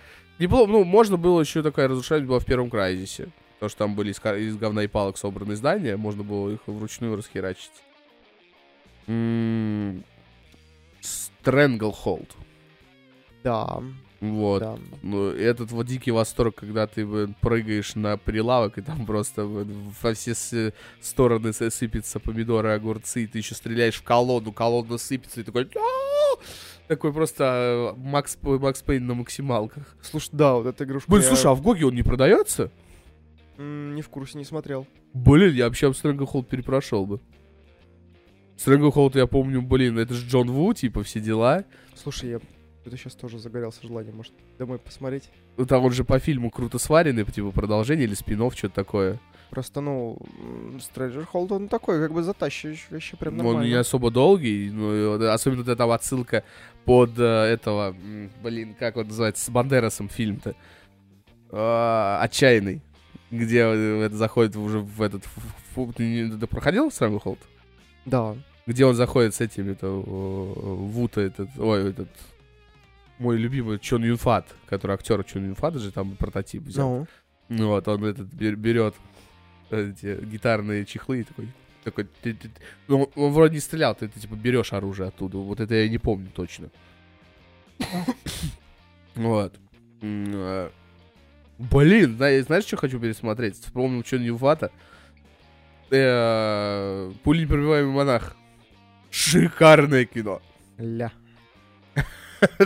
Неплохо, 0.43 0.72
ну, 0.72 0.82
можно 0.82 1.16
было 1.16 1.40
еще 1.40 1.62
такая 1.62 1.86
разрушаемость 1.86 2.28
была 2.28 2.40
в 2.40 2.45
первом 2.45 2.68
Крайзисе. 2.68 3.28
Потому 3.55 3.70
что 3.70 3.78
там 3.78 3.95
были 3.95 4.11
из, 4.11 4.18
из 4.18 4.57
говна 4.57 4.82
и 4.82 4.88
палок 4.88 5.16
собраны 5.16 5.55
здания, 5.55 5.97
можно 5.97 6.24
было 6.24 6.51
их 6.51 6.59
вручную 6.66 7.16
расхерачить. 7.16 7.70
М, 9.07 10.03
Stranglehold. 11.01 12.28
Да, 13.45 13.82
Вот. 14.20 14.59
да. 14.59 14.78
Ну, 15.03 15.28
этот 15.28 15.70
вот 15.70 15.86
дикий 15.86 16.11
восторг, 16.11 16.57
когда 16.57 16.88
ты 16.88 17.07
прыгаешь 17.40 17.95
на 17.95 18.16
прилавок, 18.16 18.78
и 18.78 18.82
там 18.82 19.07
просто 19.07 19.45
во 19.45 20.14
все 20.14 20.72
стороны 21.01 21.53
сыпятся 21.53 22.18
помидоры, 22.18 22.70
огурцы, 22.72 23.22
и 23.22 23.26
ты 23.28 23.38
еще 23.38 23.55
стреляешь 23.55 23.95
в 23.95 24.03
колонну, 24.03 24.51
колонна 24.51 24.99
сыпется, 24.99 25.40
и 25.40 25.45
такой... 25.45 25.68
Такой 26.89 27.12
просто 27.12 27.95
э, 27.97 28.01
Макс, 28.01 28.37
Max 28.43 28.83
Payne 28.83 29.07
на 29.07 29.14
максималках. 29.14 29.97
Слушай, 30.03 30.30
да, 30.33 30.55
вот 30.55 30.66
эта 30.66 30.85
игрушка. 30.85 31.11
Блин, 31.11 31.22
я, 31.22 31.28
слушай, 31.28 31.47
а 31.47 31.55
в 31.55 31.62
Гоге 31.62 31.87
он 31.87 31.95
не 31.95 32.03
продается? 32.03 32.70
м, 33.59 33.95
не 33.95 34.03
в 34.03 34.09
курсе, 34.09 34.39
не 34.39 34.45
смотрел. 34.45 34.87
Блин, 35.14 35.55
я 35.55 35.66
вообще 35.66 35.87
Stranglehold 35.91 36.45
перепрошел 36.45 37.07
бы. 37.07 37.20
Stranglehold, 38.57 39.16
я 39.16 39.26
помню, 39.26 39.62
блин, 39.62 39.99
это 39.99 40.14
же 40.14 40.26
Джон 40.26 40.51
Ву, 40.51 40.72
типа, 40.74 41.03
все 41.03 41.20
дела. 41.20 41.64
Слушай, 41.95 42.30
я 42.30 42.41
это 42.85 42.97
сейчас 42.97 43.14
тоже 43.14 43.39
загорелся 43.39 43.87
желанием, 43.87 44.16
может, 44.16 44.33
домой 44.59 44.78
посмотреть. 44.78 45.30
Ну, 45.57 45.66
там 45.66 45.85
он 45.85 45.93
же 45.93 46.05
по 46.05 46.18
фильму 46.18 46.51
круто 46.51 46.78
сваренный, 46.78 47.24
типа, 47.24 47.51
продолжение 47.51 48.07
или 48.07 48.14
спин 48.14 48.51
что-то 48.51 48.74
такое. 48.74 49.20
Просто, 49.51 49.80
ну, 49.83 50.18
Stranger 50.78 51.26
Hold, 51.33 51.53
он 51.55 51.68
такой, 51.68 52.01
как 52.01 52.12
бы 52.12 52.22
затащивающий, 52.22 52.87
вообще 52.91 53.16
прям 53.16 53.35
Он 53.35 53.41
не 53.41 53.53
нормально. 53.53 53.80
особо 53.80 54.11
долгий, 54.11 54.70
ну, 54.70 55.30
особенно 55.30 55.62
вот 55.62 55.68
эта 55.68 55.93
отсылка 55.95 56.43
под 56.87 57.18
э, 57.18 57.22
этого, 57.22 57.95
блин, 58.43 58.74
как 58.78 58.97
он 58.97 59.09
называется, 59.09 59.45
с 59.45 59.51
Бандерасом 59.51 60.09
фильм-то. 60.09 60.55
А, 61.51 62.20
Отчаянный. 62.22 62.80
Где 63.30 63.61
э, 63.61 64.03
это 64.07 64.16
заходит 64.16 64.57
уже 64.57 64.78
в 64.80 65.03
этот... 65.03 65.24
фу- 65.74 65.93
ты, 65.95 66.30
ты 66.30 66.47
проходил 66.47 66.89
Stranglehold? 66.89 67.39
Да. 68.07 68.35
Где 68.66 68.85
он 68.87 68.95
заходит 68.95 69.35
с 69.35 69.41
этим, 69.41 69.68
это, 69.70 69.87
э, 69.87 69.91
Вута 70.01 71.20
этот, 71.20 71.49
ой, 71.59 71.91
этот, 71.91 72.09
мой 73.19 73.37
любимый 73.37 73.79
Чон 73.79 74.05
Юнфат, 74.05 74.55
который 74.67 74.93
актер 74.95 75.23
Чон 75.25 75.47
Юнфат 75.47 75.75
же 75.77 75.93
там 75.93 76.17
прототип 76.17 76.63
взял. 76.65 76.89
Ну, 77.01 77.07
Ну 77.49 77.69
вот, 77.69 77.87
он 77.89 78.05
этот 78.05 78.29
бер- 78.33 78.57
берет 78.57 78.95
эти 79.71 80.25
гитарные 80.25 80.85
чехлы 80.85 81.21
и 81.21 81.25
такой, 81.25 81.49
такой, 81.85 82.07
ты- 82.23 82.35
ты- 82.35 82.51
ну, 82.89 83.11
он 83.15 83.33
вроде 83.33 83.55
не 83.55 83.61
стрелял, 83.61 83.95
ты, 83.95 84.09
ты, 84.09 84.21
типа 84.21 84.35
берешь 84.35 84.73
оружие 84.73 85.09
оттуда, 85.09 85.39
вот 85.39 85.61
это 85.61 85.75
я 85.75 85.89
не 85.89 85.99
помню 85.99 86.31
точно. 86.35 86.69
Вот. 89.15 89.55
Э, 90.01 90.71
Блин, 91.59 92.17
зна- 92.17 92.43
знаешь, 92.43 92.65
что 92.65 92.77
хочу 92.77 92.99
пересмотреть? 92.99 93.57
Вспомнил, 93.61 94.03
что 94.05 94.19
Ньюфата. 94.19 94.71
Э, 95.91 97.13
Пули 97.23 97.43
непробиваемый 97.43 97.93
монах. 97.93 98.35
Шикарное 99.11 100.07
кино. 100.07 100.41
Ля. 100.79 101.13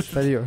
Старье. 0.02 0.44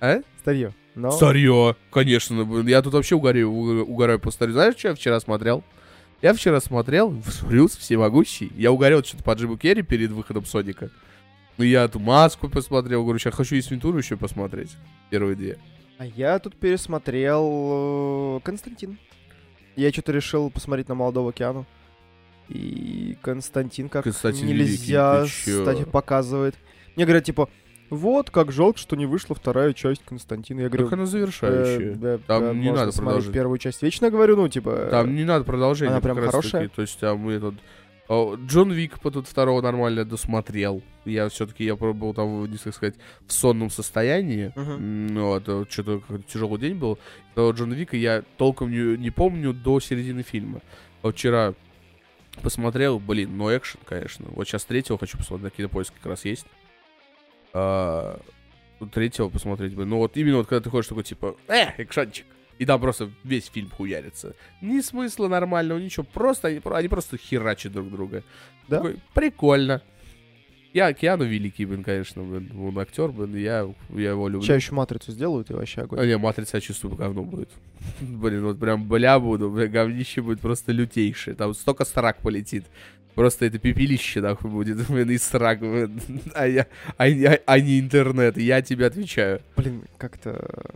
А? 0.00 0.20
Старье. 0.40 0.72
Но... 0.94 1.10
Старье, 1.10 1.76
конечно. 1.90 2.44
ну, 2.44 2.62
Я 2.66 2.82
тут 2.82 2.92
вообще 2.94 3.16
угораю, 3.16 3.50
уг- 3.50 3.84
угораю 3.84 4.20
по 4.20 4.30
старью. 4.30 4.54
Знаешь, 4.54 4.76
что 4.76 4.88
я 4.88 4.94
вчера 4.94 5.18
смотрел? 5.20 5.64
Я 6.22 6.32
вчера 6.34 6.60
смотрел 6.60 7.14
Брюс 7.42 7.76
Всемогущий. 7.76 8.52
Я 8.56 8.70
угорел 8.72 9.02
что-то 9.02 9.24
по 9.24 9.32
Джиму 9.32 9.56
Керри 9.58 9.82
перед 9.82 10.10
выходом 10.10 10.44
Соника. 10.44 10.90
Ну, 11.58 11.64
я 11.64 11.84
эту 11.84 11.98
маску 11.98 12.48
посмотрел. 12.48 13.02
Говорю, 13.02 13.18
сейчас 13.18 13.34
хочу 13.34 13.56
из 13.56 13.70
Вентуру 13.70 13.98
еще 13.98 14.16
посмотреть. 14.16 14.70
Первые 15.10 15.36
две. 15.36 15.58
А 15.98 16.06
я 16.06 16.38
тут 16.38 16.56
пересмотрел 16.56 18.38
э, 18.38 18.40
Константин. 18.42 18.98
Я 19.76 19.92
что-то 19.92 20.12
решил 20.12 20.50
посмотреть 20.50 20.88
на 20.88 20.94
Молодого 20.94 21.30
океану. 21.30 21.66
И 22.48 23.16
Константин 23.22 23.88
как 23.88 24.04
Константин 24.04 24.48
нельзя, 24.48 25.20
Великий, 25.20 25.60
кстати, 25.60 25.84
показывает. 25.84 26.54
Мне 26.94 27.06
говорят, 27.06 27.24
типа, 27.24 27.48
вот, 27.90 28.30
как 28.30 28.50
жалко, 28.52 28.78
что 28.78 28.96
не 28.96 29.06
вышла 29.06 29.34
вторая 29.36 29.72
часть 29.72 30.02
Константина. 30.04 30.60
Я 30.62 30.68
говорю, 30.68 30.84
Как 30.86 30.94
она 30.94 31.02
«Э, 31.04 31.06
завершающая. 31.06 31.94
да, 31.94 32.18
Там 32.18 32.42
да, 32.42 32.52
не 32.54 32.72
надо 32.72 32.92
продолжать. 32.92 33.32
первую 33.32 33.58
часть. 33.58 33.82
Вечно 33.82 34.10
говорю, 34.10 34.36
ну, 34.36 34.48
типа... 34.48 34.88
Там 34.90 35.14
не 35.14 35.24
надо 35.24 35.44
продолжения. 35.44 35.92
Она 35.92 36.00
прям 36.00 36.16
хорошая? 36.16 36.62
таки. 36.62 36.74
То 36.74 36.82
есть 36.82 36.98
там 36.98 37.28
этот... 37.28 37.54
о, 38.08 38.36
Джон 38.36 38.72
Вик 38.72 39.00
по 39.00 39.10
тут 39.10 39.28
второго 39.28 39.60
нормально 39.60 40.04
досмотрел. 40.04 40.82
Я 41.04 41.28
все-таки, 41.28 41.64
я 41.64 41.76
был 41.76 42.14
там, 42.14 42.50
не 42.50 42.56
так 42.56 42.74
сказать, 42.74 42.94
в 43.26 43.32
сонном 43.32 43.70
состоянии. 43.70 44.52
М, 44.56 45.08
Вот, 45.16 45.70
что-то 45.70 46.02
тяжелый 46.26 46.58
день 46.58 46.76
был. 46.76 46.98
То 47.34 47.50
Джон 47.50 47.72
Вика 47.74 47.96
я 47.96 48.22
толком 48.38 48.70
не, 48.70 48.96
не 48.96 49.10
помню 49.10 49.52
до 49.52 49.78
середины 49.80 50.22
фильма. 50.22 50.60
А 51.02 51.08
вот 51.08 51.16
вчера 51.16 51.52
посмотрел, 52.42 52.98
блин, 52.98 53.36
ну 53.36 53.54
экшен, 53.56 53.80
конечно. 53.84 54.26
Вот 54.30 54.48
сейчас 54.48 54.64
третьего 54.64 54.98
хочу 54.98 55.18
посмотреть, 55.18 55.44
на 55.44 55.56
кинопоиске 55.56 55.94
как 56.02 56.06
раз 56.10 56.24
есть. 56.24 56.46
А, 57.54 58.20
ну, 58.80 58.88
третьего 58.88 59.28
посмотреть 59.28 59.74
бы. 59.74 59.84
Ну 59.84 59.98
вот 59.98 60.16
именно 60.16 60.38
вот 60.38 60.48
когда 60.48 60.62
ты 60.62 60.70
ходишь 60.70 60.88
такой, 60.88 61.04
типа, 61.04 61.36
э, 61.48 61.68
экшончик. 61.78 62.26
И 62.58 62.66
там 62.66 62.80
просто 62.80 63.10
весь 63.24 63.46
фильм 63.46 63.70
хуярится. 63.70 64.34
Ни 64.60 64.80
смысла 64.80 65.28
нормального, 65.28 65.78
ничего. 65.78 66.04
Просто 66.04 66.48
они, 66.48 66.60
они 66.64 66.88
просто 66.88 67.16
херачат 67.16 67.72
друг 67.72 67.90
друга. 67.90 68.22
Да? 68.68 68.76
Такой, 68.78 68.98
прикольно. 69.12 69.82
Я 70.72 70.92
Киану 70.92 71.24
великий, 71.24 71.66
блин, 71.66 71.84
конечно, 71.84 72.24
блин, 72.24 72.50
он 72.60 72.76
актер, 72.80 73.12
блин, 73.12 73.36
я, 73.36 73.72
я 73.90 74.10
его 74.10 74.26
люблю. 74.26 74.42
Сейчас 74.42 74.60
еще 74.60 74.74
матрицу 74.74 75.12
сделают, 75.12 75.48
и 75.50 75.54
вообще 75.54 75.82
огонь. 75.82 76.00
А 76.00 76.04
не, 76.04 76.18
матрица, 76.18 76.56
я 76.56 76.60
чувствую, 76.60 76.96
говно 76.96 77.22
будет. 77.22 77.48
Блин, 78.00 78.44
вот 78.44 78.58
прям 78.58 78.88
бля 78.88 79.20
буду, 79.20 79.50
бля, 79.52 79.68
говнище 79.68 80.20
будет 80.20 80.40
просто 80.40 80.72
лютейшее. 80.72 81.36
Там 81.36 81.54
столько 81.54 81.84
срак 81.84 82.18
полетит. 82.22 82.64
Просто 83.14 83.46
это 83.46 83.58
пепелище, 83.58 84.20
нахуй, 84.20 84.50
будет, 84.50 84.86
блин, 84.88 85.10
и 85.10 85.18
срак, 85.18 85.60
блин. 85.60 86.00
А 86.34 86.46
я, 86.46 86.66
а, 86.96 87.06
я- 87.06 87.40
а 87.46 87.60
не 87.60 87.78
интернет, 87.80 88.36
я 88.36 88.60
тебе 88.62 88.86
отвечаю. 88.86 89.40
Блин, 89.56 89.84
как-то... 89.98 90.74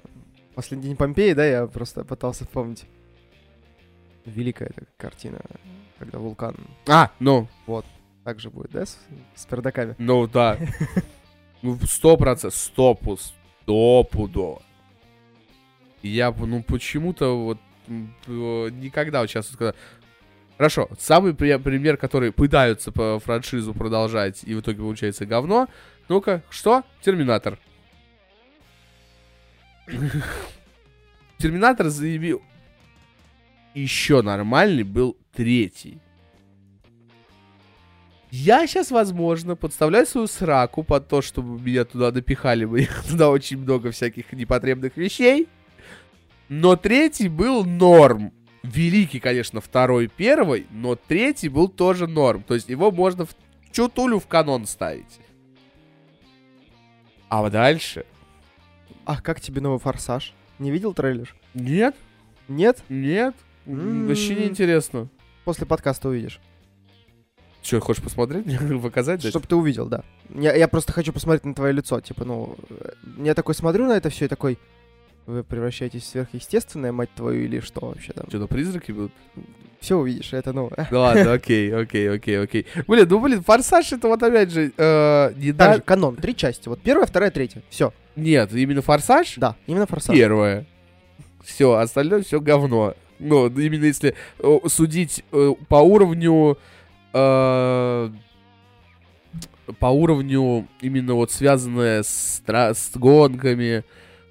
Последний 0.54 0.88
день 0.88 0.96
Помпеи, 0.96 1.32
да, 1.34 1.44
я 1.46 1.66
просто 1.66 2.04
пытался 2.04 2.44
вспомнить. 2.44 2.84
Великая 4.24 4.66
эта 4.66 4.86
картина, 4.96 5.40
когда 5.98 6.18
вулкан 6.18 6.56
А, 6.86 7.10
ну, 7.20 7.48
также 8.24 8.50
будет, 8.50 8.72
да, 8.72 8.84
с, 8.84 8.98
с 9.34 9.46
пердаками. 9.46 9.94
ну 9.98 10.26
да. 10.26 10.58
Ну, 11.60 11.76
сто 11.88 12.16
процентов, 12.16 12.56
стопу, 12.56 13.16
стопудово. 13.16 14.62
Я, 16.02 16.30
б- 16.30 16.46
ну, 16.46 16.62
почему-то 16.62 17.36
вот 17.36 17.58
э, 17.88 18.68
никогда 18.70 19.20
вот 19.22 19.28
сейчас 19.28 19.50
вот 19.50 19.58
когда... 19.58 19.74
Хорошо, 20.58 20.88
самый 20.98 21.34
при- 21.34 21.56
пример, 21.56 21.96
который 21.96 22.32
пытаются 22.32 22.90
по 22.92 23.18
франшизу 23.20 23.72
продолжать, 23.74 24.42
и 24.42 24.54
в 24.54 24.60
итоге 24.60 24.78
получается 24.80 25.24
говно. 25.24 25.68
Ну-ка, 26.08 26.42
что? 26.50 26.82
Терминатор. 27.00 27.58
Терминатор 31.38 31.88
заявил. 31.88 32.42
Еще 33.74 34.20
нормальный 34.22 34.82
был 34.82 35.16
третий. 35.32 36.00
Я 38.30 38.66
сейчас, 38.66 38.90
возможно, 38.90 39.54
подставляю 39.56 40.06
свою 40.06 40.26
сраку 40.26 40.82
под 40.82 41.08
то, 41.08 41.22
чтобы 41.22 41.60
меня 41.60 41.84
туда 41.84 42.10
напихали 42.10 42.64
бы 42.66 42.88
туда 43.08 43.30
очень 43.30 43.58
много 43.58 43.92
всяких 43.92 44.32
непотребных 44.32 44.96
вещей. 44.96 45.48
Но 46.48 46.74
третий 46.76 47.28
был 47.28 47.64
норм. 47.64 48.32
Великий, 48.62 49.20
конечно, 49.20 49.60
второй, 49.60 50.08
первый, 50.08 50.66
но 50.70 50.96
третий 50.96 51.48
был 51.48 51.68
тоже 51.68 52.06
норм. 52.06 52.42
То 52.42 52.54
есть 52.54 52.68
его 52.68 52.90
можно 52.90 53.24
в 53.24 53.34
чутулю 53.72 54.18
в 54.18 54.26
канон 54.26 54.66
ставить. 54.66 55.20
А 57.28 57.48
дальше? 57.50 58.04
А 59.04 59.20
как 59.20 59.40
тебе 59.40 59.60
новый 59.60 59.78
Форсаж? 59.78 60.34
Не 60.58 60.70
видел 60.70 60.92
трейлер? 60.92 61.34
Нет, 61.54 61.94
Нет? 62.48 62.82
нет. 62.88 63.34
М. 63.66 64.08
Вообще 64.08 64.34
не 64.34 64.46
интересно. 64.46 65.08
После 65.44 65.66
подкаста 65.66 66.08
увидишь. 66.08 66.40
Что, 67.62 67.80
хочешь 67.80 68.02
посмотреть? 68.02 68.46
Показать? 68.82 69.24
Чтобы 69.24 69.46
ты 69.46 69.56
увидел, 69.56 69.86
да. 69.86 70.02
Я, 70.34 70.54
я 70.54 70.68
просто 70.68 70.92
хочу 70.92 71.12
посмотреть 71.12 71.44
на 71.44 71.54
твое 71.54 71.72
лицо. 71.72 72.00
Типа, 72.00 72.24
ну, 72.24 72.56
э, 72.70 72.92
я 73.18 73.34
такой 73.34 73.54
смотрю 73.54 73.86
на 73.86 73.96
это 73.96 74.10
все 74.10 74.24
и 74.24 74.28
такой, 74.28 74.58
вы 75.28 75.44
превращаетесь 75.44 76.02
в 76.04 76.06
сверхъестественное, 76.06 76.90
мать 76.90 77.10
твою, 77.14 77.44
или 77.44 77.60
что 77.60 77.86
вообще 77.86 78.14
там? 78.14 78.24
Что-то 78.28 78.46
призраки 78.46 78.92
будут? 78.92 79.12
Все 79.78 79.96
увидишь, 79.96 80.32
это, 80.32 80.54
ну... 80.54 80.70
Ну 80.90 80.98
ладно, 80.98 81.34
окей, 81.34 81.72
окей, 81.72 82.10
окей, 82.10 82.40
окей. 82.40 82.66
Блин, 82.86 83.06
ну 83.10 83.20
блин, 83.20 83.42
форсаж 83.42 83.92
это 83.92 84.08
вот 84.08 84.22
опять 84.22 84.50
же, 84.50 84.72
э, 84.74 85.32
не 85.36 85.52
Так 85.52 85.56
да... 85.56 85.74
же, 85.74 85.80
канон, 85.82 86.16
три 86.16 86.34
части. 86.34 86.68
Вот 86.68 86.80
первая, 86.80 87.06
вторая, 87.06 87.30
третья. 87.30 87.62
Все. 87.68 87.92
Нет, 88.16 88.52
именно 88.54 88.80
форсаж 88.80 89.34
Да, 89.36 89.54
именно 89.66 89.86
форсаж. 89.86 90.16
первое. 90.16 90.66
Все, 91.44 91.74
остальное 91.74 92.22
все 92.22 92.40
говно. 92.40 92.94
Ну, 93.18 93.48
именно 93.48 93.84
если 93.84 94.14
э, 94.38 94.58
судить 94.66 95.24
э, 95.30 95.52
по 95.68 95.76
уровню... 95.76 96.56
э, 97.12 98.10
по 99.78 99.86
уровню 99.86 100.66
именно 100.80 101.12
вот 101.12 101.30
связанное 101.30 102.02
с, 102.02 102.42
с 102.46 102.96
гонками, 102.96 103.84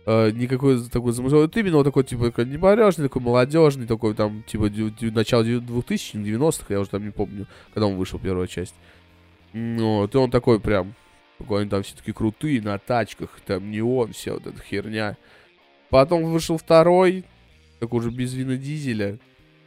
э, 0.08 0.32
никакой 0.32 0.82
такой 0.90 1.12
замысел. 1.12 1.42
Вот 1.42 1.56
именно 1.58 1.78
вот 1.78 1.84
такой, 1.84 2.04
типа, 2.06 2.28
такой 2.28 2.46
непорядочный, 2.46 3.06
такой 3.06 3.22
молодежный, 3.22 3.86
такой 3.86 4.16
там, 4.16 4.42
типа, 4.44 4.72
начало 5.14 5.44
2000 5.44 6.18
90-х, 6.18 6.66
я 6.70 6.80
уже 6.80 6.90
там 6.90 7.04
не 7.04 7.12
помню, 7.12 7.46
когда 7.74 7.88
он 7.88 7.98
вышел, 7.98 8.18
первая 8.18 8.48
часть. 8.48 8.76
Вот, 9.54 10.16
и 10.16 10.18
он 10.18 10.32
такой 10.32 10.60
прям, 10.60 10.96
они 11.50 11.70
там 11.70 11.84
все 11.84 11.96
таки 11.96 12.14
крутые, 12.14 12.62
на 12.62 12.78
тачках, 12.80 13.30
там 13.46 13.70
неон, 13.70 14.14
вся 14.14 14.34
вот 14.34 14.48
эта 14.48 14.62
херня. 14.62 15.18
Потом 15.90 16.24
вышел 16.24 16.58
второй, 16.58 17.26
такой 17.80 18.00
уже 18.00 18.10
без 18.10 18.34
вина 18.34 18.56
дизеля. 18.56 19.20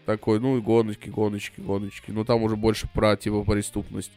Такой, 0.07 0.41
ну, 0.41 0.57
и 0.57 0.61
гоночки, 0.61 1.09
гоночки, 1.09 1.61
гоночки. 1.61 2.11
Ну, 2.11 2.25
там 2.25 2.43
уже 2.43 2.57
больше 2.57 2.89
про, 2.93 3.17
типа, 3.17 3.45
преступность. 3.45 4.11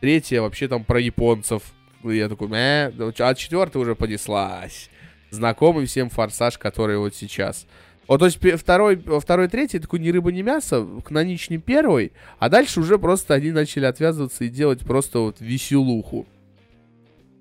Третья 0.00 0.42
вообще 0.42 0.68
там 0.68 0.84
про 0.84 1.00
японцев. 1.00 1.62
Ну, 2.02 2.10
я 2.10 2.28
такой, 2.28 2.48
э, 2.52 2.92
ну, 2.94 3.12
а 3.18 3.34
четвертая 3.34 3.82
уже 3.82 3.94
понеслась. 3.96 4.90
Знакомый 5.32 5.86
всем 5.86 6.10
форсаж, 6.10 6.58
который 6.58 6.98
вот 6.98 7.14
сейчас. 7.14 7.66
Вот, 8.06 8.18
то 8.18 8.26
есть 8.26 8.38
второй, 8.60 9.02
второй, 9.20 9.48
третий 9.48 9.78
такой 9.78 9.98
ни 9.98 10.10
рыба, 10.10 10.30
ни 10.30 10.42
мясо, 10.42 10.86
каноничный 11.04 11.56
первый, 11.56 12.12
а 12.38 12.48
дальше 12.48 12.80
уже 12.80 12.98
просто 12.98 13.32
они 13.32 13.50
начали 13.50 13.86
отвязываться 13.86 14.44
и 14.44 14.48
делать 14.48 14.80
просто 14.80 15.20
вот 15.20 15.40
веселуху. 15.40 16.26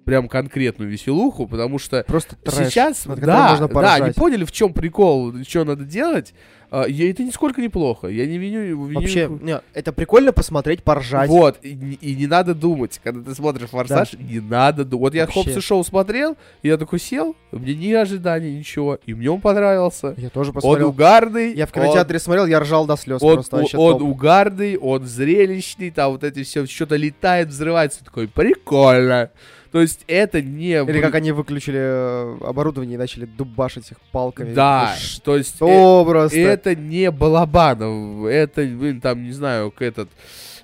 Прям 0.05 0.27
конкретную 0.27 0.89
веселуху, 0.89 1.47
потому 1.47 1.77
что 1.79 2.03
Просто 2.07 2.35
трэш, 2.35 2.69
сейчас, 2.69 3.03
да, 3.05 3.49
можно 3.51 3.67
да, 3.67 3.73
поржать. 3.73 4.01
они 4.01 4.13
поняли, 4.13 4.45
в 4.45 4.51
чем 4.51 4.73
прикол, 4.73 5.33
что 5.47 5.63
надо 5.63 5.83
делать. 5.83 6.33
А, 6.73 6.83
и 6.83 7.09
это 7.11 7.21
нисколько 7.21 7.61
неплохо. 7.61 8.07
Я 8.07 8.25
не 8.25 8.37
виню, 8.37 8.61
виню 8.61 9.01
Вообще, 9.01 9.27
не, 9.41 9.59
это 9.73 9.91
прикольно 9.91 10.31
посмотреть, 10.31 10.83
поржать. 10.83 11.29
вот, 11.29 11.57
и, 11.63 11.73
не- 11.73 11.95
и 11.95 12.15
не 12.15 12.27
надо 12.27 12.55
думать, 12.55 13.01
когда 13.03 13.29
ты 13.29 13.35
смотришь 13.35 13.67
«Форсаж», 13.69 14.13
не 14.13 14.39
надо 14.39 14.85
думать. 14.85 15.01
Вот 15.01 15.15
я 15.15 15.25
Вообще. 15.25 15.43
Хопс 15.43 15.57
и 15.57 15.59
Шоу 15.59 15.83
смотрел, 15.83 16.37
я 16.63 16.77
такой 16.77 16.99
сел, 16.99 17.35
меня 17.51 17.75
ни 17.75 17.91
ожиданий, 17.91 18.57
ничего, 18.57 18.99
и 19.05 19.13
мне 19.13 19.29
он 19.29 19.41
понравился. 19.41 20.15
Я 20.17 20.29
тоже 20.29 20.51
Он 20.51 20.55
посмотрел. 20.55 20.89
угарный. 20.89 21.53
Я 21.53 21.67
в 21.67 21.73
кинотеатре 21.73 22.19
смотрел, 22.19 22.45
я 22.45 22.61
ржал 22.61 22.85
до 22.85 22.95
слез 22.95 23.21
Он, 23.21 23.33
просто 23.33 23.57
он, 23.57 23.61
вообще 23.63 23.77
он 23.77 24.01
угарный, 24.01 24.77
он 24.77 25.05
зрелищный, 25.05 25.91
там 25.91 26.13
вот 26.13 26.23
эти 26.23 26.43
все, 26.43 26.65
что-то 26.65 26.95
летает, 26.95 27.49
взрывается, 27.49 28.03
такой, 28.05 28.29
прикольно. 28.29 29.29
То 29.71 29.79
есть 29.81 30.03
это 30.07 30.41
не... 30.41 30.71
Или 30.71 30.99
как 30.99 31.15
они 31.15 31.31
выключили 31.31 31.79
э, 31.79 32.37
оборудование 32.41 32.95
и 32.95 32.97
начали 32.97 33.25
дубашить 33.25 33.91
их 33.91 33.99
палками. 34.11 34.53
Да, 34.53 34.95
Это 34.97 35.21
то 35.21 35.37
есть... 35.37 35.53
э, 35.53 35.55
Что 35.55 36.05
просто? 36.05 36.37
Это 36.37 36.75
не 36.75 37.09
Балабанов, 37.09 38.25
это, 38.25 38.63
блин, 38.63 38.99
там, 38.99 39.23
не 39.23 39.31
знаю, 39.31 39.73
этот, 39.79 40.09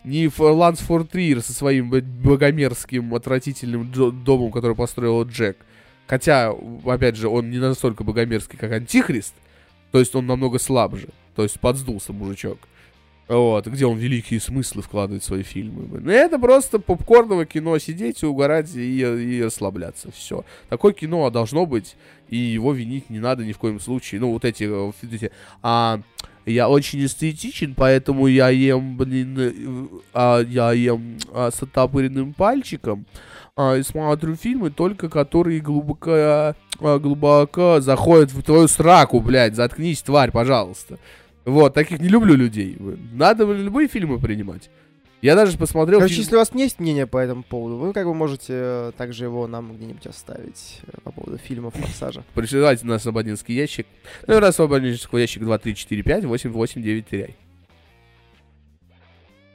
не 0.03 0.29
Ланс 0.37 0.79
Фор 0.79 1.05
Триер 1.05 1.41
со 1.41 1.53
своим 1.53 1.89
богомерзким, 1.89 3.15
отвратительным 3.15 3.91
домом, 4.23 4.51
который 4.51 4.75
построил 4.75 5.23
Джек. 5.23 5.57
Хотя, 6.07 6.53
опять 6.85 7.15
же, 7.15 7.27
он 7.27 7.49
не 7.49 7.59
настолько 7.59 8.03
богомерзкий, 8.03 8.57
как 8.57 8.71
Антихрист. 8.71 9.33
То 9.91 9.99
есть 9.99 10.15
он 10.15 10.25
намного 10.25 10.59
слабже. 10.59 11.09
То 11.35 11.43
есть 11.43 11.59
подсдулся 11.59 12.13
мужичок. 12.13 12.57
Вот, 13.27 13.67
где 13.67 13.85
он 13.85 13.97
великие 13.97 14.39
смыслы 14.39 14.81
вкладывает 14.81 15.21
в 15.21 15.25
свои 15.25 15.43
фильмы. 15.43 15.99
Ну, 15.99 16.11
это 16.11 16.39
просто 16.39 16.79
попкорновое 16.79 17.45
кино, 17.45 17.77
сидеть, 17.77 18.23
угорать 18.23 18.73
и, 18.73 19.01
и 19.01 19.43
расслабляться. 19.43 20.11
Все. 20.11 20.45
Такое 20.69 20.93
кино 20.93 21.29
должно 21.29 21.65
быть, 21.65 21.97
и 22.29 22.37
его 22.37 22.71
винить 22.71 23.09
не 23.09 23.19
надо 23.19 23.43
ни 23.43 23.51
в 23.51 23.57
коем 23.57 23.81
случае. 23.81 24.21
Ну, 24.21 24.31
вот 24.31 24.45
эти, 24.45 24.63
э, 24.63 24.69
вот 24.69 24.95
эти 25.01 25.31
а, 25.61 25.99
я 26.45 26.69
очень 26.69 27.03
эстетичен, 27.03 27.75
поэтому 27.75 28.27
я 28.27 28.47
ем, 28.47 28.95
блин, 28.95 29.35
э, 29.37 29.51
а, 30.13 30.41
я 30.41 30.71
ем 30.71 31.17
а, 31.33 31.51
с 31.51 31.61
оттопыренным 31.61 32.33
пальчиком. 32.33 33.05
А, 33.57 33.75
и 33.75 33.83
смотрю 33.83 34.35
фильмы 34.35 34.69
только, 34.69 35.09
которые 35.09 35.59
глубоко, 35.59 36.11
а, 36.11 36.53
глубоко 36.79 37.81
заходят 37.81 38.31
в 38.31 38.41
твою 38.43 38.69
сраку, 38.69 39.19
блядь. 39.19 39.55
Заткнись, 39.55 40.01
тварь, 40.01 40.31
пожалуйста. 40.31 40.97
Вот, 41.47 41.73
таких 41.73 41.99
не 42.01 42.09
люблю 42.09 42.35
людей. 42.35 42.77
Надо 43.13 43.45
любые 43.45 43.87
фильмы 43.87 44.19
принимать. 44.19 44.69
Я 45.21 45.33
даже 45.33 45.57
посмотрел... 45.57 45.99
Короче, 45.99 46.15
фильм- 46.15 46.23
если 46.25 46.35
у 46.35 46.39
вас 46.39 46.53
есть 46.53 46.79
мнение 46.81 47.07
по 47.07 47.17
этому 47.17 47.41
поводу, 47.41 47.77
вы 47.77 47.93
как 47.93 48.05
бы 48.05 48.13
можете 48.13 48.53
э, 48.53 48.91
также 48.97 49.23
его 49.23 49.47
нам 49.47 49.73
где-нибудь 49.73 50.05
оставить 50.05 50.81
э, 50.83 50.97
по 51.05 51.11
поводу 51.11 51.37
фильмов 51.37 51.73
«Форсажа». 51.73 52.25
Присылайте 52.33 52.85
на 52.85 52.97
абонентский 52.97 53.55
ящик. 53.55 53.87
Ну, 54.27 54.39
раз 54.41 54.59
абонентский 54.59 55.19
ящик 55.19 55.43
2345 55.43 56.25
8893. 56.25 57.35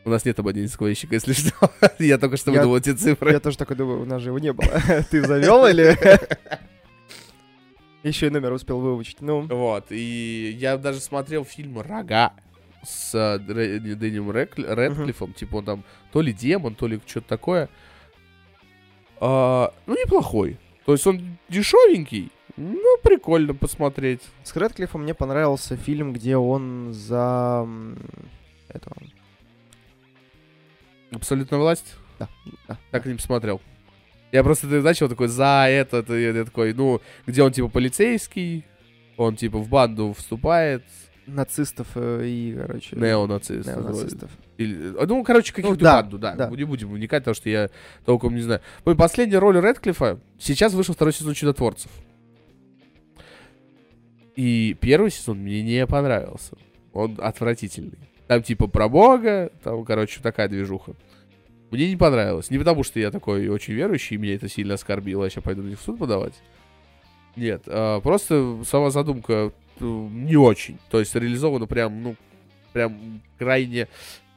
У 0.07 0.11
нас 0.11 0.25
нет 0.25 0.39
абонентского 0.39 0.87
ящика, 0.87 1.15
если 1.15 1.33
что. 1.35 1.71
Я 1.99 2.17
только 2.17 2.39
что 2.39 2.53
выдумал 2.53 2.79
эти 2.79 2.95
цифры. 2.95 3.33
Я 3.33 3.41
тоже 3.41 3.59
такой 3.59 3.77
думаю, 3.77 4.01
у 4.01 4.07
нас 4.07 4.23
же 4.23 4.31
его 4.31 4.39
не 4.39 4.55
было. 4.55 4.67
Ты 5.11 5.27
завел 5.27 5.67
или... 5.67 5.95
Еще 8.03 8.27
и 8.27 8.31
номер 8.31 8.53
успел 8.53 8.81
выучить. 8.81 9.21
Ну, 9.21 9.43
Вот, 9.43 9.87
и 9.91 10.57
я 10.59 10.77
даже 10.77 11.01
смотрел 11.01 11.45
фильм 11.45 11.79
«Рога» 11.81 12.33
с 12.83 13.15
э, 13.15 13.39
Рэкли- 13.39 14.65
Рэдклиффом. 14.75 15.35
Типа 15.35 15.57
он 15.57 15.65
там 15.65 15.85
то 16.11 16.21
ли 16.21 16.33
демон, 16.33 16.75
то 16.75 16.89
ли 16.89 17.01
что-то 17.07 17.29
такое. 17.29 17.69
А, 19.21 19.73
ну, 19.87 19.95
неплохой. 19.95 20.59
То 20.85 20.93
есть 20.93 21.07
он 21.07 21.39
дешевенький, 21.49 22.33
ну, 22.57 22.99
прикольно 23.05 23.55
посмотреть. 23.55 24.23
с 24.43 24.57
Рэдклиффом 24.57 25.03
мне 25.05 25.15
понравился 25.15 25.77
фильм, 25.77 26.13
где 26.13 26.37
он 26.37 26.93
за... 26.93 27.61
м, 27.65 27.99
этого... 28.69 28.97
Абсолютная 31.13 31.61
власть. 31.61 31.95
Да, 32.19 32.29
да. 32.67 32.79
Так 32.91 33.07
и 33.07 33.11
не 33.11 33.15
посмотрел. 33.17 33.61
Я 34.33 34.43
просто 34.43 34.67
ты 34.67 34.81
начал 34.81 35.09
такой 35.09 35.29
за 35.29 35.67
это, 35.69 36.03
я 36.15 36.45
такой, 36.45 36.73
ну, 36.73 37.01
где 37.27 37.43
он 37.43 37.53
типа 37.53 37.69
полицейский, 37.69 38.65
он 39.17 39.37
типа 39.37 39.59
в 39.59 39.69
банду 39.69 40.15
вступает, 40.17 40.83
Нацистов 41.27 41.87
э, 41.95 42.25
и, 42.27 42.57
короче... 42.59 42.97
неонацист. 42.97 43.69
неонацистов. 43.69 44.31
Или, 44.59 44.93
а, 44.99 45.07
ну, 45.07 45.23
короче, 45.23 45.53
какую-то 45.53 45.85
да, 45.85 46.03
банду, 46.03 46.19
да. 46.19 46.35
да. 46.35 46.51
Не 46.51 46.65
будем 46.65 46.91
вникать, 46.91 47.23
потому 47.23 47.35
что 47.35 47.49
я 47.49 47.71
толком 48.05 48.35
не 48.35 48.41
знаю. 48.41 48.61
Ой, 48.85 48.97
Последняя 48.97 49.39
роль 49.39 49.59
Рэдклиффа, 49.59 50.19
сейчас 50.41 50.75
вышел 50.75 50.95
второй 50.95 51.13
сезон 51.13 51.35
Чудотворцев. 51.35 51.91
И 54.35 54.77
первый 54.81 55.11
сезон 55.11 55.39
мне 55.39 55.63
не 55.63 55.87
понравился. 55.87 56.57
Он 56.93 57.19
отвратительный. 57.21 57.99
Там 58.27 58.43
типа 58.43 58.67
про 58.67 58.89
бога, 58.89 59.53
там, 59.63 59.85
короче, 59.85 60.21
такая 60.21 60.49
движуха. 60.49 60.95
Мне 61.73 61.89
не 61.89 61.97
понравилось. 61.97 62.51
Не 62.51 62.59
потому, 62.59 62.85
что 62.85 63.01
я 63.01 63.11
такой 63.11 63.49
очень 63.49 63.73
верующий, 63.73 64.17
и 64.17 64.19
меня 64.19 64.35
это 64.35 64.47
сильно 64.47 64.75
оскорбило, 64.75 65.25
я 65.25 65.31
сейчас 65.31 65.43
пойду 65.43 65.63
в 65.63 65.81
суд 65.81 65.99
подавать. 65.99 66.35
Нет, 67.35 67.63
а, 67.67 68.01
просто 68.03 68.59
сама 68.69 68.91
задумка 68.91 69.53
э, 69.81 69.85
не 69.85 70.37
очень. 70.37 70.79
То 70.91 71.01
есть 71.01 71.15
реализована 71.15 71.67
прям, 71.67 72.03
ну, 72.03 72.17
прям 72.75 73.23
крайне 73.39 73.89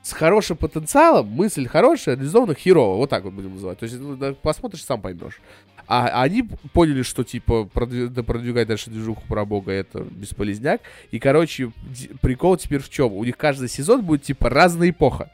с 0.02 0.14
хорошим 0.14 0.56
потенциалом, 0.56 1.28
мысль 1.28 1.68
хорошая, 1.68 2.16
реализована 2.16 2.56
херово. 2.56 2.96
Вот 2.96 3.10
так 3.10 3.26
вот 3.26 3.34
будем 3.34 3.56
называть. 3.56 3.80
То 3.80 3.84
есть 3.84 4.00
ну, 4.00 4.36
посмотришь, 4.36 4.86
сам 4.86 5.02
поймешь. 5.02 5.42
А 5.88 6.22
они 6.22 6.44
поняли, 6.72 7.02
что 7.02 7.26
типа 7.26 7.70
продвиг- 7.74 8.24
продвигать 8.24 8.70
дальше 8.70 8.90
движуху 8.90 9.24
про 9.28 9.44
бога 9.44 9.74
это 9.74 10.00
бесполезняк. 10.00 10.80
И, 11.12 11.20
короче, 11.20 11.74
прикол 12.22 12.56
теперь 12.56 12.82
в 12.82 12.90
чем? 12.90 13.12
У 13.12 13.26
них 13.26 13.36
каждый 13.36 13.68
сезон 13.68 14.06
будет 14.06 14.24
типа 14.24 14.50
разная 14.50 14.90
эпоха. 14.90 15.32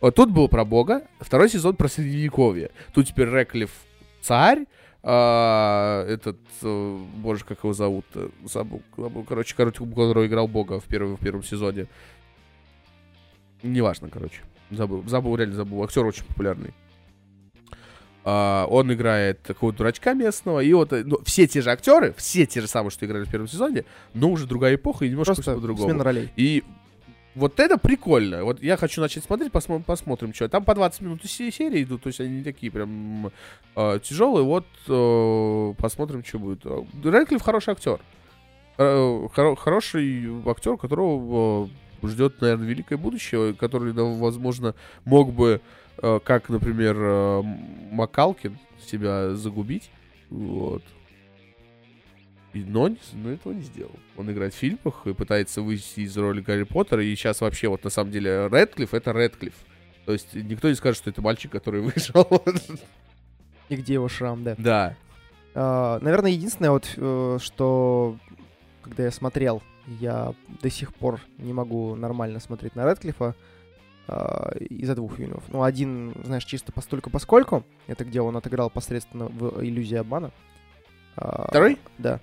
Вот 0.00 0.14
тут 0.14 0.30
был 0.30 0.48
про 0.48 0.64
бога, 0.64 1.02
второй 1.20 1.48
сезон 1.48 1.76
про 1.76 1.88
средневековье. 1.88 2.70
Тут 2.92 3.08
теперь 3.08 3.28
Реклиф 3.28 3.70
царь, 4.20 4.66
а, 5.02 6.06
этот, 6.06 6.38
э, 6.62 6.98
боже, 7.16 7.44
как 7.44 7.58
его 7.58 7.74
зовут, 7.74 8.06
э, 8.14 8.30
забыл, 8.44 8.80
забыл, 8.96 9.24
короче, 9.24 9.54
короче, 9.54 9.84
который 9.84 10.26
играл 10.26 10.48
бога 10.48 10.80
в, 10.80 10.84
первом 10.84 11.16
в 11.16 11.20
первом 11.20 11.42
сезоне. 11.42 11.88
Неважно, 13.62 14.08
короче. 14.08 14.40
Забыл, 14.70 15.04
забыл, 15.06 15.36
реально 15.36 15.56
забыл. 15.56 15.82
Актер 15.84 16.06
очень 16.06 16.24
популярный. 16.24 16.72
А, 18.24 18.66
он 18.70 18.90
играет 18.94 19.42
такого 19.42 19.72
дурачка 19.74 20.14
местного, 20.14 20.60
и 20.60 20.72
вот 20.72 20.94
э, 20.94 21.04
ну, 21.04 21.18
все 21.24 21.46
те 21.46 21.60
же 21.60 21.70
актеры, 21.70 22.14
все 22.16 22.46
те 22.46 22.62
же 22.62 22.66
самые, 22.66 22.90
что 22.90 23.04
играли 23.04 23.24
в 23.24 23.30
первом 23.30 23.48
сезоне, 23.48 23.84
но 24.14 24.30
уже 24.30 24.46
другая 24.46 24.76
эпоха 24.76 25.04
и 25.04 25.10
немножко 25.10 25.34
Просто 25.34 25.54
по-другому. 25.54 25.90
смена 25.90 26.02
ролей. 26.02 26.30
И 26.36 26.64
вот 27.34 27.58
это 27.60 27.78
прикольно. 27.78 28.44
Вот 28.44 28.62
я 28.62 28.76
хочу 28.76 29.00
начать 29.00 29.24
смотреть, 29.24 29.52
посмо- 29.52 29.82
посмотрим, 29.82 30.32
что. 30.34 30.48
Там 30.48 30.64
по 30.64 30.74
20 30.74 31.00
минут 31.00 31.24
се- 31.24 31.50
серии 31.50 31.82
идут, 31.82 32.02
то 32.02 32.08
есть 32.08 32.20
они 32.20 32.42
такие 32.42 32.70
прям 32.72 33.30
э, 33.76 33.98
тяжелые. 34.02 34.44
Вот 34.44 34.66
э, 34.88 35.74
посмотрим, 35.78 36.24
что 36.24 36.38
будет. 36.38 36.64
Рэдклифф 37.04 37.42
хороший 37.42 37.70
актер. 37.72 38.00
Э, 38.78 39.28
хоро- 39.34 39.56
хороший 39.56 40.26
актер, 40.46 40.76
которого 40.76 41.68
э, 42.02 42.06
ждет, 42.08 42.40
наверное, 42.40 42.66
великое 42.68 42.96
будущее, 42.96 43.54
который, 43.54 43.92
возможно, 43.92 44.74
мог 45.04 45.32
бы, 45.32 45.60
э, 46.02 46.20
как, 46.24 46.48
например, 46.48 46.96
э, 46.98 47.42
Макалкин, 47.92 48.58
себя 48.86 49.34
загубить. 49.34 49.90
Вот. 50.30 50.82
Но, 52.62 52.88
не- 52.88 52.98
но 53.14 53.30
этого 53.30 53.52
не 53.52 53.62
сделал. 53.62 53.94
Он 54.16 54.30
играет 54.30 54.54
в 54.54 54.56
фильмах 54.56 55.06
и 55.06 55.12
пытается 55.14 55.62
выйти 55.62 56.00
из 56.00 56.16
роли 56.16 56.40
Гарри 56.40 56.62
Поттера. 56.64 57.02
И 57.02 57.14
сейчас 57.16 57.40
вообще, 57.40 57.68
вот 57.68 57.82
на 57.84 57.90
самом 57.90 58.10
деле, 58.12 58.46
Рэдклифф— 58.46 58.94
это 58.94 59.12
Рэдклифф. 59.12 59.54
То 60.06 60.12
есть 60.12 60.34
никто 60.34 60.68
не 60.68 60.74
скажет, 60.74 60.98
что 60.98 61.10
это 61.10 61.22
мальчик, 61.22 61.50
который 61.50 61.80
вышел. 61.82 62.26
И 63.68 63.76
где 63.76 63.94
его 63.94 64.08
шрам, 64.08 64.44
да. 64.44 64.54
Да. 64.58 64.96
А, 65.54 65.98
наверное, 66.00 66.30
единственное, 66.32 66.70
вот, 66.70 66.92
э, 66.96 67.38
что 67.40 68.16
когда 68.82 69.04
я 69.04 69.10
смотрел, 69.10 69.62
я 69.86 70.34
до 70.62 70.70
сих 70.70 70.94
пор 70.94 71.20
не 71.38 71.52
могу 71.52 71.94
нормально 71.94 72.40
смотреть 72.40 72.76
на 72.76 72.84
Рэдклиффа 72.84 73.34
а, 74.08 74.52
из-за 74.58 74.94
двух 74.94 75.16
фильмов. 75.16 75.42
Ну, 75.48 75.62
один, 75.62 76.12
знаешь, 76.24 76.44
чисто 76.44 76.72
постольку 76.72 77.08
поскольку, 77.10 77.64
это 77.86 78.04
где 78.04 78.20
он 78.20 78.36
отыграл 78.36 78.68
посредственно 78.70 79.26
в 79.26 79.64
«Иллюзии 79.64 79.96
обмана». 79.96 80.30
А, 81.16 81.46
Второй? 81.48 81.78
Да. 81.98 82.20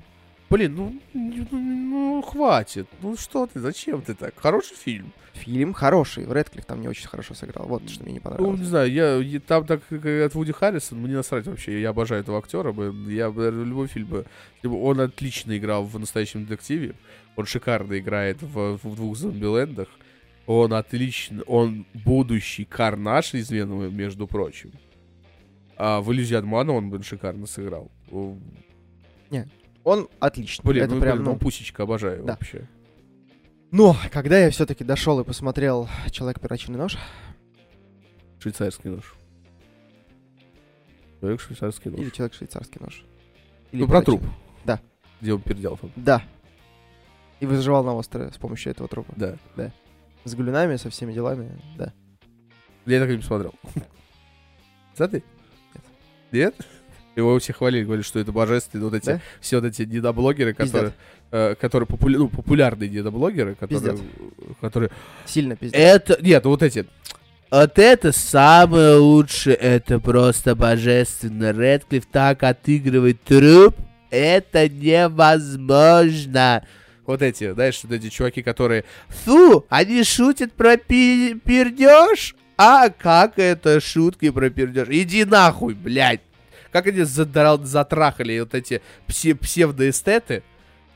Блин, 0.52 0.76
ну, 0.76 1.02
ну, 1.14 1.48
ну, 1.52 2.22
хватит. 2.22 2.86
Ну 3.02 3.16
что 3.16 3.48
ты, 3.48 3.62
зачем 3.62 4.02
ты 4.02 4.14
так? 4.14 4.34
Хороший 4.36 4.76
фильм. 4.76 5.14
Фильм 5.32 5.74
хороший, 5.74 6.26
Рэдклифф 6.28 6.66
там 6.66 6.82
не 6.82 6.90
очень 6.90 7.08
хорошо 7.08 7.34
сыграл. 7.34 7.68
Вот 7.68 7.90
что 7.90 8.04
мне 8.04 8.12
не 8.12 8.20
Ну, 8.20 8.24
понравилось. 8.24 8.60
не 8.60 8.66
знаю, 8.66 8.92
я, 9.24 9.40
там 9.40 9.66
так 9.66 9.82
как 9.88 10.06
от 10.06 10.36
Вуди 10.36 10.52
Харрисон, 10.52 11.00
мне 11.00 11.16
насрать 11.16 11.48
вообще. 11.48 11.82
Я 11.82 11.92
обожаю 11.92 12.22
этого 12.22 12.38
актера. 12.38 12.74
Я 13.08 13.30
любой 13.30 13.88
фильм 13.88 14.08
бы... 14.08 14.26
Он 14.64 15.00
отлично 15.00 15.58
играл 15.58 15.86
в 15.86 15.98
«Настоящем 15.98 16.46
детективе». 16.46 16.96
Он 17.38 17.46
шикарно 17.46 17.98
играет 17.98 18.42
в, 18.42 18.78
в 18.84 18.96
двух 18.98 19.16
зомбилендах. 19.16 19.88
Он 20.48 20.74
отлично... 20.74 21.44
Он 21.44 21.86
будущий 21.94 22.66
Карнаш 22.66 23.34
из 23.36 23.50
Венома, 23.50 23.88
между 23.88 24.28
прочим. 24.28 24.74
А 25.78 26.02
в 26.02 26.12
«Иллюзии 26.12 26.36
обмана» 26.36 26.74
он 26.74 26.90
бы 26.90 27.02
шикарно 27.02 27.48
сыграл. 27.48 27.90
О, 28.12 28.38
Он 29.84 30.08
отличный. 30.20 30.64
Блин, 30.66 30.84
это 30.84 30.96
ну, 30.96 31.02
прям, 31.02 31.14
блин, 31.18 31.26
ну, 31.26 31.32
ну, 31.34 31.40
пусечка, 31.40 31.84
обожаю 31.84 32.24
Да. 32.24 32.34
вообще. 32.34 32.68
Но 33.72 33.96
когда 34.12 34.38
я 34.38 34.50
все-таки 34.52 34.84
дошел 34.84 35.20
и 35.20 35.24
посмотрел 35.24 35.88
Человек 36.12 36.40
перочинный 36.40 36.78
нож, 36.78 36.98
Швейцарский 38.40 38.90
нож. 38.90 39.16
Человек 41.20 41.40
швейцарский 41.42 41.92
нож. 41.92 42.00
или 42.00 42.10
Человек 42.10 42.34
швейцарский 42.34 42.82
нож. 42.82 43.06
Или 43.72 43.82
Ну, 43.82 43.88
про 43.88 44.02
труп. 44.02 44.22
Да. 44.66 44.80
Где 45.22 45.34
он 45.34 45.42
передел 45.42 45.78
там. 45.78 45.92
Да. 45.96 46.24
И 47.40 47.46
выживал 47.46 47.84
на 47.84 47.94
острове 47.94 48.32
с 48.32 48.38
помощью 48.38 48.72
этого 48.72 48.88
трупа. 48.90 49.14
Да. 49.16 49.38
С 50.24 50.36
галюнами, 50.36 50.76
со 50.76 50.90
всеми 50.90 51.14
делами, 51.14 51.60
да. 51.78 51.94
Я 52.86 53.00
так 53.00 53.10
и 53.10 53.14
не 53.14 53.18
посмотрел. 53.20 53.54
Да 54.98 55.08
ты? 55.08 55.24
Нет. 56.32 56.56
Его 57.16 57.38
все 57.40 57.52
хвалили, 57.54 57.84
говорили, 57.84 58.04
что 58.06 58.20
это 58.20 58.32
божественно. 58.32 58.86
Вот 58.86 58.94
эти, 58.94 59.06
Да? 59.06 59.22
все 59.42 59.58
вот 59.60 59.66
эти 59.66 59.82
недоблогеры, 59.84 60.54
Пиздят. 60.54 60.72
которые, 60.72 60.94
э, 61.32 61.56
которые 61.60 61.88
популя- 61.88 62.18
ну, 62.18 62.30
популярные 62.30 62.90
недоблогеры, 62.90 63.56
которые, 63.56 63.92
Пиздят. 63.94 64.08
которые... 64.62 64.92
Сильно 65.26 65.56
пиздец. 65.56 65.78
Это, 65.80 66.18
нет, 66.22 66.46
вот 66.46 66.64
эти. 66.64 66.86
Вот 67.52 67.78
это 67.80 68.14
самое 68.14 68.96
лучшее, 68.96 69.56
это 69.58 70.00
просто 70.00 70.56
божественно. 70.56 71.52
Редклифф 71.52 72.06
так 72.10 72.44
отыгрывает 72.44 73.22
труп. 73.24 73.76
это 74.10 74.70
невозможно. 74.70 76.66
Вот 77.06 77.22
эти, 77.22 77.52
знаешь, 77.54 77.80
вот 77.84 77.92
эти 77.92 78.10
чуваки, 78.10 78.42
которые, 78.42 78.84
фу, 79.10 79.66
они 79.70 80.04
шутят 80.04 80.54
про 80.54 80.78
пи- 80.78 81.34
пердеж? 81.36 82.36
А 82.58 82.90
как 82.90 83.38
это 83.40 83.80
шутки 83.82 84.30
про 84.30 84.50
пердеж? 84.50 84.88
Иди 84.90 85.26
нахуй, 85.26 85.74
блядь. 85.74 86.22
Как 86.72 86.88
они 86.88 87.00
задрал- 87.02 87.64
затрахали 87.64 88.40
вот 88.40 88.54
эти 88.54 88.82
псе- 89.08 89.36
псевдоэстеты? 89.36 90.44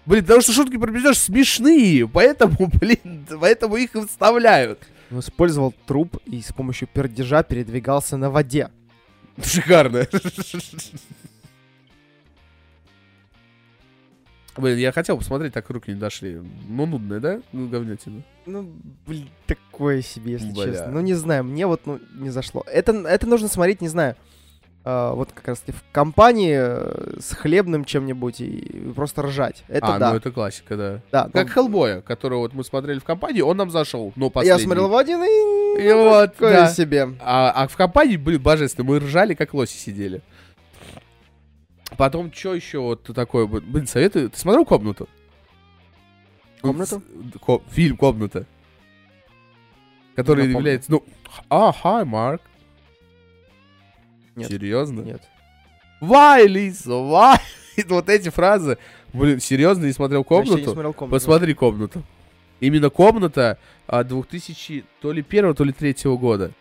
Блин, 0.06 0.24
потому 0.24 0.42
что 0.42 0.54
шутки 0.54 0.78
про 0.78 0.92
пердеж 0.92 1.18
смешные, 1.18 2.08
поэтому, 2.08 2.56
блин, 2.80 3.28
поэтому 3.40 3.76
их 3.76 3.96
и 3.96 4.06
вставляют. 4.06 4.80
Он 5.12 5.20
использовал 5.20 5.74
труп 5.86 6.18
и 6.26 6.42
с 6.42 6.54
помощью 6.54 6.88
пердежа 6.88 7.44
передвигался 7.44 8.18
на 8.18 8.30
воде. 8.30 8.70
Шикарно. 9.44 10.08
Блин, 14.58 14.78
я 14.78 14.94
хотел 14.94 15.18
посмотреть, 15.18 15.52
так 15.54 15.70
руки 15.70 15.92
не 15.92 16.00
дошли. 16.00 16.42
Ну, 16.70 16.86
нудное, 16.86 17.20
да? 17.20 17.42
Ну, 17.52 17.68
говнятина. 17.68 18.24
Ну, 18.46 18.72
блин, 19.06 19.28
такое 19.48 20.02
себе, 20.02 20.34
если 20.34 20.52
Бля. 20.52 20.66
честно. 20.66 20.92
Ну, 20.92 21.02
не 21.02 21.14
знаю, 21.14 21.44
мне 21.44 21.68
вот 21.68 21.82
ну, 21.86 22.00
не 22.14 22.30
зашло. 22.30 22.64
Это, 22.66 22.94
это 22.94 23.28
нужно 23.28 23.50
смотреть, 23.50 23.82
не 23.82 23.90
знаю, 23.90 24.16
вот 24.86 25.32
как 25.32 25.48
раз 25.48 25.64
в 25.66 25.92
компании 25.92 26.56
э, 26.56 27.20
с 27.20 27.34
хлебным 27.34 27.86
чем-нибудь 27.86 28.40
и 28.40 28.92
просто 28.96 29.24
ржать. 29.24 29.64
Это 29.68 29.96
а, 29.96 30.00
да. 30.00 30.12
ну 30.12 30.18
это 30.18 30.32
классика, 30.32 30.78
да. 30.78 31.02
да. 31.12 31.30
Как 31.34 31.48
ну, 31.48 31.54
Хеллбоя, 31.54 32.02
которого 32.02 32.42
вот 32.42 32.54
мы 32.54 32.64
смотрели 32.64 33.00
в 33.00 33.04
компании, 33.04 33.42
он 33.42 33.58
нам 33.58 33.72
зашел, 33.72 34.14
но 34.16 34.30
последний. 34.30 34.60
я 34.60 34.64
смотрел 34.64 34.88
в 34.88 34.96
один 34.96 35.24
и... 35.24 35.82
И 35.82 35.92
вот, 35.92 36.34
такое 36.34 36.54
да. 36.54 36.68
себе. 36.70 37.10
А, 37.20 37.52
а 37.52 37.68
в 37.68 37.76
компании, 37.76 38.16
блин, 38.16 38.42
божественно, 38.42 38.88
мы 38.88 39.00
ржали, 39.00 39.34
как 39.34 39.56
лоси 39.56 39.76
сидели. 39.76 40.22
Потом, 41.98 42.32
что 42.32 42.54
еще 42.54 42.80
вот 42.80 43.04
такое? 43.04 43.48
Блин, 43.48 43.88
советую. 43.88 44.30
Ты 44.30 44.38
смотрел 44.38 44.66
комнату? 44.66 45.10
«Комнату»? 46.62 47.02
Ко- 47.46 47.62
фильм 47.70 47.98
Комната. 47.98 48.46
Который 50.16 50.50
является. 50.50 50.92
Ну. 50.92 51.04
А, 51.50 51.72
hi, 51.72 52.06
Марк. 52.06 52.42
Нет. 54.36 54.50
Серьезно? 54.50 55.02
Нет. 55.02 55.22
Why, 56.02 56.46
Лиса, 56.46 56.92
why? 56.92 57.40
Вот 57.88 58.10
эти 58.10 58.30
фразы. 58.30 58.78
Блин, 59.14 59.40
серьезно, 59.40 59.86
не 59.86 59.92
смотрел 59.92 60.26
Вообще 60.28 60.44
не 60.44 60.56
комнату? 60.56 60.72
смотрел 60.72 60.94
комнату. 60.94 61.16
Посмотри 61.16 61.54
комнату. 61.54 62.04
Именно 62.60 62.90
комната 62.90 63.58
а, 63.88 64.04
2000 64.04 64.86
то 65.02 65.12
ли 65.12 65.22
первого, 65.22 65.54
то 65.56 65.64
ли 65.64 65.74
третьего 65.74 66.18
года. 66.18 66.52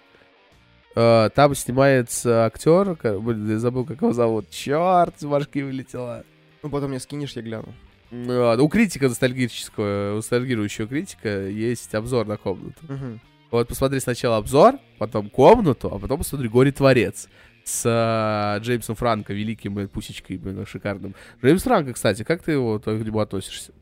А, 0.97 1.31
там 1.31 1.55
снимается 1.55 2.47
актер, 2.47 2.97
блин, 3.21 3.49
я 3.49 3.59
забыл, 3.59 3.85
как 3.85 4.03
его 4.03 4.13
зовут. 4.13 4.51
Черт, 4.51 5.15
с 5.19 5.25
башки 5.25 5.63
вылетела. 5.63 6.25
Ну, 6.63 6.71
потом 6.71 6.91
мне 6.91 7.01
скинешь, 7.01 7.33
я 7.37 7.43
гляну. 7.43 7.75
Ну, 8.11 8.65
У 8.65 8.69
критика 8.69 9.09
ностальгического, 9.09 10.15
ностальгирующего 10.17 10.87
критика 10.87 11.47
есть 11.49 11.95
обзор 11.95 12.27
на 12.27 12.37
комнату. 12.37 12.81
Мгм. 12.83 13.21
Вот 13.51 13.69
посмотри 13.69 14.01
сначала 14.01 14.37
обзор, 14.37 14.79
потом 14.99 15.31
комнату, 15.31 15.93
а 15.93 15.99
потом 15.99 16.19
посмотри 16.19 16.49
Горе 16.49 16.73
Творец 16.73 17.29
с 17.65 17.83
а, 17.87 18.59
Джеймсом 18.61 18.95
Франко, 18.95 19.33
великим 19.33 19.81
и 19.81 19.87
пусечкой, 19.87 20.37
блин, 20.37 20.65
шикарным. 20.67 21.15
Джеймс 21.43 21.63
Франко, 21.63 21.95
кстати, 21.95 22.23
как 22.23 22.43
ты 22.43 22.53
его, 22.53 22.79
к 22.79 22.87
нему 22.87 23.21
относишься? 23.21 23.73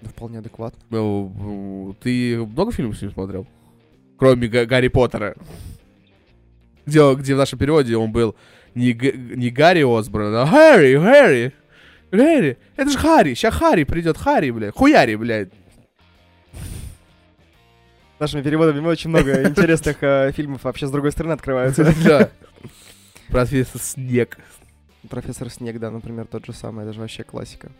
Да, 0.00 0.10
вполне 0.10 0.38
адекватно. 0.38 0.78
Ну, 0.90 1.96
ты 2.00 2.38
много 2.38 2.70
фильмов 2.72 2.96
с 2.98 3.02
ним 3.02 3.10
смотрел? 3.12 3.46
Кроме 4.18 4.46
Га- 4.48 4.66
Гарри 4.66 4.88
Поттера. 4.88 5.34
Где, 6.86 7.14
где 7.14 7.34
в 7.34 7.38
нашем 7.38 7.58
переводе 7.58 7.96
он 7.96 8.12
был 8.12 8.36
не, 8.74 8.92
Г- 8.92 9.12
не 9.12 9.50
Гарри 9.50 9.82
Осборн, 9.82 10.34
а 10.36 10.46
Гарри, 10.46 10.96
Гарри, 10.96 11.52
Гарри. 12.12 12.58
Это 12.76 12.90
же 12.90 12.98
Харри, 12.98 13.34
сейчас 13.34 13.54
Харри 13.54 13.82
придет, 13.84 14.16
Харри, 14.16 14.50
блядь. 14.50 14.74
Хуяри, 14.74 15.16
блядь. 15.16 15.50
Нашими 18.18 18.40
переводами 18.42 18.80
очень 18.86 19.10
много 19.10 19.42
интересных 19.48 19.96
э, 20.02 20.32
фильмов 20.32 20.64
вообще 20.64 20.86
с 20.86 20.90
другой 20.90 21.12
стороны 21.12 21.32
открываются. 21.32 21.92
Да. 22.04 22.30
Профессор 23.28 23.80
Снег. 23.80 24.38
Профессор 25.08 25.50
Снег, 25.50 25.78
да, 25.78 25.90
например, 25.90 26.26
тот 26.26 26.46
же 26.46 26.52
самый, 26.52 26.84
это 26.84 26.92
же 26.92 27.00
вообще 27.00 27.22
классика. 27.24 27.70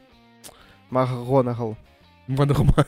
МакГонагал. 0.90 1.76
Мадома. 2.26 2.86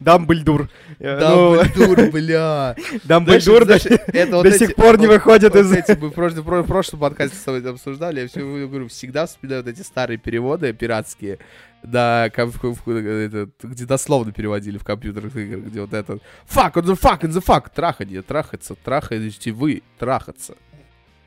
Дамблдур. 0.00 0.68
Э, 0.98 1.18
ну, 1.20 1.56
Дамблдор, 1.56 2.10
бля. 2.12 2.76
Дамблдор 3.04 3.64
до 3.64 3.78
сих 3.78 4.74
пор 4.74 4.98
не 4.98 5.06
выходит 5.06 5.54
из... 5.54 5.70
мы 5.98 6.08
в 6.08 6.66
прошлом, 6.66 7.00
подкасте 7.00 7.36
с 7.36 7.42
тобой 7.42 7.68
обсуждали, 7.68 8.20
я 8.20 8.28
все 8.28 8.40
говорю, 8.40 8.88
всегда 8.88 9.26
вспоминаю 9.26 9.62
вот 9.62 9.70
эти 9.70 9.82
старые 9.82 10.18
переводы 10.18 10.72
пиратские, 10.72 11.38
да, 11.82 12.30
где 12.30 13.84
дословно 13.84 14.32
переводили 14.32 14.78
в 14.78 14.84
компьютерных 14.84 15.36
играх, 15.36 15.64
где 15.64 15.80
вот 15.80 15.92
этот 15.92 16.22
fuck 16.48 16.72
on 16.74 16.84
the 16.84 16.98
fuck 16.98 17.20
on 17.20 17.30
the 17.30 17.44
fuck, 17.44 17.70
траханье, 17.74 18.22
трахаться, 18.22 18.74
трахаете 18.74 19.52
вы, 19.52 19.82
трахаться. 19.98 20.54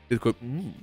Ты 0.08 0.16
такой, 0.16 0.34
«М, 0.40 0.74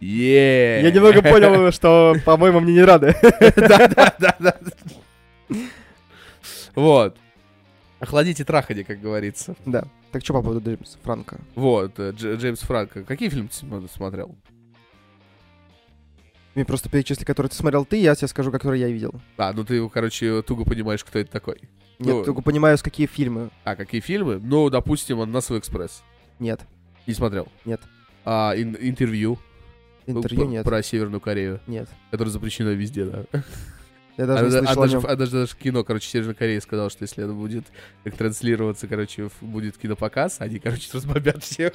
yeah. 0.00 0.82
Я 0.82 0.90
немного 0.90 1.22
понял, 1.22 1.72
что, 1.72 2.14
по-моему, 2.24 2.60
мне 2.60 2.74
не 2.74 2.84
рады. 2.84 3.16
Да-да-да. 3.56 4.56
Вот. 6.80 7.16
Охладите 7.98 8.44
траханье, 8.44 8.84
как 8.84 9.00
говорится. 9.00 9.54
Да. 9.66 9.84
Так 10.12 10.24
что 10.24 10.32
по 10.32 10.42
поводу 10.42 10.60
Джеймса 10.68 10.98
Франка? 11.02 11.38
Вот, 11.54 11.98
э, 11.98 12.10
Дж- 12.12 12.36
Джеймс 12.36 12.60
Франко. 12.60 13.04
Какие 13.04 13.28
фильмы 13.28 13.48
ты 13.48 13.54
см- 13.56 13.88
смотрел? 13.92 14.34
Мне 16.54 16.64
просто 16.64 16.88
перечисли, 16.88 17.24
которые 17.24 17.50
ты 17.50 17.56
смотрел 17.56 17.84
ты, 17.84 17.96
я 18.00 18.14
тебе 18.14 18.26
скажу, 18.28 18.50
которые 18.50 18.80
я 18.80 18.88
видел. 18.88 19.14
А, 19.36 19.52
ну 19.52 19.64
ты, 19.64 19.86
короче, 19.88 20.42
туго 20.42 20.64
понимаешь, 20.64 21.04
кто 21.04 21.18
это 21.18 21.30
такой. 21.30 21.60
Нет, 21.98 22.14
Ну. 22.16 22.24
только 22.24 22.40
понимаю, 22.42 22.76
с 22.78 22.82
какие 22.82 23.06
фильмы. 23.06 23.50
А, 23.64 23.76
какие 23.76 24.00
фильмы? 24.00 24.40
Ну, 24.42 24.70
допустим, 24.70 25.20
«Ананасовый 25.20 25.60
экспресс». 25.60 26.02
Нет. 26.38 26.60
Не 27.06 27.12
смотрел? 27.14 27.46
Нет. 27.66 27.80
А, 28.24 28.54
ин- 28.56 28.76
интервью? 28.80 29.38
Интервью 30.06 30.40
П- 30.42 30.46
нет. 30.48 30.64
Про 30.64 30.82
Северную 30.82 31.20
Корею, 31.20 31.60
Нет. 31.66 31.88
которое 32.10 32.30
запрещено 32.30 32.70
везде, 32.70 33.04
да. 33.04 33.24
Я 34.16 34.26
даже 34.26 34.60
не 34.60 34.66
а, 34.66 34.74
слышал 34.74 34.98
о 34.98 35.02
даже, 35.02 35.06
а 35.06 35.16
даже, 35.16 35.32
даже 35.32 35.56
кино, 35.56 35.84
короче, 35.84 36.08
Северная 36.08 36.34
Корея 36.34 36.60
сказала, 36.60 36.90
что 36.90 37.02
если 37.02 37.24
это 37.24 37.32
будет 37.32 37.64
как 38.04 38.16
транслироваться, 38.16 38.86
короче, 38.86 39.30
будет 39.40 39.78
кинопоказ, 39.78 40.36
они, 40.40 40.58
короче, 40.58 40.88
разбомбят 40.92 41.42
всех. 41.42 41.72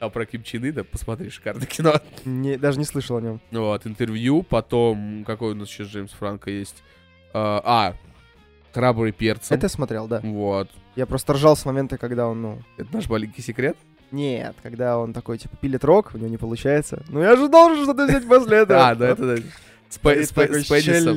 А 0.00 0.10
про 0.10 0.26
Ким 0.26 0.44
Чен 0.44 0.64
Ына, 0.64 0.84
посмотри, 0.84 1.28
шикарное 1.28 1.66
кино. 1.66 1.94
Не- 2.24 2.56
даже 2.56 2.78
не 2.78 2.84
слышал 2.84 3.16
о 3.16 3.20
нем. 3.20 3.40
Ну 3.50 3.64
Вот, 3.64 3.86
интервью, 3.86 4.42
потом, 4.42 5.24
какой 5.26 5.52
у 5.52 5.54
нас 5.54 5.68
еще 5.68 5.84
Джеймс 5.84 6.12
Франко 6.12 6.50
есть? 6.50 6.82
А, 7.34 7.60
а, 7.64 7.94
«Храбрый 8.72 9.12
перцем». 9.12 9.56
Это 9.56 9.68
смотрел, 9.68 10.06
да. 10.06 10.20
Вот. 10.22 10.70
Я 10.94 11.06
просто 11.06 11.32
ржал 11.32 11.56
с 11.56 11.64
момента, 11.64 11.98
когда 11.98 12.28
он, 12.28 12.42
ну... 12.42 12.62
Это 12.76 12.94
наш 12.94 13.08
маленький 13.08 13.42
секрет. 13.42 13.76
Нет, 14.10 14.56
когда 14.62 14.98
он 14.98 15.12
такой, 15.12 15.38
типа, 15.38 15.56
пилит 15.56 15.84
рок, 15.84 16.12
у 16.14 16.18
него 16.18 16.28
не 16.28 16.38
получается. 16.38 17.02
Ну 17.08 17.20
я 17.20 17.36
же 17.36 17.48
должен 17.48 17.84
что-то 17.84 18.06
взять 18.06 18.26
после 18.26 18.58
этого. 18.58 18.78
А, 18.88 18.94
да, 18.94 19.08
это 19.08 19.36
да. 19.36 19.42
С, 19.88 19.98
Пэ- 19.98 20.22
с 20.22 20.32
Пэ- 20.32 20.52
с 20.60 20.66
членом. 20.84 21.16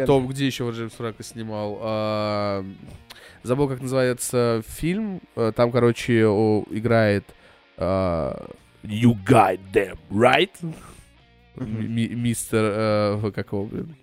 Потом, 0.00 0.26
где 0.28 0.46
еще 0.46 0.64
вот 0.64 0.74
Джеймс 0.74 0.92
Франко 0.94 1.22
снимал? 1.22 1.78
А, 1.82 2.64
Забыл, 3.42 3.68
как 3.68 3.80
называется 3.82 4.62
фильм. 4.66 5.20
А, 5.36 5.52
Там, 5.52 5.70
короче, 5.70 6.26
о, 6.26 6.64
играет 6.70 7.24
а, 7.76 8.50
You 8.82 9.14
got 9.26 9.58
them, 9.72 9.98
right? 10.10 10.50
Мистер... 11.56 12.60
э, 12.64 13.30
Как 13.34 13.52
его, 13.52 13.64
блин? 13.64 13.94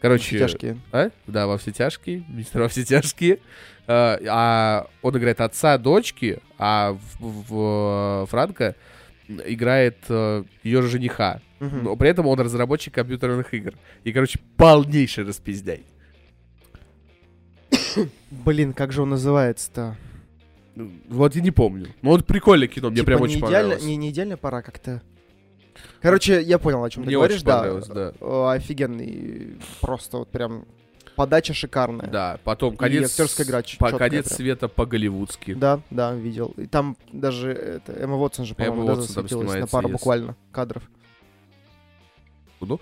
Короче... 0.00 0.38
Тяжкие. 0.38 0.78
А? 0.92 1.10
Да, 1.26 1.46
во 1.46 1.56
все 1.56 1.70
тяжкие, 1.72 2.24
мистер 2.28 2.62
во 2.62 2.68
все 2.68 2.84
тяжкие. 2.84 3.38
А, 3.86 4.18
а 4.28 4.86
он 5.02 5.16
играет 5.16 5.40
отца 5.40 5.78
дочки, 5.78 6.40
а 6.58 6.96
в, 7.20 7.44
в- 7.52 8.26
Франко 8.26 8.74
играет 9.28 9.98
ее 10.10 10.82
же 10.82 10.88
жениха. 10.88 11.40
Но 11.82 11.96
при 11.96 12.10
этом 12.10 12.26
он 12.26 12.38
разработчик 12.40 12.94
компьютерных 12.94 13.52
игр. 13.54 13.74
И, 14.04 14.12
короче, 14.12 14.38
полнейший 14.56 15.24
распиздяй. 15.24 15.84
Блин, 18.30 18.72
как 18.72 18.92
же 18.92 19.02
он 19.02 19.10
называется-то? 19.10 19.96
Ну, 20.74 20.90
Вот 21.08 21.36
я 21.36 21.42
не 21.42 21.50
помню. 21.50 21.88
Ну, 22.02 22.10
вот 22.10 22.26
прикольное 22.26 22.68
кино, 22.68 22.88
мне 22.88 22.96
Типа 22.96 23.06
прям 23.06 23.22
очень 23.22 23.38
идеально, 23.38 23.74
понравилось. 23.74 23.84
не, 23.84 23.96
не 23.96 24.10
идеальная 24.10 24.36
пора 24.36 24.62
как-то. 24.62 25.02
Короче, 26.00 26.42
я 26.42 26.58
понял, 26.58 26.82
о 26.82 26.90
чем 26.90 27.04
ты 27.04 27.08
Мне 27.08 27.16
говоришь, 27.16 27.42
очень 27.42 27.46
да. 27.46 27.80
да. 27.80 28.12
О, 28.20 28.48
Офигенный. 28.48 29.56
Просто 29.80 30.18
вот 30.18 30.28
прям 30.30 30.66
подача 31.16 31.54
шикарная. 31.54 32.08
Да, 32.08 32.38
потом 32.44 32.74
И 32.74 32.76
конец... 32.76 33.10
актерская 33.10 33.46
игра 33.46 33.62
по, 33.78 33.90
конец 33.96 34.26
прям. 34.26 34.36
света 34.36 34.68
по-голливудски. 34.68 35.54
Да, 35.54 35.80
да, 35.90 36.14
видел. 36.14 36.54
И 36.56 36.66
там 36.66 36.96
даже 37.12 37.52
это, 37.52 37.92
Эмма 37.92 38.16
Уотсон 38.16 38.44
же, 38.44 38.54
по-моему, 38.54 38.82
Эмма 38.82 38.86
даже 38.86 39.00
Уотсон 39.00 39.14
там 39.14 39.28
засветилась 39.28 39.60
на 39.60 39.66
пару 39.66 39.88
yes. 39.88 39.92
буквально 39.92 40.36
кадров. 40.52 40.82
Ну. 42.66 42.80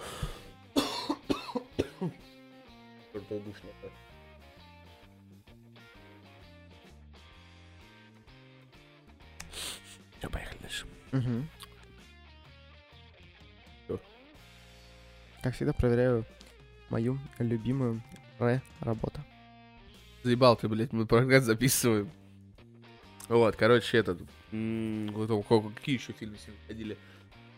Всё, 10.20 10.30
поехали 10.30 10.58
дальше. 10.60 10.86
Мгм. 11.12 11.48
Всё. 13.84 14.00
Как 15.42 15.54
всегда, 15.54 15.72
проверяю 15.72 16.24
мою 16.90 17.18
любимую 17.38 18.02
ре-работу. 18.38 19.20
Заебал 20.22 20.56
ты, 20.56 20.68
блядь, 20.68 20.92
мы 20.92 21.06
программу 21.06 21.44
записываем. 21.44 22.10
Вот, 23.28 23.56
короче, 23.56 23.98
этот... 23.98 24.20
м, 24.52 25.08
Какие 25.74 25.96
еще 25.96 26.12
фильмы 26.12 26.36
сегодня 26.38 26.60
ходили? 26.66 26.98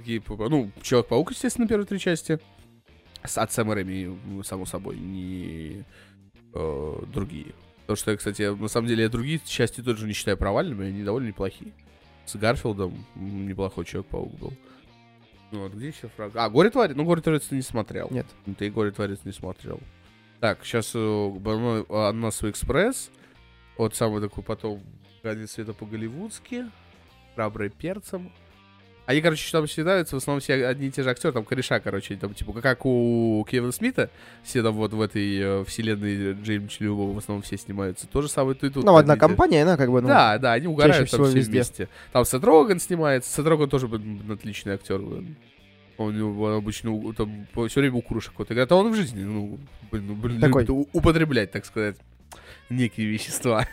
Какие, 0.05 0.18
п- 0.18 0.48
ну, 0.50 0.70
Человек-паук, 0.82 1.30
естественно, 1.30 1.66
первые 1.66 1.86
три 1.86 1.98
части. 1.98 2.38
С, 3.24 3.38
от 3.38 3.50
Сэма 3.52 3.74
Рэйми, 3.74 4.05
м, 4.05 4.44
само 4.44 4.66
собой, 4.66 4.98
не 4.98 5.82
э, 6.52 6.96
другие. 7.11 7.55
Потому 7.80 7.96
что, 7.96 8.14
кстати, 8.16 8.42
я- 8.42 8.55
на 8.55 8.68
самом 8.68 8.86
деле, 8.88 9.05
я 9.05 9.09
другие 9.09 9.40
части 9.46 9.82
тоже 9.82 10.07
не 10.07 10.12
считаю 10.12 10.36
провальными, 10.36 10.88
они 10.88 11.02
довольно 11.02 11.28
неплохие. 11.28 11.72
С 12.26 12.36
Гарфилдом 12.36 12.92
неплохой 13.14 13.86
Человек-паук 13.86 14.34
был. 14.38 14.52
Ну, 15.52 15.61
вот, 15.62 15.72
где 15.72 15.88
еще 15.88 16.09
фраг? 16.09 16.32
А, 16.34 16.50
Горе 16.50 16.68
Твари? 16.68 16.92
Ну, 16.92 17.05
Горе 17.05 17.22
Твари 17.22 17.38
ты 17.38 17.55
не 17.55 17.62
смотрел. 17.62 18.09
Нет. 18.11 18.26
Ты 18.59 18.70
Горе 18.70 18.90
Творец 18.90 19.20
не 19.24 19.32
смотрел. 19.32 19.80
Так, 20.40 20.64
сейчас 20.64 20.94
Ананасовый 20.94 22.50
экспресс. 22.50 23.11
Вот 23.78 23.94
самый 23.94 24.20
такой 24.20 24.42
потом 24.44 24.82
Конец 25.22 25.52
света 25.52 25.72
по-голливудски. 25.72 26.66
Храбрый 27.34 27.70
перцем. 27.70 28.30
Они, 29.07 29.20
короче, 29.20 29.50
там 29.52 29.66
считаются 29.66 30.16
в 30.16 30.18
основном 30.18 30.40
все 30.40 30.66
одни 30.66 30.88
и 30.88 30.90
те 30.90 31.02
же 31.02 31.11
актеры, 31.11 31.32
там 31.32 31.44
кореша, 31.44 31.78
короче, 31.78 32.16
там, 32.16 32.32
типа, 32.32 32.55
как 32.61 32.86
у 32.86 33.46
Кевина 33.48 33.70
Смита, 33.70 34.09
все 34.42 34.62
там 34.62 34.74
вот 34.74 34.94
в 34.94 35.00
этой 35.00 35.38
э, 35.38 35.64
вселенной 35.64 36.32
Джеймса 36.32 36.68
Челюбова 36.68 37.12
в 37.12 37.18
основном 37.18 37.42
все 37.42 37.59
снимаются. 37.59 38.07
То 38.07 38.22
же 38.22 38.28
самое 38.28 38.57
ты 38.57 38.70
тут. 38.70 38.82
Ну, 38.84 38.96
одна 38.96 39.14
и 39.14 39.18
компания, 39.18 39.62
она 39.62 39.76
как 39.76 39.90
бы, 39.90 40.00
ну, 40.00 40.09
да, 40.09 40.38
да, 40.38 40.55
они 40.55 40.68
угорают 40.68 41.11
там 41.11 41.24
все 41.24 41.36
везде. 41.36 41.50
вместе. 41.50 41.88
Там 42.12 42.24
Сет 42.24 42.42
Роган 42.42 42.80
снимается. 42.80 43.30
Сет 43.30 43.46
Роган 43.46 43.68
тоже 43.68 43.88
блин, 43.88 44.22
отличный 44.30 44.74
актер. 44.74 44.98
блин. 44.98 45.36
Он, 45.96 46.20
он 46.20 46.55
обычно 46.55 47.12
там 47.12 47.46
все 47.68 47.80
время 47.80 47.96
у 47.96 48.02
курушек 48.02 48.32
вот 48.38 48.50
играет, 48.50 48.72
а 48.72 48.76
он 48.76 48.90
в 48.90 48.96
жизни, 48.96 49.22
ну, 49.22 49.61
блин, 49.92 50.07
ну, 50.09 50.14
блин, 50.14 50.40
Такой. 50.40 50.64
любит 50.64 50.88
употреблять, 50.92 51.52
так 51.52 51.64
сказать, 51.64 51.96
некие 52.68 53.07
вещества 53.07 53.68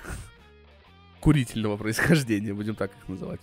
курительного 1.20 1.78
происхождения, 1.78 2.54
будем 2.54 2.76
так 2.76 2.92
их 2.92 3.10
называть. 3.10 3.42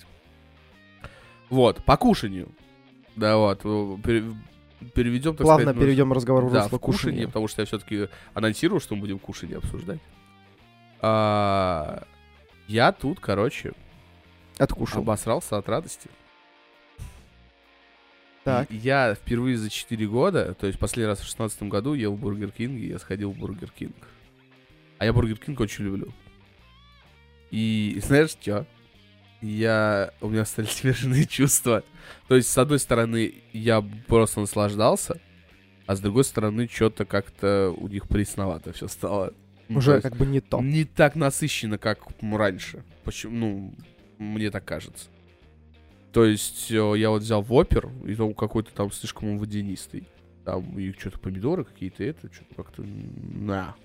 Вот, 1.50 1.84
по 1.84 1.96
кушанию. 1.96 2.48
Да, 3.16 3.36
вот, 3.36 3.60
э, 3.64 3.96
пере- 4.04 4.34
переведем, 4.94 5.34
так 5.34 5.44
плавно 5.44 5.62
сказать, 5.64 5.76
ну, 5.76 5.82
перейдем 5.82 6.12
разговор 6.12 6.44
в 6.44 6.52
да, 6.52 6.64
русло 6.64 6.78
в 6.78 7.26
потому 7.26 7.48
что 7.48 7.62
я 7.62 7.66
все-таки 7.66 8.08
анонсирую, 8.34 8.80
что 8.80 8.94
мы 8.94 9.02
будем 9.02 9.18
кушанье 9.18 9.56
обсуждать. 9.58 10.00
А, 11.00 12.04
я 12.66 12.92
тут, 12.92 13.20
короче, 13.20 13.72
Откушал. 14.58 15.02
обосрался 15.02 15.56
от 15.56 15.68
радости. 15.68 16.10
Так. 18.44 18.70
И 18.70 18.76
Я 18.76 19.14
впервые 19.14 19.58
за 19.58 19.68
4 19.68 20.06
года, 20.06 20.54
то 20.54 20.66
есть 20.66 20.78
последний 20.78 21.08
раз 21.08 21.20
в 21.20 21.26
16 21.26 21.64
году 21.64 21.94
ел 21.94 22.14
в 22.14 22.20
Бургер 22.20 22.50
Кинге, 22.50 22.88
я 22.88 22.98
сходил 22.98 23.30
в 23.30 23.36
Бургер 23.36 23.70
Кинг. 23.70 23.94
А 24.98 25.04
я 25.04 25.12
Бургер 25.12 25.36
Кинг 25.36 25.60
очень 25.60 25.84
люблю. 25.84 26.12
И 27.50 28.00
знаешь 28.04 28.30
что? 28.30 28.66
Я... 29.40 30.12
У 30.20 30.28
меня 30.28 30.44
стали 30.44 30.66
смешанные 30.70 31.26
чувства. 31.26 31.84
То 32.26 32.36
есть, 32.36 32.50
с 32.50 32.58
одной 32.58 32.78
стороны, 32.78 33.34
я 33.52 33.84
просто 34.06 34.40
наслаждался, 34.40 35.20
а 35.86 35.96
с 35.96 36.00
другой 36.00 36.24
стороны, 36.24 36.68
что-то 36.70 37.04
как-то 37.04 37.74
у 37.76 37.88
них 37.88 38.08
пресновато 38.08 38.72
все 38.72 38.88
стало. 38.88 39.32
Ну, 39.68 39.74
то 39.74 39.78
Уже 39.78 39.90
есть 39.92 40.02
как 40.02 40.16
бы 40.16 40.26
не 40.26 40.40
то. 40.40 40.60
Не 40.60 40.84
так 40.84 41.14
насыщенно, 41.14 41.78
как 41.78 42.00
раньше. 42.20 42.84
Почему? 43.04 43.36
Ну, 43.36 43.74
мне 44.18 44.50
так 44.50 44.64
кажется. 44.64 45.08
То 46.12 46.24
есть 46.24 46.70
э, 46.70 46.94
я 46.96 47.10
вот 47.10 47.22
взял 47.22 47.42
вопер, 47.42 47.90
и 48.06 48.14
там 48.14 48.34
какой-то 48.34 48.72
там 48.72 48.90
слишком 48.90 49.30
он 49.30 49.38
водянистый. 49.38 50.04
Там 50.44 50.78
и 50.78 50.92
что-то 50.92 51.18
помидоры 51.18 51.64
какие-то, 51.64 52.02
это 52.02 52.32
что-то 52.32 52.54
как-то... 52.54 52.82
На. 52.82 53.76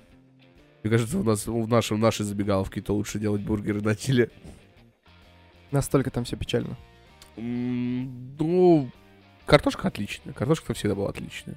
Мне 0.81 0.91
кажется, 0.91 1.17
у 1.17 1.23
нас 1.23 1.45
в 1.45 1.67
нашем, 1.67 1.97
в 1.97 1.99
нашей 1.99 2.25
забегаловке-то 2.25 2.93
лучше 2.93 3.19
делать 3.19 3.41
бургеры 3.41 3.81
начали. 3.81 4.29
Настолько 5.73 6.11
там 6.11 6.23
все 6.23 6.37
печально. 6.37 6.77
Ну, 7.35 8.89
картошка 9.47 9.87
отличная. 9.87 10.33
Картошка 10.33 10.73
всегда 10.75 10.93
была 10.93 11.09
отличная. 11.09 11.55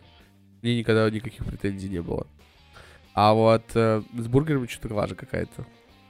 Мне 0.63 0.79
никогда 0.79 1.09
никаких 1.11 1.45
претензий 1.45 1.91
не 1.91 2.01
было. 2.01 2.27
А 3.13 3.35
вот 3.35 3.65
э, 3.75 4.03
с 4.15 4.27
бургерами 4.27 4.67
что-то 4.67 4.95
лажа 4.95 5.15
какая-то. 5.15 5.67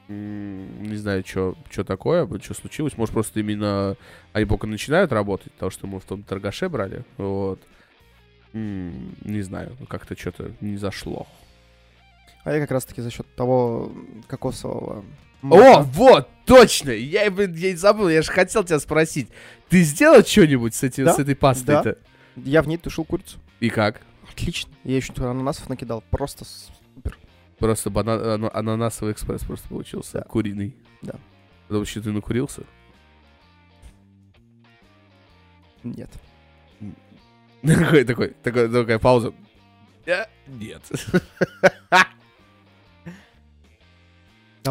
Не 0.08 0.94
знаю, 0.96 1.24
что 1.26 1.56
такое, 1.84 2.26
что 2.40 2.54
случилось. 2.54 2.96
Может, 2.96 3.12
просто 3.12 3.40
именно 3.40 3.96
они 4.32 4.46
пока 4.46 4.68
начинают 4.68 5.10
работать, 5.10 5.52
потому 5.54 5.70
что 5.70 5.88
мы 5.88 5.98
в 5.98 6.04
том 6.04 6.22
торгаше 6.22 6.68
брали. 6.68 7.04
Вот. 7.16 7.60
М, 8.52 9.16
Не 9.24 9.42
знаю, 9.42 9.76
как-то 9.88 10.16
что-то 10.16 10.52
не 10.60 10.76
зашло. 10.76 11.26
А 12.46 12.52
я 12.52 12.60
как 12.60 12.70
раз-таки 12.70 13.02
за 13.02 13.10
счет 13.10 13.26
того 13.34 13.90
кокосового 14.28 15.00
О, 15.00 15.04
молока. 15.42 15.82
вот, 15.82 16.28
точно! 16.46 16.90
Я, 16.92 17.28
блин, 17.28 17.54
я 17.54 17.76
забыл, 17.76 18.08
я 18.08 18.22
же 18.22 18.30
хотел 18.30 18.62
тебя 18.62 18.78
спросить. 18.78 19.28
Ты 19.68 19.82
сделал 19.82 20.22
что-нибудь 20.24 20.72
с, 20.72 20.84
этим, 20.84 21.06
Да, 21.06 21.14
с 21.14 21.18
этой 21.18 21.34
пастой-то? 21.34 21.98
Я 22.36 22.62
в 22.62 22.68
ней 22.68 22.76
тушил 22.76 23.04
курицу. 23.04 23.38
И 23.58 23.68
как? 23.68 24.00
Отлично. 24.30 24.70
Я 24.84 24.94
еще 24.94 25.12
ананасов 25.16 25.68
накидал. 25.68 26.04
Просто 26.08 26.44
супер. 26.44 27.18
Просто 27.58 27.90
бана- 27.90 28.34
ана- 28.34 28.50
ананасовый 28.54 29.12
экспресс 29.12 29.42
просто 29.42 29.68
получился. 29.68 30.18
Да. 30.18 30.24
Куриный. 30.24 30.76
Да. 31.02 31.16
Потому 31.66 31.84
что 31.84 32.00
ты 32.00 32.12
накурился? 32.12 32.62
Нет. 35.82 36.10
Такой, 37.66 38.04
такой, 38.04 38.28
такой, 38.44 38.68
такая 38.68 38.98
пауза. 39.00 39.32
Э, 40.04 40.26
Нет. 40.46 40.82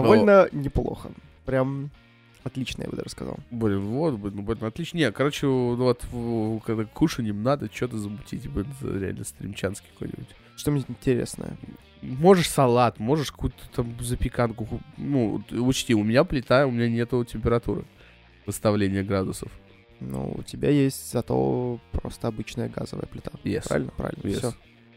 Довольно 0.02 0.48
неплохо. 0.52 1.12
Прям 1.46 1.90
отлично, 2.44 2.84
я 2.84 2.90
бы 2.90 2.96
даже 2.98 3.10
сказал. 3.10 3.38
Блин, 3.52 3.80
вот, 3.82 4.16
блин, 4.16 4.34
ну, 4.38 4.42
блин, 4.44 4.64
отлично. 4.64 4.98
Не, 4.98 5.12
короче, 5.12 5.48
вот, 5.48 6.06
когда 6.66 6.86
кушанием 6.86 7.42
надо 7.44 7.70
что-то 7.74 7.98
замутить, 7.98 8.48
блин, 8.50 8.68
реально 8.82 9.24
стримчанский 9.24 9.88
какой-нибудь. 9.94 10.28
Что-нибудь 10.58 10.86
интересное. 10.90 11.58
Можешь 12.02 12.50
салат, 12.50 13.00
можешь 13.00 13.32
какую-то 13.32 13.58
там 13.76 13.96
запеканку. 14.00 14.66
ку- 14.66 14.80
Ну, 14.98 15.44
учти, 15.52 15.96
у 15.96 16.04
меня 16.04 16.24
плита, 16.24 16.66
у 16.68 16.72
меня 16.72 16.88
нету 16.88 17.24
температуры 17.26 17.84
выставления 18.46 19.04
градусов. 19.04 19.52
Ну, 20.00 20.34
у 20.38 20.44
тебя 20.44 20.70
есть 20.70 21.12
зато 21.12 21.80
просто 21.92 22.28
обычная 22.28 22.70
газовая 22.70 23.08
плита. 23.08 23.32
Yes. 23.44 23.68
Правильно? 23.68 23.92
Правильно. 23.98 24.22
Yes. 24.28 24.38
Все. 24.38 24.54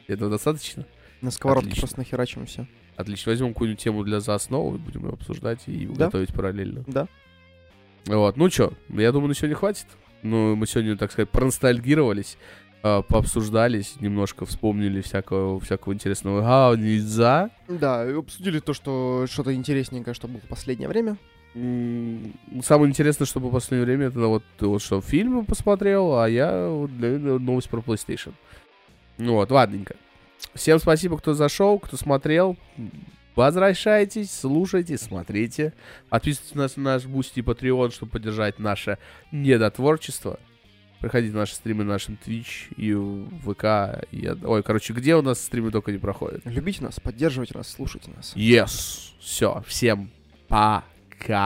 Этого 0.07 0.31
достаточно? 0.31 0.85
На 1.23 1.31
сковородке 1.31 1.69
Отлично. 1.69 1.81
просто 1.83 1.99
нахерачим 2.01 2.47
все. 2.47 2.67
Отлично. 2.99 3.31
Возьмем 3.31 3.55
какую-нибудь 3.55 3.81
тему 3.83 4.03
для 4.03 4.19
за 4.19 4.35
основу 4.35 4.73
будем 4.77 5.07
ее 5.07 5.13
обсуждать 5.13 5.61
и 5.67 5.87
Да. 5.87 6.07
готовить 6.07 6.35
параллельно. 6.35 6.83
Да. 6.89 7.07
Вот. 8.07 8.37
Ну 8.37 8.51
что, 8.51 8.73
я 8.89 9.13
думаю, 9.13 9.29
на 9.29 9.35
сегодня 9.35 9.55
хватит. 9.57 9.87
Ну, 10.23 10.57
мы 10.57 10.67
сегодня, 10.67 10.97
так 10.97 11.13
сказать, 11.13 11.31
проностальгировались, 11.31 12.37
э, 12.83 13.03
пообсуждались, 13.09 14.01
немножко 14.01 14.47
вспомнили 14.47 15.01
всякого, 15.01 15.61
всякого 15.61 15.93
интересного 15.95 16.41
гауниза. 16.41 17.51
Да, 17.69 18.05
и 18.05 18.13
обсудили 18.15 18.59
то, 18.59 18.73
что 18.75 19.27
что-то 19.31 19.55
интересненькое, 19.55 20.13
что 20.15 20.27
было 20.27 20.41
в 20.41 20.49
последнее 20.49 20.89
время. 20.89 21.17
Самое 22.63 22.91
интересное, 22.91 23.27
что 23.27 23.39
было 23.39 23.51
в 23.51 23.53
последнее 23.53 23.87
время, 23.87 24.07
это 24.09 24.27
вот, 24.27 24.43
вот 24.59 24.83
что, 24.83 25.01
фильмы 25.01 25.45
посмотрел, 25.45 26.19
а 26.19 26.29
я 26.29 26.69
вот, 26.69 26.91
наверное, 26.91 27.39
новость 27.39 27.69
про 27.71 27.81
PlayStation. 27.81 28.33
Ну 29.19 29.35
вот, 29.35 29.51
ладненько. 29.53 29.95
Всем 30.55 30.79
спасибо, 30.79 31.19
кто 31.19 31.35
зашел, 31.35 31.79
кто 31.79 31.97
смотрел. 31.97 32.57
Возвращайтесь, 33.37 34.31
слушайте, 34.33 34.97
смотрите. 34.99 35.73
Подписывайтесь 36.09 36.55
на 36.55 36.63
нас- 36.63 36.77
на 36.77 36.83
наш 36.83 37.05
Бусти 37.07 37.39
и 37.41 37.43
Patreon, 37.43 37.93
чтобы 37.93 38.13
поддержать 38.13 38.59
наше 38.59 38.99
недотворчество. 39.31 40.39
Приходите 41.01 41.33
на 41.33 41.41
наши 41.41 41.55
стримы 41.55 41.85
на 41.85 41.93
нашем 41.93 42.19
Twitch 42.27 42.75
и 42.77 42.93
ВК. 43.45 44.05
и 44.11 44.29
Ой, 44.45 44.63
короче, 44.65 44.93
где 44.93 45.15
у 45.15 45.23
нас 45.23 45.39
стримы 45.41 45.71
только 45.71 45.93
не 45.93 45.99
проходят? 45.99 46.41
Любите 46.45 46.83
нас, 46.83 46.99
поддерживайте 46.99 47.57
нас, 47.57 47.69
слушайте 47.71 48.11
нас. 48.11 48.35
Yes. 48.35 49.13
Все, 49.21 49.63
всем 49.69 50.11
пока. 50.49 51.39